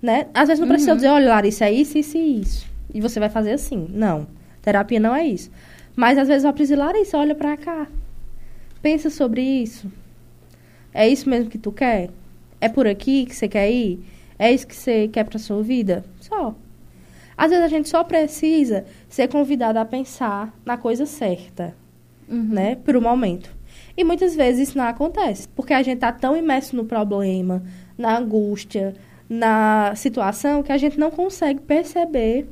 Né? 0.00 0.26
Às 0.34 0.48
vezes 0.48 0.60
não 0.60 0.68
precisa 0.68 0.90
Uhum. 0.92 0.96
dizer, 0.96 1.08
olha, 1.08 1.28
Larissa, 1.30 1.64
é 1.66 1.72
isso, 1.72 1.96
isso 1.96 2.16
e 2.18 2.40
isso. 2.40 2.66
E 2.92 3.00
você 3.00 3.18
vai 3.18 3.28
fazer 3.30 3.52
assim. 3.52 3.86
Não. 3.90 4.26
Terapia 4.60 5.00
não 5.00 5.14
é 5.14 5.26
isso. 5.26 5.50
Mas 5.96 6.18
às 6.18 6.28
vezes 6.28 6.44
eu 6.44 6.52
preciso, 6.52 6.78
Larissa, 6.78 7.18
olha 7.18 7.34
pra 7.34 7.56
cá. 7.56 7.86
Pensa 8.82 9.10
sobre 9.10 9.40
isso. 9.42 9.90
É 10.92 11.08
isso 11.08 11.28
mesmo 11.28 11.48
que 11.48 11.56
tu 11.58 11.72
quer? 11.72 12.10
É 12.60 12.68
por 12.68 12.86
aqui 12.86 13.24
que 13.26 13.34
você 13.34 13.48
quer 13.48 13.70
ir? 13.70 14.00
É 14.38 14.52
isso 14.52 14.66
que 14.66 14.74
você 14.74 15.08
quer 15.08 15.24
pra 15.24 15.38
sua 15.38 15.62
vida? 15.62 16.04
Só. 16.20 16.54
Às 17.36 17.50
vezes 17.50 17.64
a 17.64 17.68
gente 17.68 17.88
só 17.88 18.04
precisa 18.04 18.84
ser 19.08 19.28
convidada 19.28 19.80
a 19.80 19.84
pensar 19.84 20.54
na 20.64 20.76
coisa 20.76 21.06
certa 21.06 21.74
Uhum. 22.28 22.48
né, 22.48 22.76
por 22.76 22.96
um 22.96 23.00
momento. 23.00 23.54
E 23.96 24.02
muitas 24.04 24.34
vezes 24.34 24.68
isso 24.68 24.78
não 24.78 24.86
acontece, 24.86 25.48
porque 25.48 25.74
a 25.74 25.82
gente 25.82 25.98
tá 25.98 26.10
tão 26.10 26.36
imerso 26.36 26.74
no 26.74 26.84
problema, 26.84 27.62
na 27.98 28.16
angústia, 28.16 28.94
na 29.28 29.94
situação, 29.94 30.62
que 30.62 30.72
a 30.72 30.78
gente 30.78 30.98
não 30.98 31.10
consegue 31.10 31.60
perceber 31.60 32.48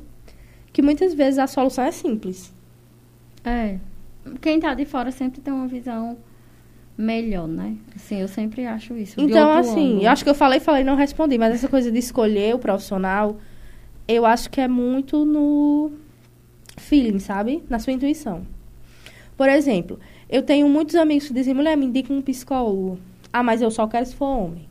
que 0.71 0.81
muitas 0.81 1.13
vezes 1.13 1.39
a 1.39 1.47
solução 1.47 1.83
é 1.83 1.91
simples. 1.91 2.53
É. 3.43 3.77
Quem 4.39 4.59
tá 4.59 4.73
de 4.73 4.85
fora 4.85 5.11
sempre 5.11 5.41
tem 5.41 5.53
uma 5.53 5.67
visão 5.67 6.17
melhor, 6.97 7.47
né? 7.47 7.75
Assim, 7.95 8.21
eu 8.21 8.27
sempre 8.27 8.65
acho 8.65 8.95
isso. 8.95 9.19
Então, 9.19 9.51
assim, 9.51 10.03
eu 10.03 10.11
acho 10.11 10.23
que 10.23 10.29
eu 10.29 10.35
falei, 10.35 10.59
falei, 10.59 10.81
e 10.83 10.85
não 10.85 10.95
respondi, 10.95 11.37
mas 11.37 11.55
essa 11.55 11.67
coisa 11.67 11.91
de 11.91 11.97
escolher 11.97 12.53
o 12.53 12.59
profissional, 12.59 13.37
eu 14.13 14.25
acho 14.25 14.49
que 14.49 14.59
é 14.61 14.67
muito 14.67 15.25
no 15.25 15.91
feeling, 16.77 17.19
sabe? 17.19 17.63
Na 17.69 17.79
sua 17.79 17.93
intuição. 17.93 18.45
Por 19.37 19.49
exemplo, 19.49 19.99
eu 20.29 20.43
tenho 20.43 20.67
muitos 20.69 20.95
amigos 20.95 21.27
que 21.27 21.33
dizem, 21.33 21.53
mulher, 21.53 21.75
me 21.75 21.85
indica 21.85 22.13
um 22.13 22.21
psicólogo. 22.21 22.99
Ah, 23.33 23.41
mas 23.43 23.61
eu 23.61 23.71
só 23.71 23.87
quero 23.87 24.05
se 24.05 24.15
for 24.15 24.25
homem. 24.25 24.67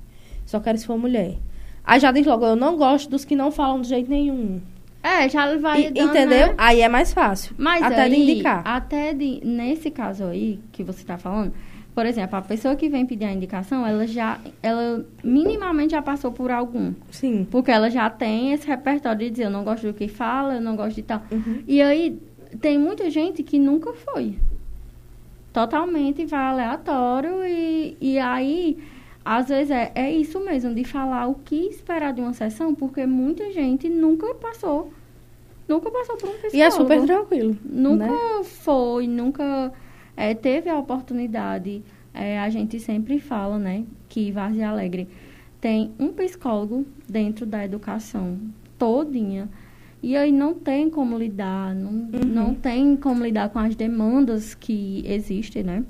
Só 0.47 0.61
quero 0.61 0.79
se 0.79 0.87
for 0.87 0.99
mulher. 0.99 1.37
Aí 1.85 1.99
já 1.99 2.13
diz 2.13 2.27
logo, 2.27 2.45
eu 2.45 2.57
não 2.57 2.77
gosto 2.77 3.09
dos 3.11 3.25
que 3.25 3.35
não 3.35 3.51
falam 3.51 3.81
de 3.81 3.89
jeito 3.89 4.11
nenhum. 4.11 4.61
É, 5.03 5.29
já 5.29 5.57
vai 5.57 5.87
E- 5.87 5.91
dando, 5.91 6.11
entendeu? 6.11 6.49
né? 6.49 6.55
Aí 6.59 6.83
é 6.83 6.89
mais 6.89 7.13
fácil. 7.13 7.55
Mas 7.57 7.83
até 7.83 8.03
aí, 8.03 8.11
de 8.11 8.17
indicar. 8.33 8.63
até 8.67 9.15
de, 9.15 9.41
nesse 9.45 9.91
caso 9.91 10.25
aí 10.25 10.61
que 10.73 10.85
você 10.85 11.01
está 11.01 11.17
falando, 11.17 11.53
por 11.95 12.07
exemplo, 12.07 12.37
a 12.37 12.43
pessoa 12.43 12.77
que 12.77 12.89
vem 12.89 13.05
pedir 13.05 13.25
a 13.25 13.33
indicação, 13.33 13.87
ela 13.87 14.07
já, 14.07 14.39
ela 14.63 15.05
minimamente 15.25 15.91
já 15.93 16.01
passou 16.01 16.31
por 16.31 16.51
algum. 16.51 16.95
Sim. 17.11 17.47
Porque 17.51 17.71
ela 17.71 17.91
já 17.91 18.09
tem 18.09 18.53
esse 18.53 18.67
repertório 18.67 19.19
de 19.19 19.31
dizer, 19.31 19.45
eu 19.45 19.51
não 19.51 19.65
gosto 19.65 19.87
do 19.89 19.95
que 19.95 20.07
fala, 20.07 20.55
eu 20.55 20.61
não 20.61 20.77
gosto 20.77 20.97
de 20.97 21.03
tal. 21.03 21.23
Uhum. 21.31 21.63
E 21.67 21.83
aí, 21.83 22.19
tem 22.61 22.79
muita 22.79 23.11
gente 23.11 23.43
que 23.43 23.59
nunca 23.59 23.93
foi. 23.93 24.37
Totalmente 25.53 26.25
vai 26.27 26.45
aleatório 26.45 27.45
e, 27.45 27.97
e 28.01 28.19
aí, 28.21 28.79
às 29.25 29.49
vezes, 29.49 29.73
é, 29.73 29.91
é 29.97 30.13
isso 30.13 30.39
mesmo, 30.39 30.73
de 30.73 30.85
falar 30.85 31.27
o 31.27 31.35
que 31.35 31.57
esperar 31.67 32.13
de 32.13 32.21
uma 32.21 32.33
sessão, 32.33 32.73
porque 32.73 33.05
muita 33.05 33.51
gente 33.51 33.89
nunca 33.89 34.33
passou. 34.35 34.93
Nunca 35.67 35.91
passou 35.91 36.17
por 36.17 36.29
um 36.29 36.33
psicólogo. 36.33 36.57
E 36.57 36.63
é 36.63 36.71
super 36.71 37.03
tranquilo. 37.03 37.57
Nunca 37.65 38.07
né? 38.07 38.43
foi, 38.45 39.09
nunca 39.09 39.73
eh, 40.21 40.35
teve 40.35 40.69
a 40.69 40.79
oportunidade. 40.79 41.83
Eh, 42.13 42.39
a 42.39 42.51
gente 42.51 42.79
sempre 42.79 43.19
fala, 43.19 43.59
né, 43.59 43.85
que 44.09 44.31
Várzea 44.31 44.69
Alegre 44.69 45.09
tem 45.61 45.93
um 45.99 46.13
psicólogo 46.13 46.85
dentro 47.09 47.47
da 47.47 47.65
educação 47.65 48.39
todinha. 48.79 49.49
E 50.03 50.17
aí 50.17 50.33
não 50.33 50.55
tem 50.55 50.89
como 50.91 51.17
lidar, 51.17 51.75
não, 51.75 51.93
não 51.93 52.55
tem 52.55 52.97
como 52.97 53.23
lidar 53.23 53.51
com 53.51 53.59
as 53.59 53.75
demandas 53.77 54.55
que 54.55 55.03
existem, 55.07 55.63
né? 55.63 55.85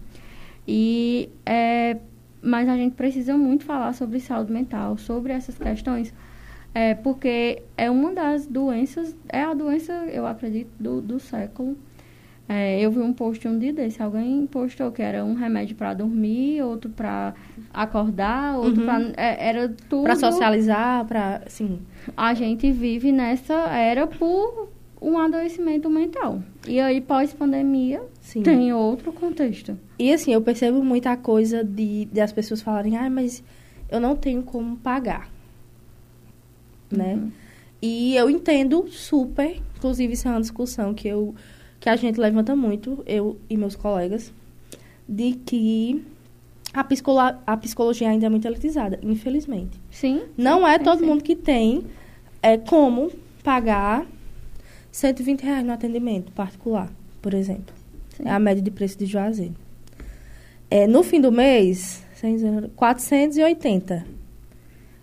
E, 0.66 1.28
é, 1.46 1.96
mas 2.42 2.68
a 2.68 2.76
gente 2.76 2.94
precisa 2.94 3.36
muito 3.36 3.64
falar 3.64 3.92
sobre 3.94 4.18
saúde 4.18 4.52
mental, 4.52 4.96
sobre 4.96 5.32
essas 5.32 5.56
questões, 5.56 6.12
é, 6.74 6.94
porque 6.94 7.62
é 7.76 7.88
uma 7.88 8.12
das 8.12 8.46
doenças, 8.46 9.16
é 9.28 9.42
a 9.42 9.54
doença, 9.54 9.92
eu 10.06 10.26
acredito, 10.26 10.70
do, 10.78 11.00
do 11.00 11.20
século. 11.20 11.76
É, 12.52 12.80
eu 12.80 12.90
vi 12.90 12.98
um 12.98 13.12
post 13.12 13.46
um 13.46 13.56
dia 13.56 13.72
desse, 13.72 14.02
alguém 14.02 14.44
postou 14.44 14.90
que 14.90 15.00
era 15.00 15.24
um 15.24 15.34
remédio 15.34 15.76
para 15.76 15.94
dormir, 15.94 16.60
outro 16.62 16.90
para 16.90 17.32
acordar, 17.72 18.56
outro 18.58 18.80
Uhum. 18.80 18.86
para 18.86 19.12
era 19.16 19.68
tudo. 19.88 20.02
Pra 20.02 20.16
socializar, 20.16 21.04
pra. 21.04 21.42
Sim. 21.46 21.78
A 22.16 22.34
gente 22.34 22.72
vive 22.72 23.12
nessa 23.12 23.54
era 23.54 24.04
por 24.04 24.68
um 25.00 25.16
adoecimento 25.16 25.88
mental. 25.88 26.42
E 26.66 26.80
aí 26.80 27.00
pós-pandemia 27.00 28.02
Sim. 28.20 28.42
tem 28.42 28.72
outro 28.72 29.12
contexto. 29.12 29.78
E 29.96 30.12
assim, 30.12 30.32
eu 30.34 30.42
percebo 30.42 30.82
muita 30.82 31.16
coisa 31.16 31.62
de, 31.62 32.06
de 32.06 32.20
as 32.20 32.32
pessoas 32.32 32.60
falarem, 32.60 32.96
ah, 32.96 33.08
mas 33.08 33.44
eu 33.88 34.00
não 34.00 34.16
tenho 34.16 34.42
como 34.42 34.76
pagar. 34.76 35.28
Né? 36.90 37.14
Uhum. 37.14 37.30
E 37.80 38.16
eu 38.16 38.28
entendo 38.28 38.88
super, 38.88 39.62
inclusive 39.76 40.14
isso 40.14 40.26
é 40.26 40.32
uma 40.32 40.40
discussão 40.40 40.92
que 40.92 41.06
eu 41.06 41.32
que 41.80 41.88
a 41.88 41.96
gente 41.96 42.20
levanta 42.20 42.54
muito, 42.54 43.02
eu 43.06 43.38
e 43.48 43.56
meus 43.56 43.74
colegas, 43.74 44.32
de 45.08 45.32
que 45.32 46.04
a, 46.72 46.84
psicolo- 46.84 47.34
a 47.46 47.56
psicologia 47.56 48.08
ainda 48.10 48.26
é 48.26 48.28
muito 48.28 48.46
elitizada, 48.46 48.98
infelizmente. 49.02 49.80
Sim. 49.90 50.22
Não 50.36 50.66
é 50.68 50.78
todo 50.78 51.04
mundo 51.04 51.24
que 51.24 51.34
tem 51.34 51.84
é, 52.42 52.56
como 52.58 53.10
pagar 53.42 54.06
120 54.92 55.42
reais 55.42 55.64
no 55.64 55.72
atendimento 55.72 56.30
particular, 56.32 56.92
por 57.22 57.32
exemplo. 57.34 57.74
Sim. 58.16 58.24
É 58.26 58.30
a 58.30 58.38
média 58.38 58.62
de 58.62 58.70
preço 58.70 58.98
de 58.98 59.06
Juazeiro. 59.06 59.54
É, 60.70 60.86
no 60.86 61.02
fim 61.02 61.20
do 61.20 61.32
mês, 61.32 62.04
480. 62.76 64.06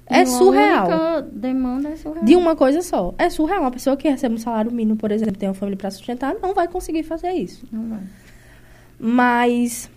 É 0.09 0.19
Uma 0.19 0.25
surreal. 0.25 1.21
demanda 1.31 1.89
é 1.89 1.95
surreal. 1.97 2.25
De 2.25 2.35
uma 2.35 2.55
coisa 2.55 2.81
só. 2.81 3.13
É 3.17 3.29
surreal. 3.29 3.61
Uma 3.61 3.71
pessoa 3.71 3.97
que 3.97 4.07
recebe 4.07 4.35
um 4.35 4.37
salário 4.37 4.71
mínimo, 4.71 4.97
por 4.97 5.11
exemplo, 5.11 5.35
tem 5.37 5.49
uma 5.49 5.55
família 5.55 5.77
para 5.77 5.91
sustentar, 5.91 6.35
não 6.41 6.53
vai 6.53 6.67
conseguir 6.67 7.03
fazer 7.03 7.31
isso. 7.33 7.65
Não 7.71 7.89
vai. 7.89 7.99
Mas 8.99 9.89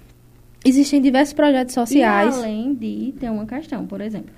existem 0.65 1.01
diversos 1.01 1.33
projetos 1.33 1.75
sociais. 1.75 2.37
E 2.37 2.39
além 2.39 2.75
de 2.75 3.15
ter 3.19 3.31
uma 3.31 3.47
questão, 3.47 3.87
por 3.87 4.01
exemplo, 4.01 4.31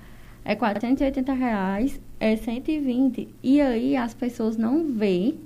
é 0.45 0.55
480 0.55 1.33
reais, 1.33 1.99
é 2.19 2.35
120. 2.35 3.27
E 3.41 3.59
aí 3.59 3.97
as 3.97 4.13
pessoas 4.13 4.55
não 4.55 4.85
veem 4.85 5.39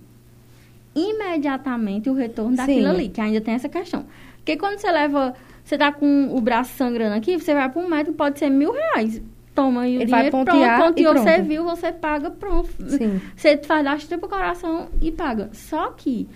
imediatamente 0.94 2.10
o 2.10 2.14
retorno 2.14 2.56
daquilo 2.56 2.82
Sim. 2.82 2.88
ali, 2.88 3.10
que 3.10 3.22
ainda 3.22 3.40
tem 3.40 3.54
essa 3.54 3.70
questão. 3.70 4.06
Porque 4.38 4.58
quando 4.58 4.80
você 4.80 4.92
leva, 4.92 5.34
você 5.64 5.78
tá 5.78 5.92
com 5.92 6.36
o 6.36 6.42
braço 6.42 6.76
sangrando 6.76 7.16
aqui, 7.16 7.38
você 7.38 7.54
vai 7.54 7.70
para 7.70 7.82
um 7.82 7.88
médico, 7.88 8.16
pode 8.16 8.40
ser 8.40 8.50
mil 8.50 8.72
reais. 8.72 9.22
Toma 9.58 9.82
aí 9.82 9.98
o 9.98 10.02
Ele 10.02 10.12
vai 10.12 10.30
dinheiro, 10.30 10.38
pontear 10.46 10.80
pronto, 10.80 11.00
e 11.00 11.04
ponteou, 11.04 11.26
você 11.26 11.42
viu, 11.42 11.64
você 11.64 11.92
paga, 11.92 12.30
pronto. 12.30 12.70
Sim. 12.90 13.20
Você 13.36 13.58
faz 13.58 13.84
da 13.84 14.18
pro 14.20 14.30
coração 14.30 14.88
e 15.02 15.12
paga. 15.12 15.50
Só 15.52 15.90
que 15.94 16.30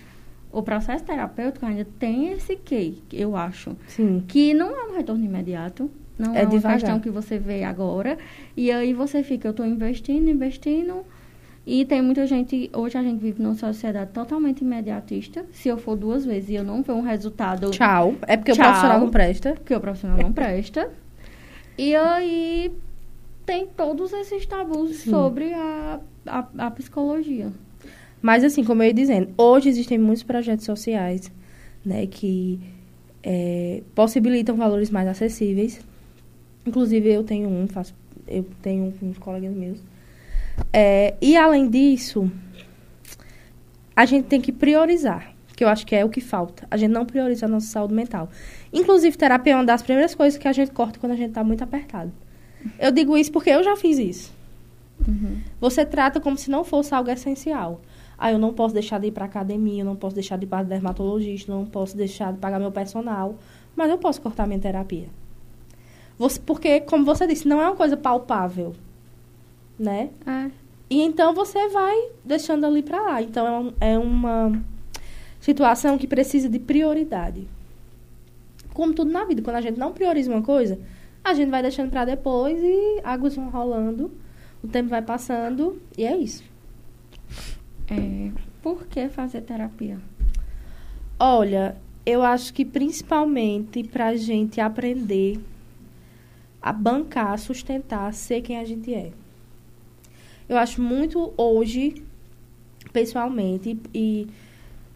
o 0.50 0.60
processo 0.60 1.04
terapêutico 1.04 1.64
ainda 1.64 1.86
tem 2.00 2.32
esse 2.32 2.56
quê, 2.56 2.94
eu 3.12 3.36
acho. 3.36 3.76
Sim. 3.86 4.24
Que 4.26 4.52
não 4.52 4.74
é 4.76 4.90
um 4.90 4.96
retorno 4.96 5.24
imediato. 5.24 5.88
Não 6.18 6.34
É 6.34 6.40
é, 6.40 6.42
uma 6.42 6.50
devagar. 6.50 6.80
questão 6.80 6.98
que 6.98 7.10
você 7.10 7.38
vê 7.38 7.62
agora. 7.62 8.18
E 8.56 8.72
aí 8.72 8.92
você 8.92 9.22
fica, 9.22 9.46
eu 9.46 9.52
estou 9.52 9.64
investindo, 9.64 10.28
investindo. 10.28 11.06
E 11.64 11.84
tem 11.84 12.02
muita 12.02 12.26
gente, 12.26 12.68
hoje 12.74 12.98
a 12.98 13.02
gente 13.04 13.20
vive 13.20 13.40
numa 13.40 13.54
sociedade 13.54 14.10
totalmente 14.10 14.62
imediatista. 14.62 15.46
Se 15.52 15.68
eu 15.68 15.78
for 15.78 15.94
duas 15.94 16.24
vezes 16.26 16.50
e 16.50 16.54
eu 16.54 16.64
não 16.64 16.82
ver 16.82 16.90
um 16.90 17.02
resultado, 17.02 17.70
Tchau. 17.70 18.16
É 18.26 18.36
porque 18.36 18.50
Tchau. 18.50 18.64
o 18.64 18.68
profissional 18.68 18.98
não 18.98 19.10
presta. 19.10 19.52
porque 19.52 19.74
o 19.76 19.80
profissional 19.80 20.18
não 20.18 20.32
presta. 20.32 20.90
E 21.78 21.96
aí 21.96 22.70
tem 23.52 23.66
todos 23.66 24.14
esses 24.14 24.46
tabus 24.46 24.96
Sim. 24.96 25.10
sobre 25.10 25.52
a, 25.52 26.00
a, 26.26 26.48
a 26.56 26.70
psicologia. 26.70 27.52
Mas, 28.22 28.44
assim, 28.44 28.64
como 28.64 28.82
eu 28.82 28.86
ia 28.86 28.94
dizendo, 28.94 29.28
hoje 29.36 29.68
existem 29.68 29.98
muitos 29.98 30.22
projetos 30.22 30.64
sociais, 30.64 31.30
né, 31.84 32.06
que 32.06 32.58
é, 33.22 33.82
possibilitam 33.94 34.56
valores 34.56 34.88
mais 34.88 35.06
acessíveis. 35.06 35.84
Inclusive, 36.64 37.12
eu 37.12 37.24
tenho 37.24 37.46
um, 37.46 37.68
faço, 37.68 37.94
eu 38.26 38.46
tenho 38.62 38.84
um 38.84 38.90
com 38.90 39.10
uns 39.10 39.18
colegas 39.18 39.54
meus. 39.54 39.78
É, 40.72 41.14
e, 41.20 41.36
além 41.36 41.68
disso, 41.68 42.32
a 43.94 44.06
gente 44.06 44.28
tem 44.28 44.40
que 44.40 44.50
priorizar, 44.50 45.34
que 45.54 45.62
eu 45.62 45.68
acho 45.68 45.86
que 45.86 45.94
é 45.94 46.02
o 46.02 46.08
que 46.08 46.22
falta. 46.22 46.66
A 46.70 46.78
gente 46.78 46.90
não 46.90 47.04
prioriza 47.04 47.44
a 47.44 47.48
nossa 47.50 47.66
saúde 47.66 47.92
mental. 47.92 48.30
Inclusive, 48.72 49.14
terapia 49.14 49.52
é 49.52 49.56
uma 49.56 49.64
das 49.66 49.82
primeiras 49.82 50.14
coisas 50.14 50.38
que 50.38 50.48
a 50.48 50.52
gente 50.52 50.72
corta 50.72 50.98
quando 50.98 51.12
a 51.12 51.16
gente 51.16 51.28
está 51.28 51.44
muito 51.44 51.62
apertado. 51.62 52.10
Eu 52.78 52.90
digo 52.90 53.16
isso 53.16 53.30
porque 53.32 53.50
eu 53.50 53.62
já 53.62 53.76
fiz 53.76 53.98
isso. 53.98 54.32
Uhum. 55.06 55.40
Você 55.60 55.84
trata 55.84 56.20
como 56.20 56.36
se 56.38 56.50
não 56.50 56.62
fosse 56.64 56.94
algo 56.94 57.10
essencial. 57.10 57.80
Ah, 58.18 58.30
eu 58.30 58.38
não 58.38 58.52
posso 58.52 58.72
deixar 58.72 59.00
de 59.00 59.08
ir 59.08 59.10
para 59.10 59.24
academia, 59.24 59.82
eu 59.82 59.84
não 59.86 59.96
posso 59.96 60.14
deixar 60.14 60.36
de 60.38 60.44
ir 60.44 60.48
para 60.48 60.62
dermatologista, 60.62 61.50
eu 61.50 61.56
não 61.56 61.66
posso 61.66 61.96
deixar 61.96 62.32
de 62.32 62.38
pagar 62.38 62.60
meu 62.60 62.70
personal, 62.70 63.36
mas 63.74 63.90
eu 63.90 63.98
posso 63.98 64.20
cortar 64.20 64.46
minha 64.46 64.60
terapia. 64.60 65.08
Você, 66.18 66.38
porque, 66.38 66.80
como 66.82 67.04
você 67.04 67.26
disse, 67.26 67.48
não 67.48 67.60
é 67.60 67.66
uma 67.66 67.74
coisa 67.74 67.96
palpável, 67.96 68.74
né? 69.78 70.10
É. 70.24 70.50
E 70.88 71.00
então 71.02 71.34
você 71.34 71.68
vai 71.68 71.96
deixando 72.24 72.64
ali 72.64 72.82
para 72.82 73.00
lá. 73.02 73.22
Então 73.22 73.46
é, 73.46 73.58
um- 73.58 73.72
é 73.80 73.98
uma 73.98 74.62
situação 75.40 75.98
que 75.98 76.06
precisa 76.06 76.48
de 76.48 76.58
prioridade. 76.60 77.48
Como 78.72 78.94
tudo 78.94 79.10
na 79.10 79.24
vida, 79.24 79.42
quando 79.42 79.56
a 79.56 79.60
gente 79.60 79.78
não 79.78 79.92
prioriza 79.92 80.30
uma 80.30 80.42
coisa, 80.42 80.78
a 81.24 81.34
gente 81.34 81.50
vai 81.50 81.62
deixando 81.62 81.90
para 81.90 82.04
depois 82.04 82.58
e 82.62 83.00
águas 83.04 83.36
vão 83.36 83.48
rolando, 83.48 84.10
o 84.62 84.68
tempo 84.68 84.88
vai 84.88 85.02
passando 85.02 85.80
e 85.96 86.04
é 86.04 86.16
isso. 86.16 86.42
É, 87.88 88.30
por 88.62 88.86
que 88.86 89.08
fazer 89.08 89.42
terapia? 89.42 89.98
Olha, 91.18 91.76
eu 92.04 92.22
acho 92.22 92.52
que 92.52 92.64
principalmente 92.64 93.84
pra 93.84 94.16
gente 94.16 94.60
aprender 94.60 95.38
a 96.60 96.72
bancar, 96.72 97.38
sustentar, 97.38 98.12
ser 98.14 98.40
quem 98.40 98.58
a 98.58 98.64
gente 98.64 98.92
é. 98.94 99.10
Eu 100.48 100.58
acho 100.58 100.80
muito 100.82 101.32
hoje, 101.36 102.02
pessoalmente 102.92 103.78
e 103.94 104.28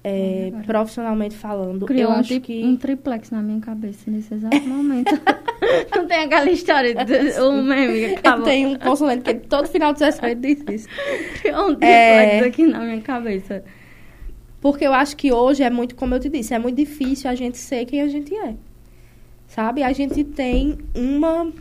é, 0.02 0.52
profissionalmente 0.64 1.34
falando, 1.34 1.86
Criou 1.86 2.10
eu 2.10 2.16
um, 2.16 2.20
acho 2.20 2.40
que 2.40 2.64
um 2.64 2.76
triplex 2.76 3.30
na 3.30 3.42
minha 3.42 3.60
cabeça 3.60 4.08
nesse 4.10 4.34
exato 4.34 4.60
momento. 4.60 5.10
Não 5.94 6.06
tem 6.06 6.18
aquela 6.24 6.50
história 6.50 6.94
do 6.94 7.48
um 7.50 7.62
meme 7.62 8.00
que 8.00 8.12
eu 8.14 8.18
acabou. 8.18 8.44
tenho 8.44 8.68
um 8.70 8.76
consulente 8.76 9.22
que 9.22 9.34
todo 9.34 9.66
final 9.68 9.92
de 9.92 9.98
sessão 10.00 10.28
ele 10.28 10.40
diz 10.54 10.64
isso. 10.68 10.88
Criou 11.40 11.64
um 11.70 11.74
triplex 11.74 11.82
É. 11.88 12.38
aqui 12.46 12.66
na 12.66 12.80
minha 12.80 13.00
cabeça. 13.00 13.64
Porque 14.60 14.86
eu 14.86 14.92
acho 14.92 15.16
que 15.16 15.32
hoje 15.32 15.62
é 15.62 15.70
muito, 15.70 15.94
como 15.94 16.14
eu 16.14 16.20
te 16.20 16.28
disse, 16.28 16.52
é 16.54 16.58
muito 16.58 16.76
difícil 16.76 17.30
a 17.30 17.34
gente 17.34 17.58
ser 17.58 17.84
quem 17.84 18.00
a 18.00 18.08
gente 18.08 18.34
é. 18.34 18.54
Sabe? 19.46 19.82
A 19.82 19.92
gente 19.92 20.24
tem 20.24 20.78
uma 20.94 21.52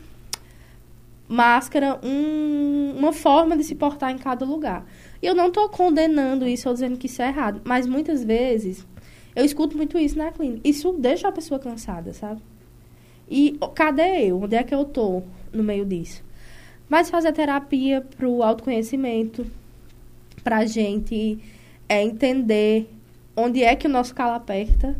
máscara, 1.28 2.00
um- 2.04 2.94
uma 2.98 3.12
forma 3.14 3.58
de 3.58 3.64
se 3.64 3.76
portar 3.76 4.12
em 4.12 4.18
cada 4.18 4.46
lugar. 4.46 4.86
E 5.22 5.26
eu 5.28 5.34
não 5.36 5.48
estou 5.48 5.68
condenando 5.70 6.48
isso 6.48 6.68
ou 6.68 6.74
dizendo 6.74 6.98
que 6.98 7.08
isso 7.08 7.22
é 7.22 7.28
errado, 7.28 7.62
mas 7.64 7.88
muitas 7.88 8.24
vezes 8.24 8.86
eu 9.36 9.44
escuto 9.44 9.76
muito 9.76 9.98
isso 9.98 10.18
na 10.18 10.32
clínica. 10.32 10.62
Isso 10.64 10.94
deixa 10.94 11.28
a 11.28 11.32
pessoa 11.32 11.60
cansada, 11.60 12.14
sabe? 12.14 12.42
E 13.30 13.58
cadê 13.74 14.28
eu? 14.30 14.42
Onde 14.42 14.56
é 14.56 14.64
que 14.64 14.74
eu 14.74 14.86
tô 14.86 15.24
no 15.52 15.64
meio 15.64 15.86
disso? 15.86 16.24
Mas 16.88 17.10
fazer 17.10 17.32
terapia 17.32 18.02
pro 18.02 18.44
autoconhecimento, 18.44 19.46
pra 20.44 20.66
gente 20.66 21.40
é 21.90 22.04
entender 22.04 22.90
onde 23.36 23.64
é 23.64 23.76
que 23.76 23.88
o 23.88 23.90
nosso 23.90 24.14
calo 24.14 24.36
aperta 24.36 24.96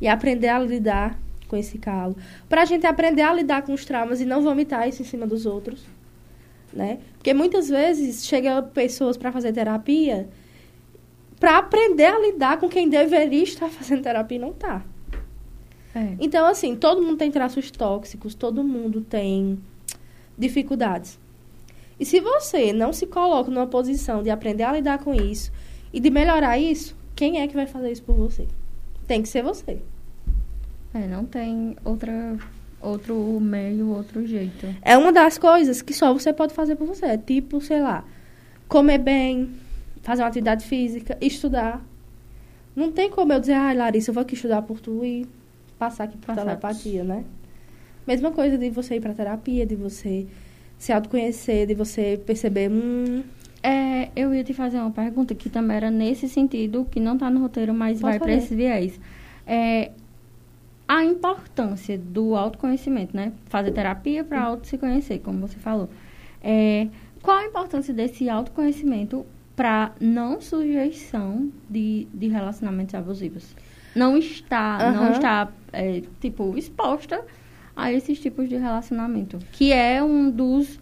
e 0.00 0.08
aprender 0.08 0.48
a 0.48 0.58
lidar 0.58 1.18
com 1.46 1.56
esse 1.56 1.78
calo. 1.78 2.16
Pra 2.48 2.64
gente 2.64 2.86
aprender 2.86 3.22
a 3.22 3.32
lidar 3.32 3.62
com 3.62 3.72
os 3.72 3.84
traumas 3.84 4.20
e 4.20 4.24
não 4.24 4.42
vomitar 4.42 4.88
isso 4.88 5.02
em 5.02 5.04
cima 5.04 5.26
dos 5.26 5.46
outros, 5.46 5.86
né? 6.72 6.98
Porque 7.14 7.32
muitas 7.32 7.68
vezes 7.68 8.26
chega 8.26 8.62
pessoas 8.62 9.16
para 9.16 9.30
fazer 9.30 9.52
terapia 9.52 10.28
para 11.38 11.58
aprender 11.58 12.06
a 12.06 12.18
lidar 12.20 12.58
com 12.58 12.68
quem 12.68 12.88
deveria 12.88 13.42
estar 13.42 13.66
fazendo 13.70 14.02
terapia 14.02 14.38
e 14.38 14.40
não 14.40 14.52
tá. 14.52 14.84
É. 15.94 16.16
Então, 16.18 16.46
assim, 16.46 16.74
todo 16.74 17.02
mundo 17.02 17.18
tem 17.18 17.30
traços 17.30 17.70
tóxicos, 17.70 18.34
todo 18.34 18.64
mundo 18.64 19.00
tem 19.02 19.58
dificuldades. 20.36 21.18
E 22.00 22.04
se 22.04 22.20
você 22.20 22.72
não 22.72 22.92
se 22.92 23.06
coloca 23.06 23.50
numa 23.50 23.66
posição 23.66 24.22
de 24.22 24.30
aprender 24.30 24.64
a 24.64 24.72
lidar 24.72 24.98
com 24.98 25.14
isso 25.14 25.52
e 25.92 26.00
de 26.00 26.10
melhorar 26.10 26.58
isso, 26.58 26.96
quem 27.14 27.40
é 27.40 27.46
que 27.46 27.54
vai 27.54 27.66
fazer 27.66 27.92
isso 27.92 28.02
por 28.02 28.16
você? 28.16 28.48
Tem 29.06 29.22
que 29.22 29.28
ser 29.28 29.42
você. 29.42 29.78
É, 30.94 31.06
não 31.06 31.24
tem 31.24 31.76
outra, 31.84 32.36
outro 32.80 33.14
meio, 33.40 33.90
outro 33.90 34.26
jeito. 34.26 34.66
É 34.82 34.96
uma 34.96 35.12
das 35.12 35.38
coisas 35.38 35.80
que 35.80 35.94
só 35.94 36.12
você 36.12 36.32
pode 36.32 36.54
fazer 36.54 36.76
por 36.76 36.86
você. 36.86 37.06
É 37.06 37.16
tipo, 37.18 37.60
sei 37.60 37.80
lá, 37.80 38.04
comer 38.68 38.98
bem, 38.98 39.50
fazer 40.02 40.22
uma 40.22 40.28
atividade 40.28 40.66
física, 40.66 41.16
estudar. 41.20 41.84
Não 42.74 42.90
tem 42.90 43.10
como 43.10 43.32
eu 43.32 43.40
dizer, 43.40 43.52
ai, 43.52 43.76
Larissa, 43.76 44.10
eu 44.10 44.14
vou 44.14 44.22
aqui 44.22 44.34
estudar 44.34 44.62
por 44.62 44.80
tu 44.80 45.04
e 45.04 45.26
passar 45.82 46.04
aqui 46.04 46.16
por 46.16 46.32
telepatia, 46.34 47.02
né? 47.02 47.24
Mesma 48.06 48.30
coisa 48.30 48.56
de 48.56 48.70
você 48.70 48.96
ir 48.96 49.00
pra 49.00 49.12
terapia, 49.14 49.66
de 49.66 49.74
você 49.74 50.26
se 50.78 50.92
autoconhecer, 50.92 51.66
de 51.66 51.74
você 51.74 52.20
perceber, 52.24 52.70
hum, 52.70 53.22
É, 53.64 54.08
eu 54.16 54.34
ia 54.34 54.42
te 54.42 54.52
fazer 54.52 54.78
uma 54.78 54.90
pergunta 54.90 55.36
que 55.36 55.48
também 55.48 55.76
era 55.76 55.88
nesse 55.88 56.28
sentido, 56.28 56.84
que 56.90 56.98
não 56.98 57.14
está 57.14 57.30
no 57.30 57.40
roteiro, 57.40 57.72
mas 57.72 58.00
Pode 58.00 58.18
vai 58.18 58.18
para 58.18 58.34
esse 58.34 58.54
viés. 58.56 58.98
É, 59.46 59.92
a 60.88 61.04
importância 61.04 61.96
do 61.96 62.34
autoconhecimento, 62.34 63.16
né? 63.16 63.32
Fazer 63.46 63.70
terapia 63.70 64.24
para 64.24 64.42
auto 64.42 64.66
se 64.66 64.76
conhecer, 64.76 65.20
como 65.20 65.46
você 65.46 65.58
falou. 65.58 65.88
É, 66.42 66.88
qual 67.22 67.38
a 67.38 67.44
importância 67.46 67.94
desse 67.94 68.28
autoconhecimento 68.28 69.24
para 69.54 69.92
não 70.00 70.40
sujeição 70.40 71.48
de, 71.70 72.08
de 72.12 72.26
relacionamentos 72.26 72.94
abusivos? 72.96 73.54
Não 73.94 74.16
estar, 74.16 74.92
não 74.92 75.04
Aham. 75.04 75.12
estar, 75.12 75.52
é, 75.72 76.02
tipo, 76.20 76.56
exposta 76.56 77.24
a 77.76 77.92
esses 77.92 78.20
tipos 78.20 78.48
de 78.48 78.56
relacionamento. 78.56 79.38
Que 79.52 79.72
é 79.72 80.02
um 80.02 80.30
dos 80.30 80.80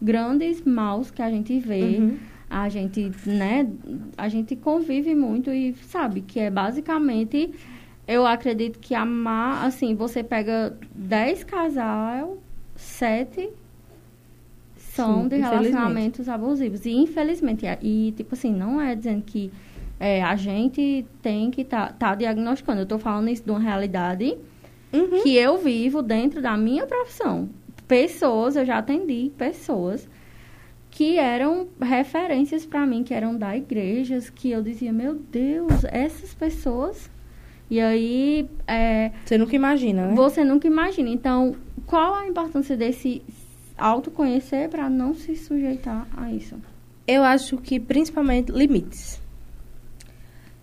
grandes 0.00 0.62
maus 0.62 1.10
que 1.10 1.22
a 1.22 1.30
gente 1.30 1.58
vê. 1.58 1.98
Uhum. 1.98 2.18
A 2.50 2.68
gente, 2.68 3.12
né, 3.26 3.68
a 4.16 4.28
gente 4.28 4.56
convive 4.56 5.14
muito 5.14 5.50
e 5.50 5.74
sabe 5.74 6.22
que 6.22 6.40
é 6.40 6.50
basicamente, 6.50 7.52
eu 8.06 8.26
acredito 8.26 8.78
que 8.78 8.94
amar, 8.94 9.66
assim, 9.66 9.94
você 9.94 10.22
pega 10.22 10.74
10 10.94 11.44
casal, 11.44 12.38
7 12.74 13.50
são 14.98 15.22
Sim, 15.22 15.28
de 15.28 15.36
relacionamentos 15.36 16.28
abusivos. 16.28 16.84
E 16.86 16.90
infelizmente, 16.90 17.66
e 17.82 18.12
tipo 18.16 18.34
assim, 18.34 18.52
não 18.52 18.80
é 18.80 18.96
dizendo 18.96 19.22
que 19.22 19.52
é, 20.00 20.22
a 20.22 20.36
gente 20.36 21.04
tem 21.22 21.50
que 21.50 21.64
tá, 21.64 21.88
tá 21.92 22.14
diagnosticando. 22.14 22.80
Eu 22.82 22.86
tô 22.86 22.98
falando 22.98 23.28
isso 23.28 23.44
de 23.44 23.50
uma 23.50 23.60
realidade 23.60 24.36
Uhum. 24.92 25.22
que 25.22 25.36
eu 25.36 25.58
vivo 25.58 26.00
dentro 26.02 26.40
da 26.40 26.56
minha 26.56 26.86
profissão. 26.86 27.48
Pessoas, 27.86 28.56
eu 28.56 28.64
já 28.64 28.78
atendi 28.78 29.30
pessoas 29.36 30.08
que 30.90 31.18
eram 31.18 31.68
referências 31.80 32.64
para 32.64 32.86
mim, 32.86 33.04
que 33.04 33.12
eram 33.12 33.36
da 33.36 33.56
igrejas, 33.56 34.30
que 34.30 34.50
eu 34.50 34.62
dizia, 34.62 34.92
meu 34.92 35.14
Deus, 35.14 35.84
essas 35.84 36.32
pessoas. 36.34 37.10
E 37.70 37.78
aí, 37.80 38.48
é, 38.66 39.10
Você 39.24 39.36
nunca 39.36 39.54
imagina, 39.54 40.06
né? 40.08 40.14
você 40.14 40.42
nunca 40.42 40.66
imagina. 40.66 41.10
Então, 41.10 41.54
qual 41.86 42.14
a 42.14 42.26
importância 42.26 42.74
desse 42.76 43.22
autoconhecer 43.76 44.68
para 44.70 44.88
não 44.88 45.14
se 45.14 45.36
sujeitar 45.36 46.06
a 46.16 46.32
isso? 46.32 46.56
Eu 47.06 47.22
acho 47.22 47.56
que 47.58 47.78
principalmente 47.78 48.50
limites. 48.52 49.20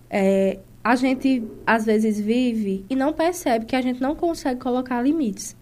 É, 0.10 0.60
a 0.84 0.96
gente 0.96 1.44
às 1.66 1.86
vezes 1.86 2.20
vive 2.20 2.86
e 2.90 2.96
não 2.96 3.12
percebe 3.12 3.66
que 3.66 3.76
a 3.76 3.82
gente 3.82 4.02
não 4.02 4.16
consegue 4.16 4.60
colocar 4.60 5.02
limites. 5.02 5.56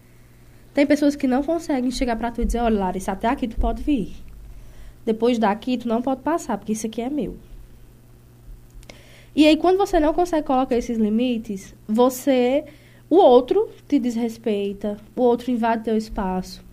Tem 0.74 0.86
pessoas 0.86 1.16
que 1.16 1.26
não 1.26 1.42
conseguem 1.42 1.90
chegar 1.90 2.16
pra 2.16 2.30
tu 2.30 2.42
e 2.42 2.44
dizer, 2.44 2.58
olha, 2.58 2.78
Larissa, 2.78 3.12
até 3.12 3.28
aqui 3.28 3.48
tu 3.48 3.56
pode 3.56 3.82
vir. 3.82 4.14
Depois 5.04 5.38
daqui 5.38 5.78
tu 5.78 5.88
não 5.88 6.02
pode 6.02 6.22
passar, 6.22 6.58
porque 6.58 6.72
isso 6.72 6.86
aqui 6.86 7.00
é 7.00 7.08
meu. 7.08 7.36
E 9.34 9.46
aí 9.46 9.56
quando 9.56 9.78
você 9.78 9.98
não 9.98 10.12
consegue 10.12 10.46
colocar 10.46 10.76
esses 10.76 10.98
limites, 10.98 11.74
você 11.88 12.64
o 13.08 13.16
outro 13.16 13.68
te 13.86 13.98
desrespeita, 13.98 14.96
o 15.14 15.22
outro 15.22 15.50
invade 15.50 15.84
teu 15.84 15.96
espaço, 15.96 16.64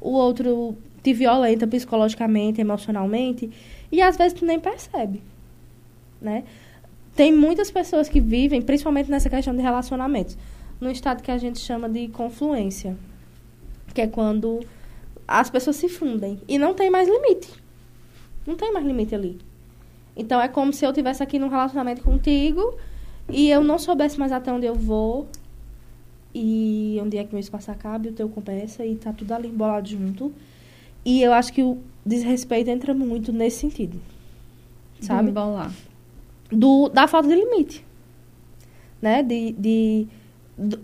o 0.00 0.10
outro 0.10 0.76
te 1.02 1.12
violenta 1.12 1.66
psicologicamente, 1.66 2.60
emocionalmente, 2.60 3.50
e 3.92 4.00
às 4.00 4.16
vezes 4.16 4.32
tu 4.32 4.44
nem 4.44 4.58
percebe, 4.58 5.22
né? 6.20 6.44
Tem 7.14 7.32
muitas 7.32 7.70
pessoas 7.70 8.08
que 8.08 8.20
vivem, 8.20 8.60
principalmente 8.60 9.10
nessa 9.10 9.30
questão 9.30 9.54
de 9.54 9.62
relacionamentos, 9.62 10.36
num 10.80 10.90
estado 10.90 11.22
que 11.22 11.30
a 11.30 11.38
gente 11.38 11.60
chama 11.60 11.88
de 11.88 12.08
confluência, 12.08 12.96
que 13.94 14.00
é 14.00 14.06
quando 14.06 14.60
as 15.26 15.48
pessoas 15.48 15.76
se 15.76 15.88
fundem 15.88 16.40
e 16.48 16.58
não 16.58 16.74
tem 16.74 16.90
mais 16.90 17.08
limite. 17.08 17.48
Não 18.46 18.56
tem 18.56 18.72
mais 18.72 18.84
limite 18.84 19.14
ali. 19.14 19.38
Então 20.16 20.40
é 20.40 20.48
como 20.48 20.72
se 20.72 20.84
eu 20.84 20.92
tivesse 20.92 21.22
aqui 21.22 21.38
num 21.38 21.48
relacionamento 21.48 22.02
contigo 22.02 22.76
e 23.28 23.48
eu 23.48 23.62
não 23.62 23.78
soubesse 23.78 24.18
mais 24.18 24.32
até 24.32 24.52
onde 24.52 24.66
eu 24.66 24.74
vou. 24.74 25.28
E 26.34 26.98
onde 27.00 27.16
é 27.16 27.22
que 27.22 27.32
meu 27.32 27.40
espaço 27.40 27.70
acaba 27.70 28.06
e 28.08 28.10
o 28.10 28.12
teu 28.12 28.28
começa 28.28 28.84
e 28.84 28.96
tá 28.96 29.12
tudo 29.12 29.32
ali 29.32 29.48
embolado 29.48 29.88
junto. 29.88 30.32
E 31.04 31.22
eu 31.22 31.32
acho 31.32 31.52
que 31.52 31.62
o 31.62 31.78
desrespeito 32.04 32.70
entra 32.70 32.92
muito 32.92 33.32
nesse 33.32 33.60
sentido. 33.60 34.00
Sabe? 35.00 35.30
Embolar. 35.30 35.72
Do, 36.54 36.88
da 36.88 37.06
falta 37.06 37.28
de 37.28 37.34
limite. 37.34 37.84
Né? 39.02 39.22
De, 39.22 39.52
de, 39.52 40.06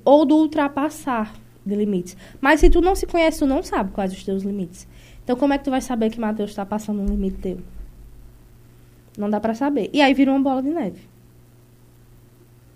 ou 0.04 0.24
do 0.26 0.36
ultrapassar 0.36 1.34
de 1.64 1.74
limites. 1.74 2.16
Mas 2.40 2.60
se 2.60 2.68
tu 2.70 2.80
não 2.80 2.94
se 2.94 3.06
conhece, 3.06 3.38
tu 3.40 3.46
não 3.46 3.62
sabe 3.62 3.92
quais 3.92 4.12
os 4.12 4.22
teus 4.24 4.42
limites. 4.42 4.86
Então, 5.24 5.36
como 5.36 5.52
é 5.52 5.58
que 5.58 5.64
tu 5.64 5.70
vai 5.70 5.80
saber 5.80 6.10
que 6.10 6.18
Matheus 6.20 6.50
está 6.50 6.66
passando 6.66 7.00
um 7.00 7.06
limite 7.06 7.36
teu? 7.38 7.58
Não 9.16 9.28
dá 9.30 9.38
pra 9.40 9.54
saber. 9.54 9.90
E 9.92 10.00
aí 10.00 10.12
vira 10.14 10.30
uma 10.32 10.40
bola 10.40 10.62
de 10.62 10.70
neve. 10.70 11.00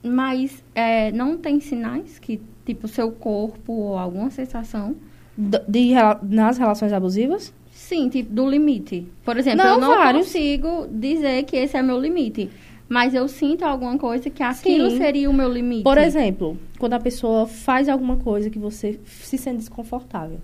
Mas 0.02 0.62
é, 0.74 1.10
não 1.12 1.36
tem 1.38 1.60
sinais 1.60 2.18
que, 2.18 2.40
tipo, 2.66 2.86
seu 2.86 3.10
corpo 3.10 3.72
ou 3.72 3.98
alguma 3.98 4.30
sensação. 4.30 4.94
De, 5.36 5.88
rela- 5.92 6.20
nas 6.22 6.58
relações 6.58 6.92
abusivas? 6.92 7.52
Sim, 7.72 8.08
tipo, 8.08 8.32
do 8.32 8.48
limite. 8.48 9.06
Por 9.24 9.36
exemplo, 9.36 9.64
Não, 9.64 9.74
eu 9.74 9.80
não 9.80 9.96
vários. 9.96 10.26
consigo 10.26 10.86
dizer 10.90 11.44
que 11.44 11.56
esse 11.56 11.76
é 11.76 11.82
meu 11.82 11.98
limite. 11.98 12.50
Mas 12.88 13.14
eu 13.14 13.26
sinto 13.28 13.64
alguma 13.64 13.96
coisa 13.98 14.28
que 14.28 14.42
aquilo 14.42 14.90
Sim. 14.90 14.98
seria 14.98 15.30
o 15.30 15.32
meu 15.32 15.50
limite. 15.50 15.82
Por 15.84 15.96
exemplo, 15.98 16.58
quando 16.78 16.92
a 16.92 17.00
pessoa 17.00 17.46
faz 17.46 17.88
alguma 17.88 18.16
coisa 18.16 18.50
que 18.50 18.58
você 18.58 19.00
se 19.06 19.38
sente 19.38 19.58
desconfortável. 19.58 20.38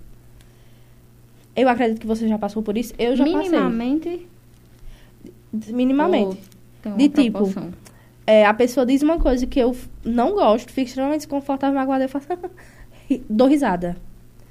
Eu 1.55 1.69
acredito 1.69 1.99
que 2.01 2.07
você 2.07 2.27
já 2.27 2.37
passou 2.37 2.63
por 2.63 2.77
isso. 2.77 2.93
Eu 2.97 3.15
já 3.15 3.23
minimamente. 3.23 4.27
passei. 5.53 5.73
Minimamente. 5.73 6.39
uma 6.85 6.97
De 6.97 7.09
tipo, 7.09 7.43
é, 8.25 8.45
a 8.45 8.53
pessoa 8.53 8.85
diz 8.85 9.01
uma 9.01 9.19
coisa 9.19 9.45
que 9.45 9.59
eu 9.59 9.75
não 10.03 10.33
gosto, 10.33 10.71
fico 10.71 10.87
extremamente 10.87 11.19
desconfortável, 11.21 11.75
magoada, 11.77 12.05
eu 12.05 12.09
faço. 12.09 12.27
dou 13.29 13.47
risada, 13.47 13.97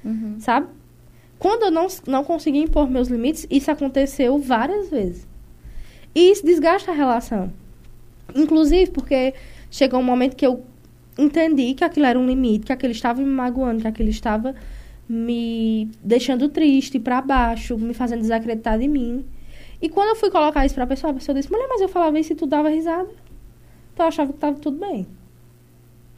Uhum. 0.03 0.35
sabe? 0.39 0.67
Quando 1.39 1.63
eu 1.63 1.71
não, 1.71 1.87
não 2.07 2.23
consegui 2.23 2.59
impor 2.59 2.87
meus 2.89 3.07
limites, 3.07 3.47
isso 3.49 3.71
aconteceu 3.71 4.37
várias 4.37 4.89
vezes. 4.89 5.27
E 6.13 6.31
isso 6.31 6.45
desgasta 6.45 6.91
a 6.91 6.93
relação. 6.93 7.51
Inclusive 8.35 8.91
porque 8.91 9.33
chegou 9.69 9.99
um 9.99 10.03
momento 10.03 10.35
que 10.35 10.45
eu 10.45 10.63
entendi 11.17 11.73
que 11.73 11.83
aquilo 11.83 12.05
era 12.05 12.17
um 12.17 12.25
limite, 12.25 12.65
que 12.65 12.73
aquilo 12.73 12.91
estava 12.91 13.19
me 13.21 13.27
magoando, 13.27 13.81
que 13.81 13.87
aquilo 13.87 14.09
estava 14.09 14.55
me 15.07 15.89
deixando 16.03 16.47
triste, 16.49 16.99
pra 16.99 17.21
baixo, 17.21 17.77
me 17.77 17.93
fazendo 17.93 18.21
desacreditar 18.21 18.79
de 18.79 18.87
mim. 18.87 19.25
E 19.81 19.89
quando 19.89 20.09
eu 20.09 20.15
fui 20.15 20.29
colocar 20.31 20.65
isso 20.65 20.75
pra 20.75 20.87
pessoa, 20.87 21.11
a 21.11 21.13
pessoa 21.13 21.35
disse: 21.35 21.51
Mulher, 21.51 21.67
mas 21.67 21.81
eu 21.81 21.89
falava 21.89 22.17
isso 22.19 22.31
e 22.33 22.35
tu 22.35 22.45
dava 22.45 22.69
risada. 22.69 23.09
Então 23.93 24.05
eu 24.05 24.07
achava 24.07 24.31
que 24.31 24.39
tava 24.39 24.57
tudo 24.59 24.77
bem. 24.79 25.05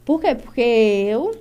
Por 0.05 0.19
quê? 0.21 0.35
Porque 0.35 0.61
eu. 0.61 1.35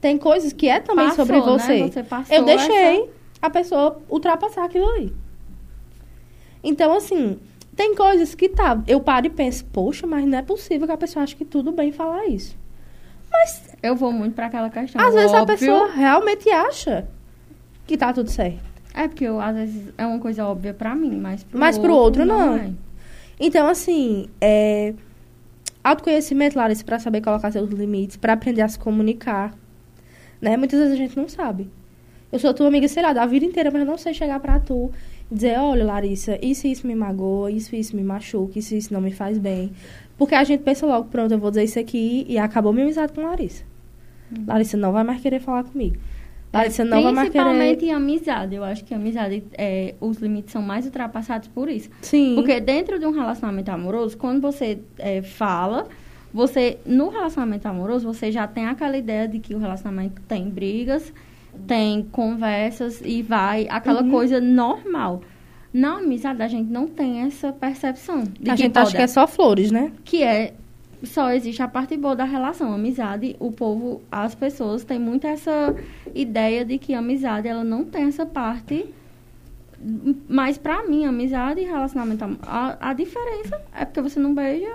Tem 0.00 0.16
coisas 0.16 0.52
que 0.52 0.68
é 0.68 0.80
também 0.80 1.08
Passou, 1.08 1.26
sobre 1.26 1.40
né? 1.40 1.42
você. 1.46 1.78
Você 1.82 2.02
passou 2.02 2.36
eu 2.36 2.44
deixei 2.44 2.74
essa- 3.02 3.08
a 3.42 3.50
pessoa 3.50 4.00
ultrapassar 4.08 4.64
aquilo 4.64 4.88
ali. 4.88 5.14
Então, 6.62 6.92
assim, 6.94 7.38
tem 7.78 7.94
coisas 7.94 8.34
que 8.34 8.48
tá. 8.48 8.82
Eu 8.88 9.00
paro 9.00 9.26
e 9.26 9.30
penso, 9.30 9.64
poxa, 9.66 10.04
mas 10.04 10.26
não 10.26 10.36
é 10.36 10.42
possível 10.42 10.84
que 10.86 10.92
a 10.92 10.96
pessoa 10.98 11.22
ache 11.22 11.36
que 11.36 11.44
tudo 11.44 11.70
bem 11.70 11.92
falar 11.92 12.26
isso. 12.26 12.56
Mas 13.30 13.76
Eu 13.80 13.94
vou 13.94 14.10
muito 14.12 14.34
pra 14.34 14.46
aquela 14.46 14.68
questão. 14.68 15.00
às 15.00 15.14
vezes 15.14 15.32
a 15.32 15.42
óbvio. 15.42 15.56
pessoa 15.56 15.86
realmente 15.92 16.50
acha 16.50 17.06
que 17.86 17.96
tá 17.96 18.12
tudo 18.12 18.28
certo. 18.30 18.58
É 18.92 19.06
porque 19.06 19.22
eu, 19.24 19.40
às 19.40 19.54
vezes 19.54 19.92
é 19.96 20.04
uma 20.04 20.18
coisa 20.18 20.44
óbvia 20.44 20.74
pra 20.74 20.92
mim, 20.96 21.16
mas 21.20 21.44
pro 21.44 21.56
Mas 21.58 21.76
outro, 21.76 21.88
pro 21.92 21.96
outro, 21.98 22.24
não. 22.24 22.56
é. 22.56 22.70
Então, 23.38 23.68
assim, 23.68 24.28
é. 24.40 24.92
Autoconhecimento, 25.84 26.58
Larissa, 26.58 26.84
pra 26.84 26.98
saber 26.98 27.20
colocar 27.20 27.52
seus 27.52 27.70
limites, 27.70 28.16
pra 28.16 28.32
aprender 28.32 28.62
a 28.62 28.68
se 28.68 28.78
comunicar. 28.78 29.54
Né? 30.40 30.56
Muitas 30.56 30.80
vezes 30.80 30.94
a 30.94 30.96
gente 30.96 31.16
não 31.16 31.28
sabe. 31.28 31.70
Eu 32.32 32.38
sou 32.38 32.52
tua 32.52 32.66
amiga, 32.66 32.88
sei 32.88 33.02
lá, 33.02 33.12
da 33.12 33.24
vida 33.24 33.46
inteira, 33.46 33.70
mas 33.70 33.80
eu 33.80 33.86
não 33.86 33.96
sei 33.96 34.12
chegar 34.12 34.38
pra 34.40 34.58
tu 34.58 34.90
dizer, 35.30 35.58
olha, 35.58 35.84
Larissa, 35.84 36.38
isso 36.42 36.66
isso 36.66 36.86
me 36.86 36.94
magoa, 36.94 37.50
isso 37.50 37.74
isso 37.74 37.94
me 37.94 38.02
machuca, 38.02 38.58
isso 38.58 38.74
isso 38.74 38.92
não 38.92 39.00
me 39.00 39.12
faz 39.12 39.38
bem. 39.38 39.72
Porque 40.16 40.34
a 40.34 40.42
gente 40.44 40.62
pensa 40.62 40.86
logo, 40.86 41.08
pronto, 41.08 41.32
eu 41.32 41.38
vou 41.38 41.50
dizer 41.50 41.64
isso 41.64 41.78
aqui 41.78 42.26
e 42.28 42.38
acabou 42.38 42.72
minha 42.72 42.84
amizade 42.84 43.12
com 43.12 43.22
Larissa. 43.22 43.62
Larissa 44.46 44.76
não 44.76 44.92
vai 44.92 45.04
mais 45.04 45.20
querer 45.20 45.40
falar 45.40 45.64
comigo. 45.64 45.96
Larissa 46.52 46.84
não 46.84 47.02
vai 47.02 47.12
mais 47.12 47.28
Principalmente 47.28 47.80
querer. 47.80 47.92
em 47.92 47.94
amizade. 47.94 48.54
Eu 48.54 48.64
acho 48.64 48.84
que 48.84 48.94
amizade, 48.94 49.44
é, 49.52 49.94
os 50.00 50.18
limites 50.18 50.52
são 50.52 50.62
mais 50.62 50.86
ultrapassados 50.86 51.48
por 51.48 51.68
isso. 51.68 51.90
Sim. 52.00 52.34
Porque 52.34 52.58
dentro 52.58 52.98
de 52.98 53.06
um 53.06 53.10
relacionamento 53.10 53.70
amoroso, 53.70 54.16
quando 54.16 54.40
você 54.40 54.78
é, 54.98 55.20
fala, 55.22 55.86
você 56.32 56.78
no 56.86 57.10
relacionamento 57.10 57.68
amoroso, 57.68 58.06
você 58.06 58.32
já 58.32 58.46
tem 58.46 58.66
aquela 58.66 58.96
ideia 58.96 59.28
de 59.28 59.38
que 59.38 59.54
o 59.54 59.58
relacionamento 59.58 60.20
tem 60.22 60.48
brigas, 60.48 61.12
tem 61.66 62.02
conversas 62.12 63.00
e 63.04 63.22
vai 63.22 63.66
aquela 63.70 64.02
Uhum. 64.02 64.10
coisa 64.10 64.40
normal. 64.40 65.22
Na 65.72 65.98
amizade, 65.98 66.42
a 66.42 66.48
gente 66.48 66.70
não 66.70 66.86
tem 66.86 67.20
essa 67.20 67.52
percepção. 67.52 68.24
De 68.40 68.50
a 68.50 68.56
gente 68.56 68.76
acha 68.78 68.96
que 68.96 69.02
é 69.02 69.06
só 69.06 69.26
flores, 69.26 69.70
né? 69.70 69.92
que 70.04 70.22
é 70.22 70.54
só 71.04 71.30
existe 71.30 71.62
a 71.62 71.68
parte 71.68 71.96
boa 71.96 72.16
da 72.16 72.24
relação, 72.24 72.72
amizade. 72.72 73.36
O 73.38 73.52
povo, 73.52 74.02
as 74.10 74.34
pessoas 74.34 74.82
têm 74.82 74.98
muito 74.98 75.26
essa 75.26 75.76
ideia 76.14 76.64
de 76.64 76.76
que 76.78 76.94
amizade 76.94 77.46
ela 77.46 77.62
não 77.62 77.84
tem 77.84 78.04
essa 78.04 78.26
parte. 78.26 78.86
Mas 80.28 80.58
pra 80.58 80.84
mim, 80.88 81.04
amizade 81.04 81.60
e 81.60 81.64
relacionamento, 81.64 82.24
am- 82.24 82.38
a, 82.42 82.90
a 82.90 82.92
diferença 82.92 83.60
é 83.72 83.84
porque 83.84 84.00
você 84.00 84.18
não 84.18 84.34
beija. 84.34 84.66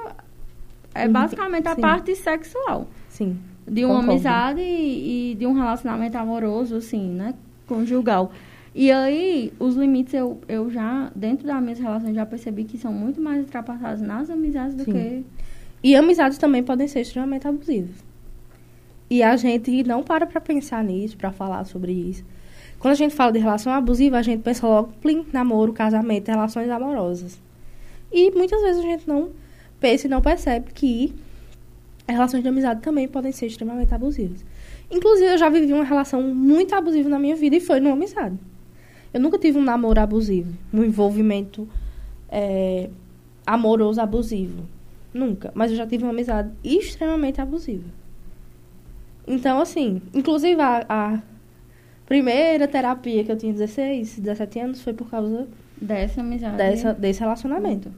É 0.96 1.08
Uhum, 1.08 1.12
basicamente 1.12 1.68
a 1.68 1.74
sim. 1.76 1.82
parte 1.82 2.16
sexual 2.16 2.88
Sim. 3.10 3.38
De 3.68 3.86
uma 3.86 3.96
Concordo. 3.96 4.12
amizade 4.12 4.62
e, 4.62 5.32
e 5.32 5.36
de 5.36 5.46
um 5.46 5.54
relacionamento 5.54 6.18
amoroso, 6.18 6.76
assim, 6.76 7.10
né? 7.10 7.34
Conjugal. 7.68 8.32
E 8.76 8.92
aí, 8.92 9.54
os 9.60 9.76
limites 9.76 10.14
eu, 10.14 10.40
eu 10.48 10.70
já, 10.70 11.12
dentro 11.16 11.46
das 11.46 11.62
minhas 11.62 11.80
relações, 11.80 12.16
já 12.16 12.26
percebi 12.26 12.64
que 12.64 12.78
são 12.78 12.92
muito 12.92 13.22
mais 13.22 13.42
ultrapassados 13.42 14.02
nas 14.02 14.30
amizades 14.30 14.76
do 14.76 14.84
Sim. 14.84 14.92
que 14.92 15.26
E 15.84 15.96
amizades 15.96 16.38
também 16.38 16.64
podem 16.64 16.88
ser 16.88 17.02
extremamente 17.02 17.48
abusivas. 17.48 17.96
E 19.10 19.22
a 19.22 19.36
gente 19.36 19.84
não 19.84 20.02
para 20.02 20.26
pra 20.26 20.42
pensar 20.42 20.84
nisso, 20.84 21.16
pra 21.16 21.32
falar 21.32 21.66
sobre 21.66 21.92
isso. 21.92 22.24
Quando 22.80 22.94
a 22.94 22.96
gente 22.96 23.14
fala 23.14 23.32
de 23.32 23.40
relação 23.40 23.72
abusiva, 23.72 24.18
a 24.18 24.22
gente 24.22 24.42
pensa 24.42 24.68
logo, 24.68 24.92
plim, 25.02 25.26
namoro, 25.32 25.72
casamento, 25.72 26.30
relações 26.30 26.70
amorosas. 26.70 27.40
E 28.12 28.32
muitas 28.32 28.62
vezes 28.62 28.84
a 28.84 28.88
gente 28.88 29.08
não 29.08 29.30
pensa 29.80 30.08
e 30.08 30.10
não 30.10 30.22
percebe 30.22 30.72
que 30.74 31.14
relações 32.08 32.44
de 32.44 32.50
amizade 32.50 32.82
também 32.82 33.08
podem 33.08 33.32
ser 33.32 33.48
extremamente 33.48 33.94
abusivas. 33.94 34.44
Inclusive, 34.92 35.32
eu 35.32 35.38
já 35.38 35.50
vivi 35.50 35.72
uma 35.74 35.84
relação 35.84 36.22
muito 36.22 36.76
abusiva 36.76 37.10
na 37.10 37.18
minha 37.18 37.36
vida 37.36 37.56
e 37.56 37.60
foi 37.60 37.80
numa 37.80 37.94
amizade. 37.94 38.38
Eu 39.14 39.22
nunca 39.22 39.38
tive 39.38 39.58
um 39.58 39.64
namoro 39.64 40.00
abusivo, 40.00 40.54
um 40.74 40.84
envolvimento 40.84 41.68
é, 42.30 42.90
amoroso 43.46 44.02
abusivo. 44.02 44.64
Nunca. 45.14 45.52
Mas 45.54 45.72
eu 45.72 45.78
já 45.78 45.86
tive 45.86 46.04
uma 46.04 46.12
amizade 46.12 46.52
extremamente 46.64 47.40
abusiva. 47.40 47.86
Então, 49.28 49.62
assim, 49.62 50.02
inclusive 50.14 50.60
a, 50.60 50.86
a 50.90 51.20
primeira 52.06 52.68
terapia 52.68 53.24
que 53.24 53.32
eu 53.32 53.38
tinha 53.38 53.54
16, 53.54 54.20
17 54.20 54.60
anos 54.60 54.82
foi 54.82 54.94
por 54.94 55.10
causa 55.10 55.48
dessa 55.80 56.22
amizade. 56.22 56.58
dessa, 56.58 56.94
desse 56.94 57.20
relacionamento. 57.20 57.92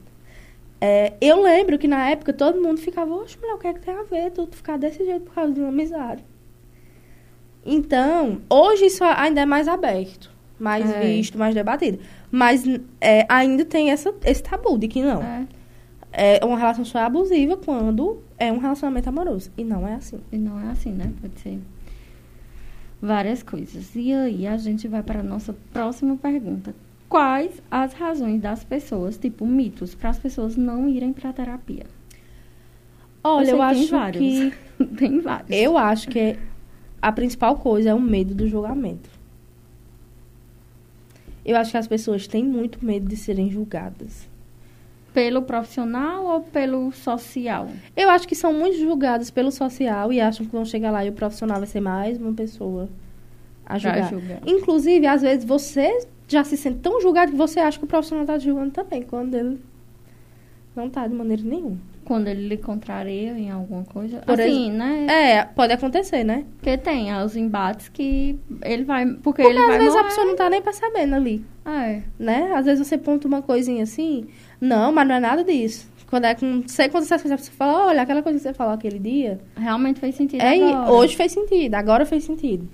É, 0.80 1.14
eu 1.20 1.42
lembro 1.42 1.78
que 1.78 1.88
na 1.88 2.10
época 2.10 2.32
todo 2.32 2.60
mundo 2.60 2.78
ficava, 2.80 3.14
oxe, 3.14 3.38
mulher, 3.38 3.54
o 3.54 3.58
que 3.58 3.66
é 3.66 3.72
que 3.72 3.80
tem 3.80 3.94
a 3.94 4.02
ver 4.02 4.30
tu 4.30 4.46
ficar 4.50 4.76
desse 4.78 5.04
jeito 5.04 5.22
por 5.22 5.34
causa 5.34 5.52
de 5.52 5.60
uma 5.60 5.70
amizade? 5.70 6.22
Então, 7.64 8.40
hoje 8.48 8.86
isso 8.86 9.02
ainda 9.02 9.40
é 9.40 9.46
mais 9.46 9.66
aberto, 9.68 10.30
mais 10.58 10.88
É. 10.90 11.00
visto, 11.00 11.36
mais 11.38 11.54
debatido. 11.54 11.98
Mas 12.30 12.64
é, 13.00 13.26
ainda 13.28 13.64
tem 13.64 13.90
essa, 13.90 14.14
esse 14.24 14.42
tabu 14.42 14.78
de 14.78 14.88
que 14.88 15.02
não. 15.02 15.22
É, 15.22 15.46
É, 16.18 16.40
uma 16.44 16.56
relação 16.56 16.82
só 16.84 16.98
é 16.98 17.02
abusiva 17.02 17.56
quando 17.58 18.22
é 18.38 18.50
um 18.50 18.56
relacionamento 18.58 19.06
amoroso. 19.08 19.50
E 19.56 19.62
não 19.64 19.86
é 19.86 19.94
assim. 19.94 20.18
e 20.32 20.38
não 20.38 20.58
é 20.58 20.70
assim, 20.70 20.90
né? 20.90 21.12
Pode 21.20 21.38
ser 21.40 21.58
várias 23.02 23.42
coisas. 23.42 23.94
E 23.94 24.12
aí, 24.14 24.46
a 24.46 24.56
gente 24.56 24.88
vai 24.88 25.02
para 25.02 25.20
a 25.20 25.22
nossa 25.22 25.54
próxima 25.72 26.16
pergunta. 26.16 26.74
Quais 27.08 27.62
as 27.70 27.92
razões 27.92 28.40
das 28.40 28.64
pessoas, 28.64 29.16
tipo 29.16 29.46
mitos, 29.46 29.94
para 29.94 30.10
as 30.10 30.18
pessoas 30.18 30.56
não 30.56 30.88
irem 30.88 31.12
para 31.12 31.32
terapia? 31.32 31.86
Olha, 33.22 33.50
eu, 33.50 33.56
tem 33.56 33.64
acho 33.64 33.90
vários. 33.90 34.22
que. 34.22 34.52
Tem 34.96 35.20
vários. 35.20 35.50
Eu 35.50 35.78
acho 35.78 36.08
que 36.08 36.38
a 37.00 37.10
principal 37.10 37.56
coisa 37.56 37.90
é 37.90 37.94
o 37.94 38.00
medo 38.00 38.34
do 38.34 38.46
julgamento. 38.46 39.08
Eu 41.44 41.56
acho 41.56 41.70
que 41.70 41.76
as 41.76 41.86
pessoas 41.86 42.26
têm 42.26 42.44
muito 42.44 42.84
medo 42.84 43.08
de 43.08 43.16
serem 43.16 43.50
julgadas. 43.50 44.28
Pelo 45.14 45.42
profissional 45.42 46.26
ou 46.26 46.40
pelo 46.42 46.92
social? 46.92 47.68
Eu 47.96 48.10
acho 48.10 48.28
que 48.28 48.34
são 48.34 48.52
muito 48.52 48.76
julgadas 48.76 49.30
pelo 49.30 49.50
social 49.50 50.12
e 50.12 50.20
acham 50.20 50.44
que 50.44 50.52
vão 50.52 50.64
chegar 50.64 50.90
lá 50.90 51.04
e 51.04 51.08
o 51.08 51.12
profissional 51.12 51.58
vai 51.58 51.66
ser 51.66 51.80
mais 51.80 52.18
uma 52.18 52.34
pessoa 52.34 52.88
a 53.64 53.78
julgar. 53.78 54.12
Inclusive, 54.46 55.06
às 55.06 55.22
vezes 55.22 55.44
você 55.44 56.06
já 56.28 56.42
se 56.44 56.56
sente 56.56 56.78
tão 56.78 57.00
julgado 57.00 57.32
que 57.32 57.38
você 57.38 57.60
acha 57.60 57.78
que 57.78 57.84
o 57.84 57.88
profissional 57.88 58.24
está 58.24 58.38
julgando 58.38 58.70
também, 58.72 59.02
quando 59.02 59.34
ele 59.34 59.58
Não 60.74 60.90
tá 60.90 61.06
de 61.06 61.14
maneira 61.14 61.42
nenhuma. 61.42 61.78
Quando 62.04 62.28
ele 62.28 62.46
lhe 62.46 62.56
contraria 62.56 63.32
em 63.36 63.50
alguma 63.50 63.82
coisa. 63.84 64.18
Por 64.18 64.40
assim, 64.40 64.70
né? 64.70 65.06
É, 65.08 65.44
pode 65.44 65.72
acontecer, 65.72 66.22
né? 66.22 66.44
Porque 66.56 66.76
tem 66.78 67.12
os 67.16 67.34
embates 67.34 67.88
que 67.88 68.38
ele 68.62 68.84
vai. 68.84 69.04
Porque, 69.06 69.22
Porque 69.22 69.42
ele 69.42 69.58
às 69.58 69.66
vai 69.66 69.78
vezes 69.78 69.94
a 69.94 69.96
morrer. 69.98 70.08
pessoa 70.08 70.26
não 70.26 70.36
tá 70.36 70.48
nem 70.50 70.62
percebendo 70.62 71.14
ali, 71.16 71.44
É. 71.64 72.02
né? 72.18 72.52
Às 72.54 72.66
vezes 72.66 72.86
você 72.86 72.96
ponta 72.96 73.26
uma 73.26 73.42
coisinha 73.42 73.82
assim, 73.82 74.26
não, 74.60 74.92
mas 74.92 75.08
não 75.08 75.14
é 75.16 75.20
nada 75.20 75.42
disso. 75.42 75.90
Quando 76.08 76.26
é 76.26 76.34
com, 76.36 76.62
sei 76.68 76.88
quando 76.88 77.04
você 77.04 77.14
a 77.14 77.38
fala, 77.38 77.86
olha, 77.88 78.02
aquela 78.02 78.22
coisa 78.22 78.38
que 78.38 78.42
você 78.44 78.54
falou 78.54 78.74
aquele 78.74 79.00
dia, 79.00 79.40
Realmente 79.56 79.98
fez 79.98 80.14
sentido. 80.14 80.40
é, 80.42 80.62
agora. 80.72 80.92
hoje 80.92 81.16
fez 81.16 81.32
sentido, 81.32 81.74
agora 81.74 82.06
fez 82.06 82.22
sentido. 82.22 82.68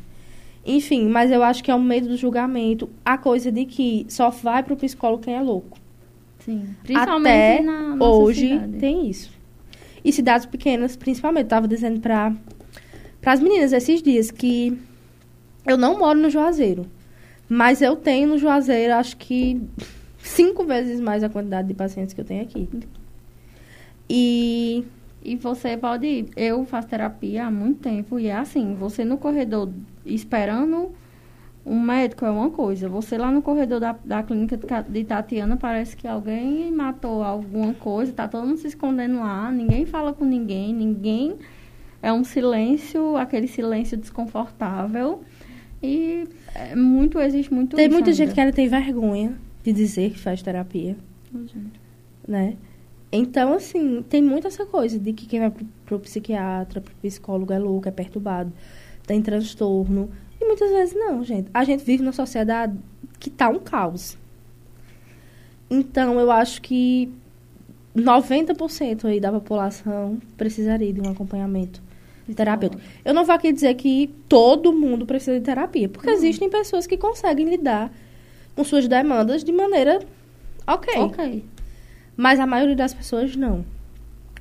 Enfim, 0.64 1.08
mas 1.08 1.30
eu 1.30 1.42
acho 1.42 1.62
que 1.64 1.70
é 1.70 1.74
o 1.74 1.80
medo 1.80 2.08
do 2.08 2.16
julgamento, 2.16 2.88
a 3.04 3.18
coisa 3.18 3.50
de 3.50 3.64
que 3.64 4.06
só 4.08 4.30
vai 4.30 4.62
pro 4.62 4.76
psicólogo 4.76 5.22
quem 5.22 5.34
é 5.34 5.40
louco. 5.40 5.78
Sim. 6.38 6.68
Principalmente 6.82 7.28
Até 7.54 7.62
na 7.62 7.96
nossa 7.96 8.04
Hoje 8.04 8.48
cidade. 8.48 8.78
tem 8.78 9.08
isso. 9.08 9.32
E 10.04 10.12
cidades 10.12 10.46
pequenas, 10.46 10.96
principalmente. 10.96 11.46
Tava 11.46 11.66
dizendo 11.68 12.00
para 12.00 12.32
as 13.26 13.40
meninas 13.40 13.72
esses 13.72 14.02
dias 14.02 14.30
que 14.30 14.76
eu 15.66 15.76
não 15.76 15.98
moro 15.98 16.18
no 16.18 16.30
Juazeiro. 16.30 16.86
Mas 17.48 17.82
eu 17.82 17.94
tenho 17.96 18.28
no 18.28 18.38
Juazeiro, 18.38 18.94
acho 18.94 19.16
que 19.16 19.60
cinco 20.18 20.64
vezes 20.64 21.00
mais 21.00 21.22
a 21.22 21.28
quantidade 21.28 21.68
de 21.68 21.74
pacientes 21.74 22.14
que 22.14 22.20
eu 22.20 22.24
tenho 22.24 22.42
aqui. 22.42 22.68
E 24.08 24.84
E 25.24 25.36
você 25.36 25.76
pode 25.76 26.06
ir. 26.06 26.26
Eu 26.36 26.64
faço 26.64 26.88
terapia 26.88 27.46
há 27.46 27.50
muito 27.50 27.80
tempo 27.80 28.18
e 28.18 28.26
é 28.26 28.34
assim, 28.34 28.74
você 28.74 29.04
no 29.04 29.16
corredor 29.18 29.70
esperando 30.04 30.92
um 31.64 31.80
médico 31.80 32.24
é 32.24 32.30
uma 32.30 32.50
coisa. 32.50 32.88
Você 32.88 33.16
lá 33.16 33.30
no 33.30 33.40
corredor 33.40 33.80
da, 33.80 33.96
da 34.04 34.22
clínica 34.22 34.58
de 34.88 35.04
Tatiana 35.04 35.56
parece 35.56 35.96
que 35.96 36.06
alguém 36.06 36.70
matou 36.72 37.22
alguma 37.22 37.72
coisa, 37.74 38.12
tá 38.12 38.26
todo 38.26 38.46
mundo 38.46 38.58
se 38.58 38.66
escondendo 38.66 39.20
lá, 39.20 39.50
ninguém 39.50 39.86
fala 39.86 40.12
com 40.12 40.24
ninguém, 40.24 40.74
ninguém. 40.74 41.36
É 42.02 42.12
um 42.12 42.24
silêncio, 42.24 43.16
aquele 43.16 43.46
silêncio 43.46 43.96
desconfortável. 43.96 45.22
E 45.80 46.28
é 46.54 46.74
muito, 46.74 47.20
existe 47.20 47.52
muito 47.52 47.76
tem 47.76 47.88
muita 47.88 48.12
gente 48.12 48.28
ainda. 48.28 48.34
que 48.34 48.40
ainda 48.40 48.52
tem 48.52 48.68
vergonha 48.68 49.36
de 49.62 49.72
dizer 49.72 50.10
que 50.10 50.18
faz 50.18 50.42
terapia, 50.42 50.96
né? 52.26 52.56
Então, 53.10 53.52
assim, 53.52 54.02
tem 54.08 54.22
muito 54.22 54.46
essa 54.46 54.64
coisa 54.64 54.98
de 54.98 55.12
que 55.12 55.26
quem 55.26 55.40
vai 55.40 55.50
pro, 55.50 55.66
pro 55.84 56.00
psiquiatra, 56.00 56.80
pro 56.80 56.94
psicólogo 56.94 57.52
é 57.52 57.58
louco, 57.58 57.88
é 57.88 57.90
perturbado, 57.90 58.52
tem 59.12 59.20
transtorno. 59.20 60.10
E 60.40 60.44
muitas 60.46 60.70
vezes 60.70 60.94
não, 60.94 61.22
gente. 61.22 61.50
A 61.52 61.64
gente 61.64 61.84
vive 61.84 62.02
numa 62.02 62.12
sociedade 62.12 62.74
que 63.20 63.28
tá 63.28 63.50
um 63.50 63.58
caos. 63.58 64.16
Então, 65.70 66.18
eu 66.18 66.30
acho 66.30 66.62
que 66.62 67.12
90% 67.94 69.04
aí 69.04 69.20
da 69.20 69.30
população 69.30 70.18
precisaria 70.36 70.92
de 70.92 71.00
um 71.00 71.10
acompanhamento 71.10 71.82
terapêutico. 72.34 72.82
Eu 73.04 73.12
não 73.12 73.26
vou 73.26 73.34
aqui 73.34 73.52
dizer 73.52 73.74
que 73.74 74.08
todo 74.28 74.72
mundo 74.72 75.04
precisa 75.04 75.38
de 75.38 75.44
terapia, 75.44 75.90
porque 75.90 76.08
existem 76.08 76.48
pessoas 76.48 76.86
que 76.86 76.96
conseguem 76.96 77.46
lidar 77.46 77.92
com 78.56 78.64
suas 78.64 78.88
demandas 78.88 79.44
de 79.44 79.52
maneira 79.52 80.00
ok. 80.66 80.94
Ok. 81.00 81.44
Mas 82.16 82.40
a 82.40 82.46
maioria 82.46 82.76
das 82.76 82.94
pessoas 82.94 83.36
não. 83.36 83.64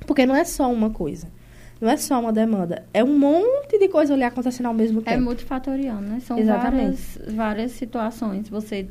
Porque 0.06 0.24
não 0.24 0.34
é 0.34 0.44
só 0.44 0.72
uma 0.72 0.88
coisa. 0.88 1.28
Não 1.82 1.90
é 1.90 1.96
só 1.96 2.20
uma 2.20 2.32
demanda. 2.32 2.84
É 2.94 3.02
um 3.02 3.18
monte 3.18 3.76
de 3.76 3.88
coisa 3.88 4.14
ali 4.14 4.22
acontecendo 4.22 4.66
ao 4.66 4.72
mesmo 4.72 5.00
É 5.00 5.14
tempo. 5.14 5.24
multifatorial, 5.24 6.00
né? 6.00 6.20
São 6.20 6.38
Exatamente. 6.38 6.96
várias, 7.18 7.34
várias 7.34 7.72
situações. 7.72 8.48
Você, 8.48 8.86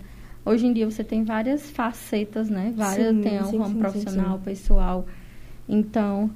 hoje 0.45 0.67
em 0.67 0.73
dia 0.73 0.85
você 0.91 1.01
tem 1.01 1.23
várias 1.23 1.71
facetas, 1.71 2.49
né? 2.49 2.73
Várias, 2.75 3.15
Sim, 3.15 3.21
tem 3.21 3.39
o 3.39 3.43
ramo 3.45 3.67
sim, 3.69 3.79
profissional, 3.79 4.37
sim. 4.39 4.43
pessoal. 4.43 5.05
Então, 5.69 6.29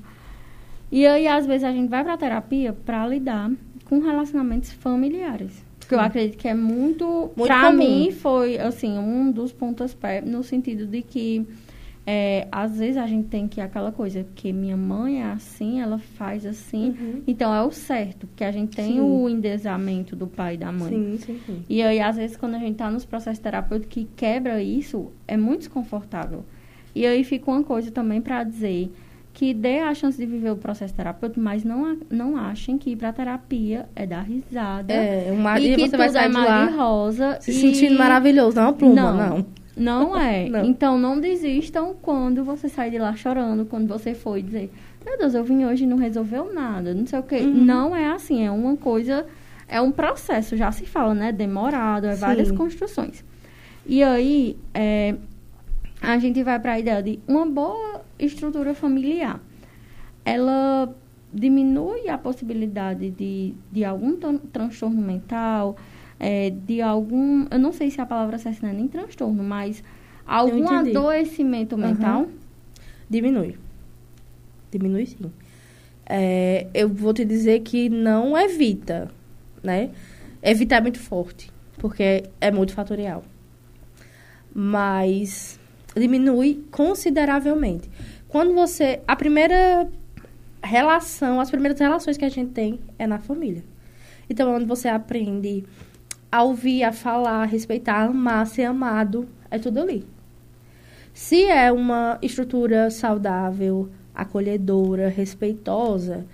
e 0.90 1.06
aí 1.06 1.28
às 1.28 1.46
vezes 1.46 1.66
a 1.66 1.74
gente 1.74 1.90
vai 1.90 2.06
pra 2.06 2.16
terapia 2.16 2.72
para 2.72 3.06
lidar 3.06 3.52
com 3.84 4.00
relacionamentos 4.00 4.72
familiares. 4.72 5.52
Porque 5.78 5.94
eu 5.94 6.00
acredito 6.00 6.38
que 6.38 6.48
é 6.48 6.54
muito, 6.56 7.32
Muito 7.36 7.48
pra 7.48 7.64
comum. 7.66 7.78
mim 7.78 8.12
foi 8.12 8.58
assim, 8.58 8.98
um 8.98 9.30
dos 9.30 9.52
pontos 9.52 9.96
no 10.26 10.42
sentido 10.42 10.88
de 10.88 11.02
que 11.02 11.46
é, 12.08 12.48
às 12.52 12.78
vezes 12.78 12.98
a 12.98 13.08
gente 13.08 13.28
tem 13.30 13.48
que 13.48 13.60
aquela 13.60 13.92
coisa, 13.92 14.24
porque 14.24 14.54
minha 14.54 14.78
mãe 14.78 15.22
é 15.22 15.26
assim, 15.32 15.82
ela 15.82 15.98
faz 15.98 16.46
assim, 16.46 16.90
Uhum. 17.00 17.24
então 17.26 17.54
é 17.54 17.64
o 17.64 17.72
certo, 17.72 18.28
porque 18.28 18.44
a 18.44 18.52
gente 18.52 18.76
tem 18.76 18.94
Sim. 18.94 19.00
o 19.02 19.28
endesamento 19.28 20.16
do 20.16 20.28
pai 20.28 20.54
e 20.54 20.58
da 20.58 20.72
mãe. 20.72 20.90
Sim, 20.90 21.18
sim, 21.18 21.40
sim. 21.46 21.64
E 21.68 21.82
aí, 21.82 22.00
às 22.00 22.16
vezes, 22.16 22.38
quando 22.38 22.56
a 22.56 22.60
gente 22.60 22.76
tá 22.76 22.92
nos 22.92 23.06
processos 23.06 23.40
terapêuticos 23.40 23.94
que 23.94 24.08
quebra 24.16 24.62
isso, 24.62 25.12
é 25.28 25.36
muito 25.36 25.60
desconfortável. 25.62 26.46
E 26.94 27.06
aí 27.06 27.24
fica 27.24 27.50
uma 27.52 27.64
coisa 27.64 27.90
também 27.92 28.22
para 28.22 28.44
dizer 28.44 28.92
que 29.34 29.54
dê 29.54 29.80
a 29.80 29.94
chance 29.94 30.18
de 30.18 30.26
viver 30.26 30.52
o 30.52 30.56
processo 30.56 30.94
terapêutico, 30.94 31.42
mas 31.42 31.62
não, 31.66 31.98
não 32.10 32.38
achem 32.38 32.78
que 32.78 32.92
ir 32.92 32.96
pra 32.96 33.12
terapia 33.12 33.86
é 33.94 34.06
dar 34.08 34.22
risada. 34.22 34.94
É, 34.94 35.30
uma, 35.34 35.60
e 35.60 35.74
e 35.74 35.76
que 35.76 35.90
você 35.90 35.98
vai 35.98 36.08
é 36.08 36.10
sair 36.12 36.28
de 36.28 36.34
mar 36.34 36.46
lá 36.46 36.66
rosa. 36.78 37.38
se 37.42 37.52
e... 37.52 37.54
sentindo 37.56 37.98
maravilhoso. 37.98 38.56
Não 38.56 38.64
é 38.64 38.66
uma 38.68 38.74
pluma, 38.74 38.96
Não. 39.12 39.30
não. 39.40 39.46
Não 39.76 40.16
é. 40.20 40.48
Não. 40.50 40.66
Então 40.66 40.98
não 40.98 41.20
desistam 41.20 41.96
quando 42.02 42.44
você 42.44 42.70
sair 42.70 42.92
de 42.92 42.98
lá 42.98 43.16
chorando, 43.16 43.66
quando 43.66 43.88
você 43.88 44.14
for 44.14 44.42
dizer, 44.42 44.72
meu 45.06 45.18
Deus, 45.18 45.34
eu 45.34 45.44
vim 45.44 45.66
hoje 45.66 45.84
e 45.84 45.88
não 45.88 45.98
resolveu 45.98 46.54
nada, 46.54 46.94
não 46.94 47.06
sei 47.06 47.20
o 47.20 47.24
quê. 47.24 47.38
Uhum. 47.38 47.66
Não 47.66 47.96
é 47.96 48.10
assim, 48.10 48.46
é 48.46 48.52
uma 48.52 48.76
coisa, 48.78 49.26
é 49.68 49.80
um 49.82 49.92
processo, 49.92 50.56
já 50.56 50.72
se 50.72 50.86
fala, 50.86 51.14
né? 51.14 51.32
Demorado, 51.32 52.08
é 52.08 52.14
Sim. 52.16 52.22
várias 52.22 52.52
construções. 52.52 53.24
E 53.86 54.02
aí, 54.02 54.58
é, 54.74 55.16
a 56.02 56.18
gente 56.18 56.42
vai 56.42 56.60
para 56.60 56.74
a 56.74 56.80
ideia 56.80 57.04
de 57.04 57.20
uma 57.28 57.46
boa 57.46 58.02
estrutura 58.18 58.74
familiar. 58.74 59.40
Ela 60.24 60.94
diminui 61.32 62.10
a 62.10 62.18
possibilidade 62.18 63.10
de, 63.12 63.54
de 63.72 63.84
algum 63.84 64.16
tran- 64.16 64.40
transtorno 64.52 65.02
mental, 65.02 65.76
é, 66.20 66.50
de 66.50 66.82
algum. 66.82 67.46
Eu 67.50 67.60
não 67.60 67.72
sei 67.72 67.90
se 67.90 68.00
a 68.02 68.06
palavra 68.06 68.38
certa 68.38 68.66
não 68.66 68.74
é 68.74 68.76
nem 68.76 68.88
transtorno, 68.88 69.44
mas 69.44 69.84
algum 70.26 70.68
adoecimento 70.68 71.78
mental. 71.78 72.28
Diminui. 73.10 73.58
Diminui 74.72 75.06
sim. 75.06 75.32
É, 76.06 76.68
eu 76.74 76.90
vou 76.90 77.14
te 77.14 77.26
dizer 77.26 77.62
que 77.62 77.90
não 77.90 78.38
evita, 78.38 79.10
né? 79.64 79.90
Evitar 80.42 80.78
é 80.78 80.82
muito 80.82 81.00
forte, 81.00 81.52
porque 81.78 82.24
é 82.40 82.52
muito 82.52 82.74
fatorial. 82.74 83.24
Mas 84.54 85.60
diminui 85.96 86.64
consideravelmente. 86.72 87.90
Quando 88.28 88.54
você. 88.54 89.02
A 89.08 89.16
primeira 89.16 89.90
relação, 90.64 91.40
as 91.40 91.50
primeiras 91.50 91.80
relações 91.80 92.18
que 92.18 92.26
a 92.26 92.30
gente 92.30 92.52
tem 92.52 92.80
é 92.98 93.06
na 93.08 93.20
família. 93.20 93.64
Então, 94.30 94.54
onde 94.54 94.66
você 94.66 94.88
aprende 94.88 95.64
a 96.36 96.44
ouvir, 96.44 96.84
a 96.84 96.92
falar, 96.92 97.44
a 97.44 97.46
respeitar, 97.46 97.96
a 97.96 98.06
amar, 98.06 98.42
a 98.42 98.46
ser 98.46 98.64
amado, 98.64 99.28
é 99.50 99.58
tudo 99.58 99.80
ali. 99.80 100.06
Se 101.14 101.46
é 101.46 101.72
uma 101.72 102.20
estrutura 102.22 102.90
saudável, 102.92 103.90
acolhedora, 104.14 105.08
respeitosa, 105.08 106.26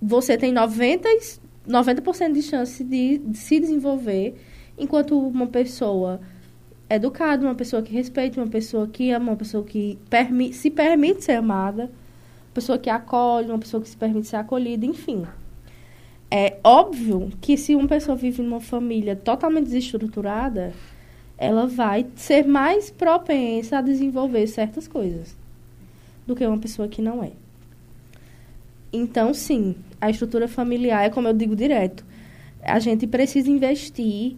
você 0.00 0.36
tem 0.36 0.52
90, 0.52 1.08
e- 1.08 1.20
90% 1.66 2.32
de 2.32 2.42
chance 2.42 2.84
de, 2.84 3.18
de 3.18 3.38
se 3.38 3.58
desenvolver 3.58 4.36
enquanto 4.76 5.18
uma 5.18 5.46
pessoa 5.46 6.20
educada, 6.88 7.46
uma 7.46 7.54
pessoa 7.54 7.82
que 7.82 7.92
respeita, 7.94 8.40
uma 8.40 8.46
pessoa 8.46 8.86
que 8.86 9.10
ama, 9.10 9.30
uma 9.30 9.36
pessoa 9.36 9.64
que 9.64 9.98
permi 10.10 10.52
se 10.52 10.70
permite 10.70 11.24
ser 11.24 11.32
amada, 11.32 11.84
uma 11.84 12.52
pessoa 12.54 12.78
que 12.78 12.90
acolhe, 12.90 13.48
uma 13.48 13.58
pessoa 13.58 13.82
que 13.82 13.88
se 13.88 13.96
permite 13.96 14.26
ser 14.28 14.36
acolhida, 14.36 14.84
enfim. 14.84 15.24
É 16.30 16.58
óbvio 16.64 17.30
que 17.40 17.56
se 17.56 17.74
uma 17.74 17.86
pessoa 17.86 18.16
vive 18.16 18.42
numa 18.42 18.60
família 18.60 19.14
totalmente 19.14 19.64
desestruturada, 19.64 20.72
ela 21.38 21.66
vai 21.66 22.06
ser 22.16 22.46
mais 22.46 22.90
propensa 22.90 23.78
a 23.78 23.82
desenvolver 23.82 24.46
certas 24.46 24.88
coisas 24.88 25.36
do 26.26 26.34
que 26.34 26.46
uma 26.46 26.58
pessoa 26.58 26.88
que 26.88 27.00
não 27.00 27.22
é. 27.22 27.32
Então, 28.92 29.32
sim, 29.34 29.76
a 30.00 30.10
estrutura 30.10 30.48
familiar 30.48 31.04
é 31.04 31.10
como 31.10 31.28
eu 31.28 31.32
digo 31.34 31.54
direto. 31.54 32.04
A 32.62 32.78
gente 32.78 33.06
precisa 33.06 33.50
investir 33.50 34.36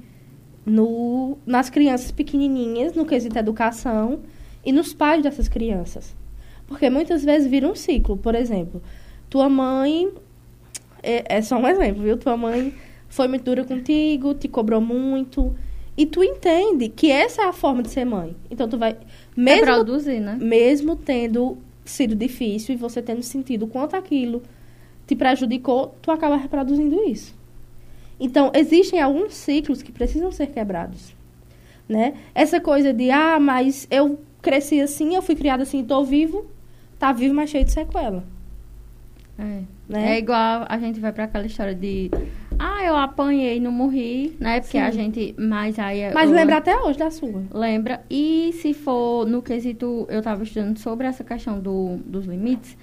no, 0.67 1.39
nas 1.47 1.71
crianças 1.71 2.11
pequenininhas, 2.11 2.95
no 2.95 3.07
quesito 3.07 3.39
educação, 3.39 4.21
e 4.65 4.73
nos 4.73 4.93
pais 4.93 5.23
dessas 5.23 5.49
crianças. 5.49 6.15
Porque 6.67 6.91
muitas 6.91 7.25
vezes 7.25 7.51
vira 7.51 7.67
um 7.67 7.75
ciclo. 7.75 8.17
Por 8.17 8.35
exemplo, 8.35 8.83
tua 9.31 9.49
mãe. 9.49 10.13
É, 11.09 11.25
é 11.39 11.43
só 11.43 11.57
um 11.57 11.67
exemplo, 11.67 12.03
viu? 12.03 12.19
Tua 12.19 12.37
mãe 12.37 12.75
foi 13.09 13.27
muito 13.27 13.43
dura 13.43 13.65
contigo, 13.65 14.35
te 14.35 14.47
cobrou 14.47 14.81
muito. 14.81 15.57
E 15.97 16.05
tu 16.05 16.23
entende 16.23 16.91
que 16.91 17.11
essa 17.11 17.43
é 17.43 17.45
a 17.47 17.53
forma 17.53 17.83
de 17.83 17.89
ser 17.89 18.05
mãe. 18.05 18.37
Então 18.51 18.69
tu 18.69 18.77
vai. 18.77 18.91
É 18.91 18.97
Mesmo 19.35 19.65
produzir, 19.65 20.21
né? 20.21 20.37
mesmo 20.39 20.95
tendo 20.97 21.57
sido 21.83 22.15
difícil 22.15 22.75
e 22.75 22.79
você 22.79 23.01
tendo 23.01 23.23
sentido 23.23 23.67
quanto 23.67 23.97
aquilo 23.97 24.43
te 25.07 25.17
prejudicou, 25.17 25.97
tu 26.03 26.11
acaba 26.11 26.37
reproduzindo 26.37 27.03
isso. 27.05 27.35
Então, 28.21 28.53
existem 28.55 29.01
alguns 29.01 29.33
ciclos 29.33 29.81
que 29.81 29.91
precisam 29.91 30.31
ser 30.31 30.49
quebrados, 30.49 31.15
né? 31.89 32.15
Essa 32.35 32.61
coisa 32.61 32.93
de, 32.93 33.11
ah, 33.11 33.41
mas 33.41 33.89
eu 33.91 34.19
cresci 34.43 34.81
assim, 34.81 35.15
eu 35.15 35.23
fui 35.23 35.35
criada 35.35 35.63
assim, 35.63 35.83
tô 35.83 36.05
vivo, 36.05 36.47
tá 36.99 37.13
vivo, 37.13 37.35
mas 37.35 37.49
cheio 37.49 37.65
de 37.65 37.73
sequela. 37.73 38.25
É. 39.39 39.78
Né? 39.89 40.17
É 40.17 40.19
igual 40.19 40.67
a 40.69 40.79
gente 40.79 41.01
vai 41.01 41.13
pra 41.13 41.25
aquela 41.25 41.47
história 41.47 41.75
de. 41.75 42.11
Ah, 42.59 42.83
eu 42.85 42.97
apanhei, 42.97 43.59
não 43.61 43.71
morri, 43.73 44.37
né? 44.41 44.61
Porque 44.61 44.77
Sim. 44.79 44.83
a 44.85 44.91
gente. 44.91 45.35
Mas 45.39 45.79
aí. 45.79 46.01
é 46.01 46.13
Mas 46.13 46.29
eu- 46.29 46.37
lembra 46.37 46.57
até 46.59 46.77
hoje 46.77 46.99
da 46.99 47.11
sua. 47.11 47.43
Lembra? 47.53 48.03
E 48.11 48.51
se 48.61 48.75
for 48.75 49.27
no 49.27 49.41
quesito, 49.41 50.07
eu 50.11 50.19
estava 50.19 50.43
estudando 50.43 50.77
sobre 50.79 51.07
essa 51.07 51.25
questão 51.25 51.59
do, 51.59 51.97
dos 52.05 52.27
limites, 52.27 52.77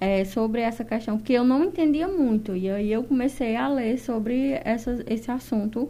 é, 0.00 0.24
sobre 0.24 0.60
essa 0.60 0.84
questão, 0.84 1.16
porque 1.16 1.32
eu 1.32 1.44
não 1.44 1.64
entendia 1.64 2.08
muito. 2.08 2.54
E 2.56 2.68
aí 2.68 2.92
eu 2.92 3.04
comecei 3.04 3.56
a 3.56 3.68
ler 3.68 3.98
sobre 3.98 4.60
essa, 4.64 5.02
esse 5.08 5.30
assunto 5.30 5.88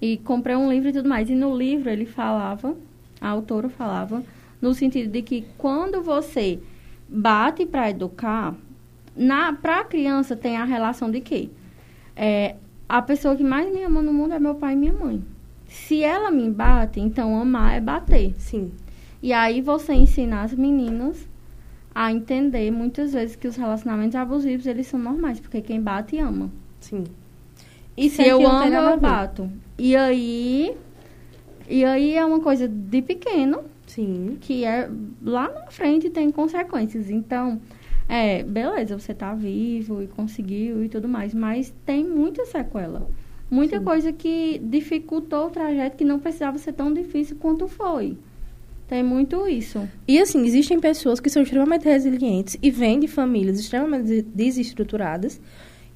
e 0.00 0.16
comprei 0.16 0.56
um 0.56 0.70
livro 0.72 0.88
e 0.88 0.92
tudo 0.92 1.08
mais. 1.08 1.28
E 1.30 1.34
no 1.34 1.56
livro 1.56 1.88
ele 1.90 2.06
falava, 2.06 2.74
a 3.20 3.28
autora 3.28 3.68
falava, 3.68 4.22
no 4.60 4.72
sentido 4.74 5.10
de 5.12 5.20
que 5.22 5.44
quando 5.58 6.02
você 6.02 6.58
bate 7.08 7.66
para 7.66 7.90
educar, 7.90 8.54
para 9.60 9.80
a 9.80 9.84
criança 9.84 10.36
tem 10.36 10.56
a 10.56 10.64
relação 10.64 11.10
de 11.10 11.20
que 11.20 11.50
é, 12.16 12.56
a 12.88 13.00
pessoa 13.02 13.36
que 13.36 13.44
mais 13.44 13.72
me 13.72 13.82
ama 13.82 14.02
no 14.02 14.12
mundo 14.12 14.34
é 14.34 14.38
meu 14.38 14.54
pai 14.54 14.74
e 14.74 14.76
minha 14.76 14.92
mãe. 14.92 15.22
Se 15.66 16.02
ela 16.02 16.30
me 16.30 16.50
bate, 16.50 17.00
então 17.00 17.40
amar 17.40 17.76
é 17.76 17.80
bater. 17.80 18.34
Sim. 18.38 18.72
E 19.22 19.32
aí 19.32 19.60
você 19.60 19.92
ensina 19.92 20.42
as 20.42 20.54
meninas 20.54 21.28
a 21.94 22.10
entender 22.10 22.70
muitas 22.70 23.12
vezes 23.12 23.36
que 23.36 23.46
os 23.46 23.56
relacionamentos 23.56 24.16
abusivos 24.16 24.66
eles 24.66 24.86
são 24.86 24.98
normais, 24.98 25.38
porque 25.38 25.60
quem 25.60 25.80
bate 25.80 26.18
ama. 26.18 26.50
Sim. 26.80 27.04
E 27.96 28.08
Se 28.08 28.26
eu 28.26 28.46
amo, 28.46 28.74
eu 28.74 28.98
bato. 28.98 29.50
E 29.78 29.94
aí 29.94 30.74
e 31.68 31.84
aí 31.84 32.16
é 32.16 32.24
uma 32.24 32.40
coisa 32.40 32.66
de 32.66 33.00
pequeno 33.00 33.62
Sim. 33.86 34.38
que 34.40 34.64
é 34.64 34.90
lá 35.22 35.48
na 35.48 35.70
frente 35.70 36.10
tem 36.10 36.30
consequências. 36.32 37.08
Então, 37.08 37.60
é, 38.10 38.42
beleza, 38.42 38.98
você 38.98 39.14
tá 39.14 39.34
vivo 39.34 40.02
e 40.02 40.06
conseguiu 40.08 40.84
e 40.84 40.88
tudo 40.88 41.08
mais, 41.08 41.32
mas 41.32 41.72
tem 41.86 42.04
muita 42.04 42.44
sequela. 42.46 43.08
Muita 43.50 43.78
Sim. 43.78 43.84
coisa 43.84 44.12
que 44.12 44.60
dificultou 44.64 45.46
o 45.46 45.50
trajeto 45.50 45.96
que 45.96 46.04
não 46.04 46.18
precisava 46.18 46.56
ser 46.58 46.72
tão 46.72 46.92
difícil 46.92 47.36
quanto 47.40 47.66
foi. 47.66 48.16
Tem 48.88 49.02
muito 49.02 49.46
isso. 49.46 49.88
E 50.06 50.18
assim, 50.18 50.44
existem 50.44 50.80
pessoas 50.80 51.20
que 51.20 51.30
são 51.30 51.42
extremamente 51.42 51.84
resilientes 51.84 52.56
e 52.60 52.70
vêm 52.70 52.98
de 52.98 53.06
famílias 53.08 53.58
extremamente 53.60 54.04
des- 54.06 54.24
desestruturadas 54.24 55.40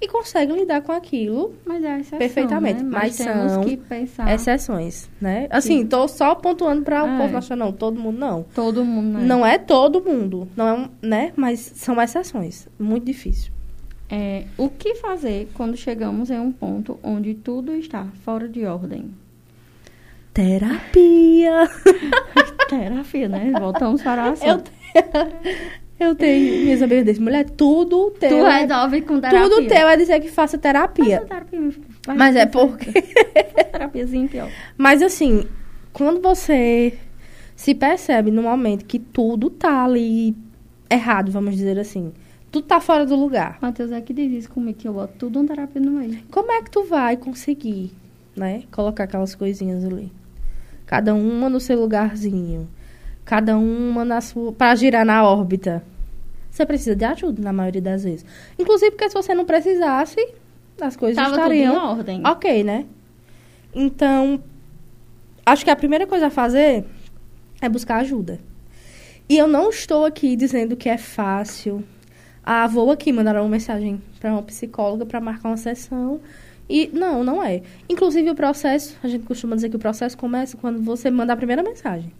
e 0.05 0.09
conseguem 0.09 0.57
lidar 0.57 0.82
com 0.82 0.92
aquilo, 0.92 1.55
Mas 1.64 1.82
é 1.82 2.00
exceção, 2.00 2.18
Perfeitamente, 2.18 2.82
né? 2.82 2.90
mas 2.92 3.16
temos 3.16 3.52
são 3.52 3.62
que 3.64 3.76
pensar. 3.76 4.32
exceções, 4.32 5.09
né? 5.20 5.46
Assim, 5.50 5.80
Sim. 5.80 5.86
tô 5.86 6.07
só 6.07 6.34
pontuando 6.34 6.82
para 6.82 7.02
o 7.05 7.09
É. 7.09 7.18
povo 7.18 7.36
achar, 7.36 7.57
não, 7.57 7.72
todo 7.72 7.98
mundo 7.98 8.18
não. 8.18 8.42
Todo 8.55 8.84
mundo, 8.84 9.18
né? 9.18 9.24
Não 9.24 9.44
é 9.44 9.59
todo 9.59 10.02
mundo, 10.02 10.46
não 10.57 10.68
é 10.68 10.88
né? 11.07 11.32
Mas 11.36 11.61
são 11.74 12.00
exceções. 12.00 12.68
Muito 12.78 13.05
difícil. 13.05 13.52
É, 14.11 14.44
o 14.59 14.68
que 14.68 14.94
fazer 14.96 15.48
quando 15.55 15.76
chegamos 15.76 16.30
em 16.30 16.38
um 16.38 16.52
ponto 16.52 16.98
onde 17.02 17.34
tudo 17.34 17.72
está 17.74 18.07
fora 18.24 18.46
de 18.48 18.64
ordem? 18.66 19.11
Terapia. 20.32 21.68
Terapia, 22.68 23.28
né? 23.28 23.52
Voltamos 23.59 24.02
para 24.02 24.26
o 24.28 24.32
assunto. 24.32 24.70
Eu, 24.94 25.02
eu 25.99 26.14
tenho 26.14 26.64
minhas 26.64 27.05
desse 27.05 27.20
mulher, 27.20 27.49
tudo 27.51 28.11
teu. 28.18 28.28
Tu 28.28 28.47
é- 28.47 28.61
resolve 28.61 29.03
com 29.03 29.20
terapia. 29.20 29.49
tudo 29.49 29.68
teu 29.68 29.88
é 29.88 29.97
dizer 29.97 30.20
que 30.20 30.28
faça 30.28 30.59
terapia. 30.59 31.18
Faça 31.20 31.26
terapia. 31.26 31.70
Mas 32.16 32.36
é 32.36 32.47
porque. 32.47 32.90
Terapiazinha 33.72 34.28
pior. 34.28 34.51
Mas 34.76 35.03
assim, 35.03 35.47
quando 35.92 36.20
você 36.20 36.95
se 37.55 37.74
percebe 37.74 38.30
no 38.30 38.42
momento 38.42 38.84
que 38.84 38.99
tudo 38.99 39.51
tá 39.51 39.84
ali 39.84 40.36
errado, 40.90 41.30
vamos 41.30 41.57
dizer 41.57 41.78
assim, 41.78 42.12
tudo 42.51 42.66
tá 42.66 42.80
fora 42.80 43.07
do 43.07 43.14
lugar. 43.16 43.59
Matheus 43.61 43.92
é 43.92 44.01
que 44.01 44.12
diz 44.12 44.32
isso 44.32 44.51
comigo, 44.51 44.78
que 44.78 44.88
eu 44.88 44.92
boto 44.92 45.14
tudo 45.18 45.38
uma 45.40 45.49
terapia 45.49 45.80
no 45.80 45.92
meio. 45.92 46.18
Como 46.30 46.51
é 46.51 46.62
que 46.62 46.70
tu 46.70 46.84
vai 46.84 47.16
conseguir, 47.16 47.92
né, 48.36 48.64
colocar 48.72 49.05
aquelas 49.05 49.34
coisinhas 49.34 49.84
ali? 49.84 50.12
Cada 50.86 51.14
uma 51.14 51.49
no 51.49 51.61
seu 51.61 51.80
lugarzinho, 51.80 52.68
cada 53.24 53.56
uma 53.56 54.04
na 54.04 54.20
sua 54.20 54.52
para 54.52 54.74
girar 54.74 55.04
na 55.04 55.24
órbita. 55.24 55.82
Você 56.50 56.64
precisa 56.64 56.94
de 56.94 57.04
ajuda 57.04 57.42
na 57.42 57.52
maioria 57.52 57.82
das 57.82 58.04
vezes. 58.04 58.24
Inclusive 58.58 58.92
porque 58.92 59.08
se 59.08 59.14
você 59.14 59.34
não 59.34 59.44
precisasse, 59.44 60.20
as 60.80 60.96
coisas 60.96 61.16
Tava 61.16 61.30
tudo 61.30 61.40
estariam 61.40 61.74
em 61.74 61.76
ordem. 61.76 62.22
Ok, 62.24 62.62
né? 62.62 62.86
Então, 63.74 64.40
acho 65.44 65.64
que 65.64 65.70
a 65.70 65.76
primeira 65.76 66.06
coisa 66.06 66.28
a 66.28 66.30
fazer 66.30 66.84
é 67.60 67.68
buscar 67.68 67.96
ajuda. 67.96 68.38
E 69.28 69.36
eu 69.36 69.48
não 69.48 69.70
estou 69.70 70.04
aqui 70.04 70.36
dizendo 70.36 70.76
que 70.76 70.88
é 70.88 70.98
fácil. 70.98 71.82
Ah, 72.44 72.66
vou 72.66 72.90
aqui 72.90 73.10
mandar 73.10 73.34
uma 73.40 73.48
mensagem 73.48 74.00
para 74.20 74.30
uma 74.30 74.42
psicóloga 74.42 75.06
para 75.06 75.20
marcar 75.20 75.48
uma 75.48 75.56
sessão. 75.56 76.20
E 76.68 76.88
não, 76.92 77.24
não 77.24 77.42
é. 77.42 77.62
Inclusive 77.88 78.30
o 78.30 78.34
processo, 78.34 78.96
a 79.02 79.08
gente 79.08 79.24
costuma 79.24 79.56
dizer 79.56 79.70
que 79.70 79.76
o 79.76 79.78
processo 79.78 80.16
começa 80.16 80.56
quando 80.56 80.80
você 80.82 81.10
manda 81.10 81.32
a 81.32 81.36
primeira 81.36 81.62
mensagem. 81.62 82.12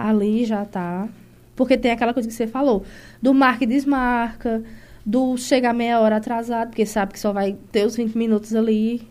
Ali 0.00 0.44
já 0.44 0.64
tá. 0.64 1.08
Porque 1.56 1.76
tem 1.76 1.90
aquela 1.90 2.14
coisa 2.14 2.28
que 2.28 2.34
você 2.34 2.46
falou, 2.46 2.84
do 3.20 3.34
marca 3.34 3.64
e 3.64 3.66
desmarca, 3.66 4.62
do 5.04 5.36
chegar 5.36 5.74
meia 5.74 5.98
hora 5.98 6.16
atrasado, 6.18 6.68
porque 6.68 6.86
sabe 6.86 7.12
que 7.12 7.18
só 7.18 7.32
vai 7.32 7.56
ter 7.72 7.84
os 7.84 7.96
20 7.96 8.16
minutos 8.16 8.54
ali. 8.54 9.02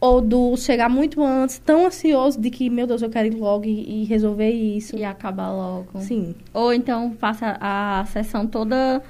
Ou 0.00 0.20
do 0.20 0.56
chegar 0.56 0.88
muito 0.88 1.22
antes, 1.22 1.58
tão 1.58 1.86
ansioso 1.86 2.40
de 2.40 2.50
que, 2.50 2.68
meu 2.70 2.86
Deus, 2.86 3.02
eu 3.02 3.10
quero 3.10 3.28
ir 3.28 3.34
logo 3.34 3.64
e, 3.64 4.02
e 4.02 4.04
resolver 4.04 4.50
isso. 4.50 4.96
E 4.96 5.04
acabar 5.04 5.50
logo. 5.50 5.98
Sim. 6.00 6.34
Ou 6.54 6.72
então 6.72 7.12
faça 7.18 7.56
a 7.60 8.04
sessão 8.06 8.46
toda 8.46 9.02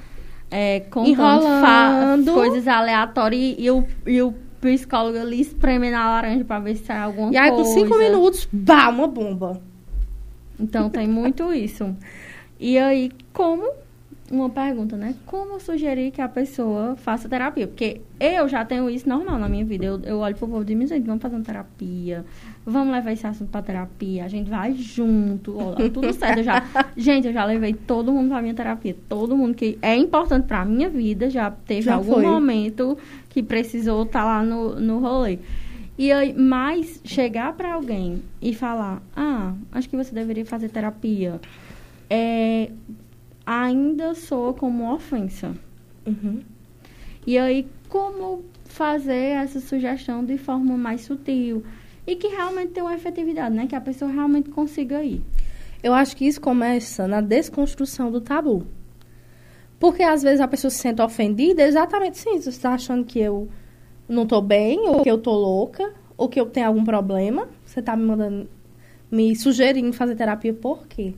é, 0.50 0.80
contando 0.80 2.32
coisas 2.32 2.66
aleatórias 2.68 3.40
e, 3.58 3.62
e 3.64 3.70
o, 3.70 3.84
e 4.06 4.22
o 4.22 4.32
psicólogo 4.60 5.18
ali 5.18 5.40
espreme 5.40 5.90
na 5.90 6.08
laranja 6.08 6.44
pra 6.44 6.58
ver 6.60 6.76
se 6.76 6.84
sai 6.84 6.98
alguma 6.98 7.32
E 7.32 7.36
aí, 7.36 7.50
coisa. 7.50 7.64
com 7.64 7.80
cinco 7.80 7.98
minutos, 7.98 8.48
bah, 8.52 8.88
uma 8.88 9.06
bomba. 9.08 9.60
Então 10.58 10.88
tem 10.90 11.06
muito 11.06 11.52
isso. 11.52 11.94
E 12.58 12.78
aí, 12.78 13.10
como 13.32 13.70
uma 14.30 14.48
pergunta, 14.50 14.96
né? 14.96 15.14
Como 15.24 15.60
sugerir 15.60 16.10
que 16.10 16.20
a 16.20 16.28
pessoa 16.28 16.96
faça 16.96 17.28
terapia? 17.28 17.66
Porque 17.66 18.00
eu 18.18 18.48
já 18.48 18.64
tenho 18.64 18.90
isso 18.90 19.08
normal 19.08 19.38
na 19.38 19.48
minha 19.48 19.64
vida. 19.64 19.84
Eu, 19.84 20.00
eu 20.02 20.18
olho 20.18 20.34
pro 20.34 20.48
povo 20.48 20.62
e 20.62 20.64
digo, 20.64 20.84
gente, 20.86 21.06
vamos 21.06 21.22
fazer 21.22 21.36
uma 21.36 21.44
terapia. 21.44 22.24
Vamos 22.64 22.92
levar 22.92 23.12
esse 23.12 23.26
assunto 23.26 23.50
pra 23.50 23.62
terapia. 23.62 24.24
A 24.24 24.28
gente 24.28 24.50
vai 24.50 24.74
junto. 24.74 25.56
ó, 25.58 25.74
tudo 25.90 26.12
certo. 26.12 26.38
Eu 26.38 26.44
já, 26.44 26.64
gente, 26.96 27.28
eu 27.28 27.32
já 27.32 27.44
levei 27.44 27.74
todo 27.74 28.10
mundo 28.12 28.30
pra 28.30 28.42
minha 28.42 28.54
terapia. 28.54 28.96
Todo 29.08 29.36
mundo 29.36 29.54
que 29.54 29.78
é 29.80 29.94
importante 29.94 30.46
pra 30.46 30.64
minha 30.64 30.88
vida 30.88 31.30
já 31.30 31.50
teve 31.50 31.82
Já 31.82 31.94
algum 31.94 32.14
foi. 32.14 32.22
momento 32.26 32.98
que 33.28 33.42
precisou 33.42 34.02
estar 34.02 34.24
lá 34.24 34.42
no, 34.42 34.80
no 34.80 34.98
rolê. 34.98 35.38
E 35.98 36.12
aí, 36.12 36.34
mas 36.34 37.00
chegar 37.04 37.54
pra 37.54 37.74
alguém 37.74 38.22
e 38.40 38.54
falar, 38.54 39.02
ah, 39.16 39.54
acho 39.72 39.88
que 39.88 39.96
você 39.96 40.14
deveria 40.14 40.44
fazer 40.44 40.68
terapia, 40.68 41.40
é, 42.10 42.70
ainda 43.46 44.14
soa 44.14 44.52
como 44.52 44.92
ofensa. 44.92 45.54
Uhum. 46.06 46.42
E 47.26 47.38
aí, 47.38 47.66
como 47.88 48.44
fazer 48.64 49.36
essa 49.36 49.58
sugestão 49.58 50.24
de 50.24 50.36
forma 50.36 50.76
mais 50.76 51.00
sutil 51.00 51.64
e 52.06 52.14
que 52.14 52.28
realmente 52.28 52.72
tenha 52.72 52.84
uma 52.84 52.94
efetividade, 52.94 53.54
né? 53.54 53.66
Que 53.66 53.74
a 53.74 53.80
pessoa 53.80 54.10
realmente 54.10 54.50
consiga 54.50 55.02
ir. 55.02 55.22
Eu 55.82 55.94
acho 55.94 56.16
que 56.16 56.26
isso 56.26 56.40
começa 56.40 57.08
na 57.08 57.20
desconstrução 57.20 58.10
do 58.10 58.20
tabu. 58.20 58.66
Porque 59.78 60.02
às 60.02 60.22
vezes 60.22 60.40
a 60.40 60.48
pessoa 60.48 60.70
se 60.70 60.78
sente 60.78 61.02
ofendida 61.02 61.62
exatamente 61.62 62.18
sim. 62.18 62.40
Você 62.40 62.50
está 62.50 62.74
achando 62.74 63.04
que 63.04 63.18
eu 63.18 63.48
não 64.08 64.26
tô 64.26 64.40
bem, 64.40 64.78
ou 64.88 65.02
que 65.02 65.10
eu 65.10 65.18
tô 65.18 65.32
louca, 65.32 65.92
ou 66.16 66.28
que 66.28 66.40
eu 66.40 66.46
tenho 66.46 66.66
algum 66.66 66.84
problema. 66.84 67.48
Você 67.64 67.82
tá 67.82 67.96
me 67.96 68.04
mandando, 68.04 68.48
me 69.10 69.34
sugerindo 69.36 69.92
fazer 69.92 70.14
terapia 70.14 70.54
por 70.54 70.86
quê? 70.86 71.14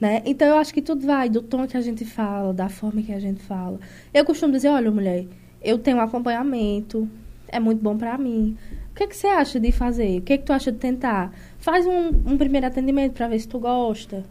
Né? 0.00 0.22
Então 0.24 0.48
eu 0.48 0.56
acho 0.56 0.74
que 0.74 0.82
tudo 0.82 1.06
vai 1.06 1.28
do 1.28 1.40
tom 1.40 1.66
que 1.66 1.76
a 1.76 1.80
gente 1.80 2.04
fala, 2.04 2.52
da 2.52 2.68
forma 2.68 3.02
que 3.02 3.12
a 3.12 3.20
gente 3.20 3.40
fala. 3.42 3.78
Eu 4.12 4.24
costumo 4.24 4.52
dizer, 4.52 4.68
olha, 4.68 4.90
mulher, 4.90 5.26
eu 5.62 5.78
tenho 5.78 6.00
acompanhamento, 6.00 7.08
é 7.48 7.60
muito 7.60 7.82
bom 7.82 7.96
pra 7.96 8.18
mim. 8.18 8.56
O 8.90 8.94
que, 8.94 9.06
que 9.06 9.16
você 9.16 9.28
acha 9.28 9.58
de 9.58 9.72
fazer? 9.72 10.18
O 10.18 10.22
que, 10.22 10.38
que 10.38 10.44
tu 10.44 10.52
acha 10.52 10.70
de 10.70 10.78
tentar? 10.78 11.32
Faz 11.58 11.86
um, 11.86 12.08
um 12.26 12.36
primeiro 12.36 12.66
atendimento 12.66 13.12
pra 13.12 13.28
ver 13.28 13.38
se 13.38 13.48
tu 13.48 13.58
gosta. 13.58 14.24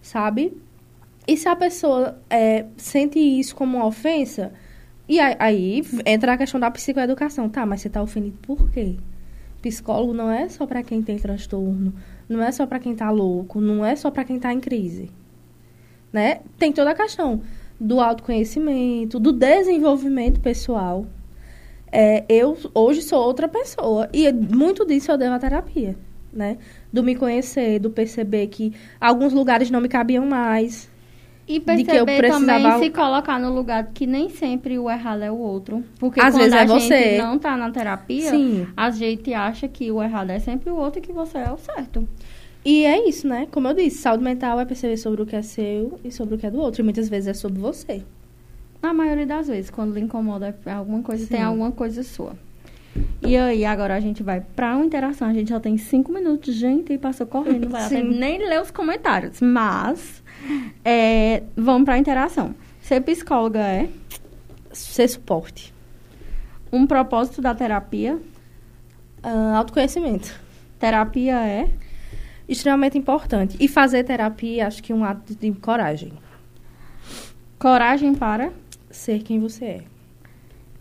Sabe? 0.00 0.56
E 1.26 1.36
se 1.36 1.48
a 1.48 1.56
pessoa 1.56 2.18
é, 2.30 2.64
sente 2.76 3.18
isso 3.18 3.54
como 3.54 3.76
uma 3.76 3.86
ofensa, 3.86 4.52
e 5.08 5.18
aí, 5.18 5.36
aí 5.38 5.82
entra 6.04 6.34
a 6.34 6.36
questão 6.36 6.60
da 6.60 6.70
psicoeducação. 6.70 7.48
Tá, 7.48 7.64
mas 7.64 7.80
você 7.80 7.88
tá 7.88 8.02
ofendido 8.02 8.38
por 8.42 8.70
quê? 8.70 8.96
Psicólogo 9.62 10.12
não 10.14 10.30
é 10.30 10.48
só 10.48 10.66
pra 10.66 10.82
quem 10.82 11.02
tem 11.02 11.18
transtorno, 11.18 11.92
não 12.28 12.42
é 12.42 12.52
só 12.52 12.66
pra 12.66 12.78
quem 12.78 12.94
tá 12.94 13.10
louco, 13.10 13.60
não 13.60 13.84
é 13.84 13.96
só 13.96 14.10
pra 14.10 14.24
quem 14.24 14.38
tá 14.38 14.52
em 14.52 14.60
crise. 14.60 15.10
Né? 16.12 16.40
Tem 16.58 16.72
toda 16.72 16.90
a 16.90 16.94
questão 16.94 17.42
do 17.78 18.00
autoconhecimento, 18.00 19.18
do 19.18 19.32
desenvolvimento 19.32 20.40
pessoal. 20.40 21.06
É, 21.90 22.24
eu 22.28 22.56
hoje 22.74 23.02
sou 23.02 23.24
outra 23.24 23.48
pessoa 23.48 24.08
e 24.12 24.30
muito 24.32 24.84
disso 24.86 25.10
eu 25.10 25.18
devo 25.18 25.34
à 25.34 25.38
terapia. 25.38 25.96
né? 26.32 26.58
Do 26.92 27.02
me 27.02 27.16
conhecer, 27.16 27.78
do 27.78 27.90
perceber 27.90 28.48
que 28.48 28.72
alguns 29.00 29.32
lugares 29.32 29.70
não 29.70 29.80
me 29.80 29.88
cabiam 29.88 30.26
mais. 30.26 30.88
E 31.48 31.58
perceber 31.60 32.28
também 32.28 32.78
se 32.78 32.90
colocar 32.90 33.40
no 33.40 33.52
lugar 33.54 33.88
que 33.94 34.06
nem 34.06 34.28
sempre 34.28 34.78
o 34.78 34.90
errado 34.90 35.22
é 35.22 35.30
o 35.30 35.38
outro. 35.38 35.82
Porque 35.98 36.20
Às 36.20 36.34
quando 36.34 36.52
a 36.52 36.56
é 36.58 36.66
gente 36.66 36.82
você. 36.82 37.18
não 37.18 37.38
tá 37.38 37.56
na 37.56 37.70
terapia, 37.70 38.30
Sim. 38.30 38.66
a 38.76 38.90
gente 38.90 39.32
acha 39.32 39.66
que 39.66 39.90
o 39.90 40.02
errado 40.02 40.30
é 40.30 40.38
sempre 40.38 40.68
o 40.70 40.76
outro 40.76 40.98
e 40.98 41.02
que 41.02 41.12
você 41.12 41.38
é 41.38 41.50
o 41.50 41.56
certo. 41.56 42.06
E 42.64 42.84
é 42.84 43.08
isso, 43.08 43.26
né? 43.26 43.48
Como 43.50 43.66
eu 43.66 43.72
disse, 43.74 43.98
saúde 43.98 44.22
mental 44.22 44.60
é 44.60 44.64
perceber 44.66 44.98
sobre 44.98 45.22
o 45.22 45.26
que 45.26 45.34
é 45.34 45.40
seu 45.42 45.98
e 46.04 46.12
sobre 46.12 46.34
o 46.34 46.38
que 46.38 46.44
é 46.46 46.50
do 46.50 46.60
outro. 46.60 46.82
E 46.82 46.84
muitas 46.84 47.08
vezes 47.08 47.28
é 47.28 47.34
sobre 47.34 47.58
você. 47.60 48.02
Na 48.82 48.92
maioria 48.92 49.26
das 49.26 49.48
vezes, 49.48 49.70
quando 49.70 49.94
lhe 49.94 50.00
incomoda 50.00 50.54
alguma 50.66 51.02
coisa, 51.02 51.26
tem 51.26 51.38
Sim. 51.38 51.44
alguma 51.44 51.72
coisa 51.72 52.02
sua. 52.02 52.32
E 53.22 53.36
aí, 53.36 53.64
agora 53.64 53.94
a 53.94 54.00
gente 54.00 54.22
vai 54.22 54.40
pra 54.40 54.76
uma 54.76 54.84
interação. 54.84 55.28
A 55.28 55.32
gente 55.32 55.48
já 55.50 55.60
tem 55.60 55.76
cinco 55.78 56.12
minutos, 56.12 56.54
gente, 56.54 56.92
e 56.92 56.98
passou 56.98 57.26
correndo. 57.26 57.64
Não 57.64 57.70
vai 57.70 58.02
nem 58.02 58.38
ler 58.38 58.60
os 58.60 58.70
comentários. 58.70 59.40
Mas, 59.40 60.22
é, 60.84 61.42
vamos 61.56 61.84
pra 61.84 61.98
interação. 61.98 62.54
Ser 62.80 63.00
psicóloga 63.02 63.60
é 63.60 63.88
Ser 64.72 65.08
suporte. 65.08 65.72
um 66.72 66.86
propósito 66.86 67.40
da 67.42 67.54
terapia. 67.54 68.18
Ah, 69.22 69.56
autoconhecimento. 69.58 70.32
Terapia 70.78 71.36
é 71.46 71.68
Extremamente 72.48 72.96
importante. 72.96 73.56
E 73.60 73.68
fazer 73.68 74.04
terapia, 74.04 74.66
acho 74.66 74.82
que 74.82 74.90
é 74.90 74.94
um 74.94 75.04
ato 75.04 75.34
de 75.34 75.52
coragem. 75.52 76.12
coragem 77.58 78.14
para 78.14 78.50
Ser 78.90 79.22
quem 79.22 79.38
você 79.38 79.64
é. 79.64 79.84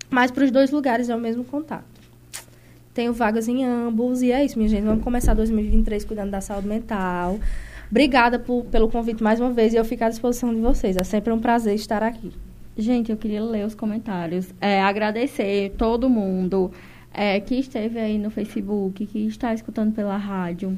Mas 0.09 0.31
para 0.31 0.45
os 0.45 0.51
dois 0.51 0.71
lugares 0.71 1.09
é 1.09 1.15
o 1.15 1.19
mesmo 1.19 1.43
contato. 1.43 1.90
Tenho 2.93 3.13
vagas 3.13 3.47
em 3.47 3.63
ambos. 3.63 4.21
E 4.21 4.31
é 4.31 4.43
isso, 4.43 4.57
minha 4.57 4.69
gente. 4.69 4.83
Vamos 4.83 5.03
começar 5.03 5.33
2023 5.33 6.03
cuidando 6.05 6.31
da 6.31 6.41
saúde 6.41 6.67
mental. 6.67 7.39
Obrigada 7.89 8.39
por- 8.39 8.65
pelo 8.65 8.89
convite 8.89 9.21
mais 9.21 9.39
uma 9.39 9.51
vez 9.51 9.73
e 9.73 9.77
eu 9.77 9.85
fico 9.85 10.03
à 10.03 10.09
disposição 10.09 10.53
de 10.53 10.61
vocês. 10.61 10.97
É 10.97 11.03
sempre 11.03 11.31
um 11.33 11.39
prazer 11.39 11.75
estar 11.75 12.03
aqui. 12.03 12.31
Gente, 12.77 13.11
eu 13.11 13.17
queria 13.17 13.43
ler 13.43 13.65
os 13.65 13.75
comentários. 13.75 14.53
É, 14.61 14.81
agradecer 14.81 15.73
todo 15.77 16.09
mundo 16.09 16.71
é, 17.13 17.39
que 17.39 17.55
esteve 17.55 17.99
aí 17.99 18.17
no 18.17 18.29
Facebook, 18.29 19.05
que 19.05 19.19
está 19.27 19.53
escutando 19.53 19.93
pela 19.93 20.15
rádio. 20.17 20.77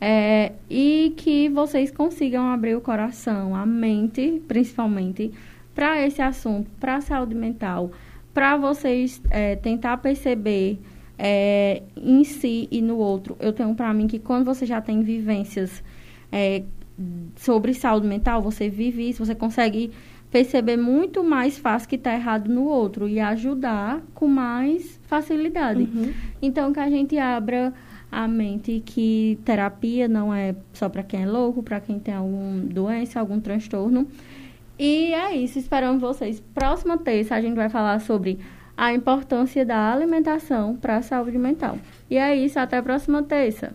É, 0.00 0.52
e 0.68 1.14
que 1.16 1.48
vocês 1.48 1.90
consigam 1.90 2.50
abrir 2.50 2.74
o 2.74 2.80
coração, 2.80 3.54
a 3.54 3.64
mente, 3.64 4.42
principalmente, 4.48 5.32
para 5.74 6.04
esse 6.04 6.20
assunto, 6.20 6.68
para 6.80 6.96
a 6.96 7.00
saúde 7.00 7.34
mental, 7.36 7.90
para 8.34 8.56
vocês 8.56 9.22
é, 9.30 9.54
tentar 9.56 9.96
perceber 9.98 10.80
é, 11.18 11.82
em 11.96 12.24
si 12.24 12.68
e 12.70 12.80
no 12.82 12.96
outro. 12.96 13.36
Eu 13.40 13.52
tenho 13.52 13.74
para 13.74 13.92
mim 13.92 14.06
que 14.06 14.18
quando 14.18 14.44
você 14.44 14.66
já 14.66 14.80
tem 14.80 15.02
vivências 15.02 15.82
é, 16.30 16.62
sobre 17.36 17.74
saúde 17.74 18.06
mental, 18.06 18.42
você 18.42 18.68
vive 18.68 19.08
isso, 19.08 19.24
você 19.24 19.34
consegue 19.34 19.90
perceber 20.30 20.78
muito 20.78 21.22
mais 21.22 21.58
fácil 21.58 21.88
que 21.88 21.96
está 21.96 22.14
errado 22.14 22.48
no 22.48 22.64
outro 22.64 23.06
e 23.06 23.20
ajudar 23.20 24.00
com 24.14 24.26
mais 24.26 24.98
facilidade. 25.06 25.86
Então, 26.40 26.72
que 26.72 26.80
a 26.80 26.88
gente 26.88 27.18
abra 27.18 27.72
a 28.10 28.26
mente 28.26 28.82
que 28.84 29.38
terapia 29.44 30.08
não 30.08 30.32
é 30.34 30.54
só 30.72 30.88
para 30.88 31.02
quem 31.02 31.22
é 31.22 31.26
louco, 31.26 31.62
para 31.62 31.80
quem 31.80 31.98
tem 31.98 32.14
alguma 32.14 32.62
doença, 32.62 33.20
algum 33.20 33.40
transtorno. 33.40 34.06
E 34.78 35.12
é 35.12 35.36
isso, 35.36 35.58
esperamos 35.58 36.00
vocês. 36.00 36.40
Próxima 36.54 36.96
terça 36.98 37.34
a 37.34 37.40
gente 37.40 37.54
vai 37.54 37.68
falar 37.68 38.00
sobre 38.00 38.38
a 38.76 38.92
importância 38.92 39.64
da 39.64 39.92
alimentação 39.92 40.76
para 40.76 40.96
a 40.96 41.02
saúde 41.02 41.38
mental. 41.38 41.78
E 42.10 42.16
é 42.16 42.34
isso, 42.34 42.58
até 42.58 42.78
a 42.78 42.82
próxima 42.82 43.22
terça. 43.22 43.74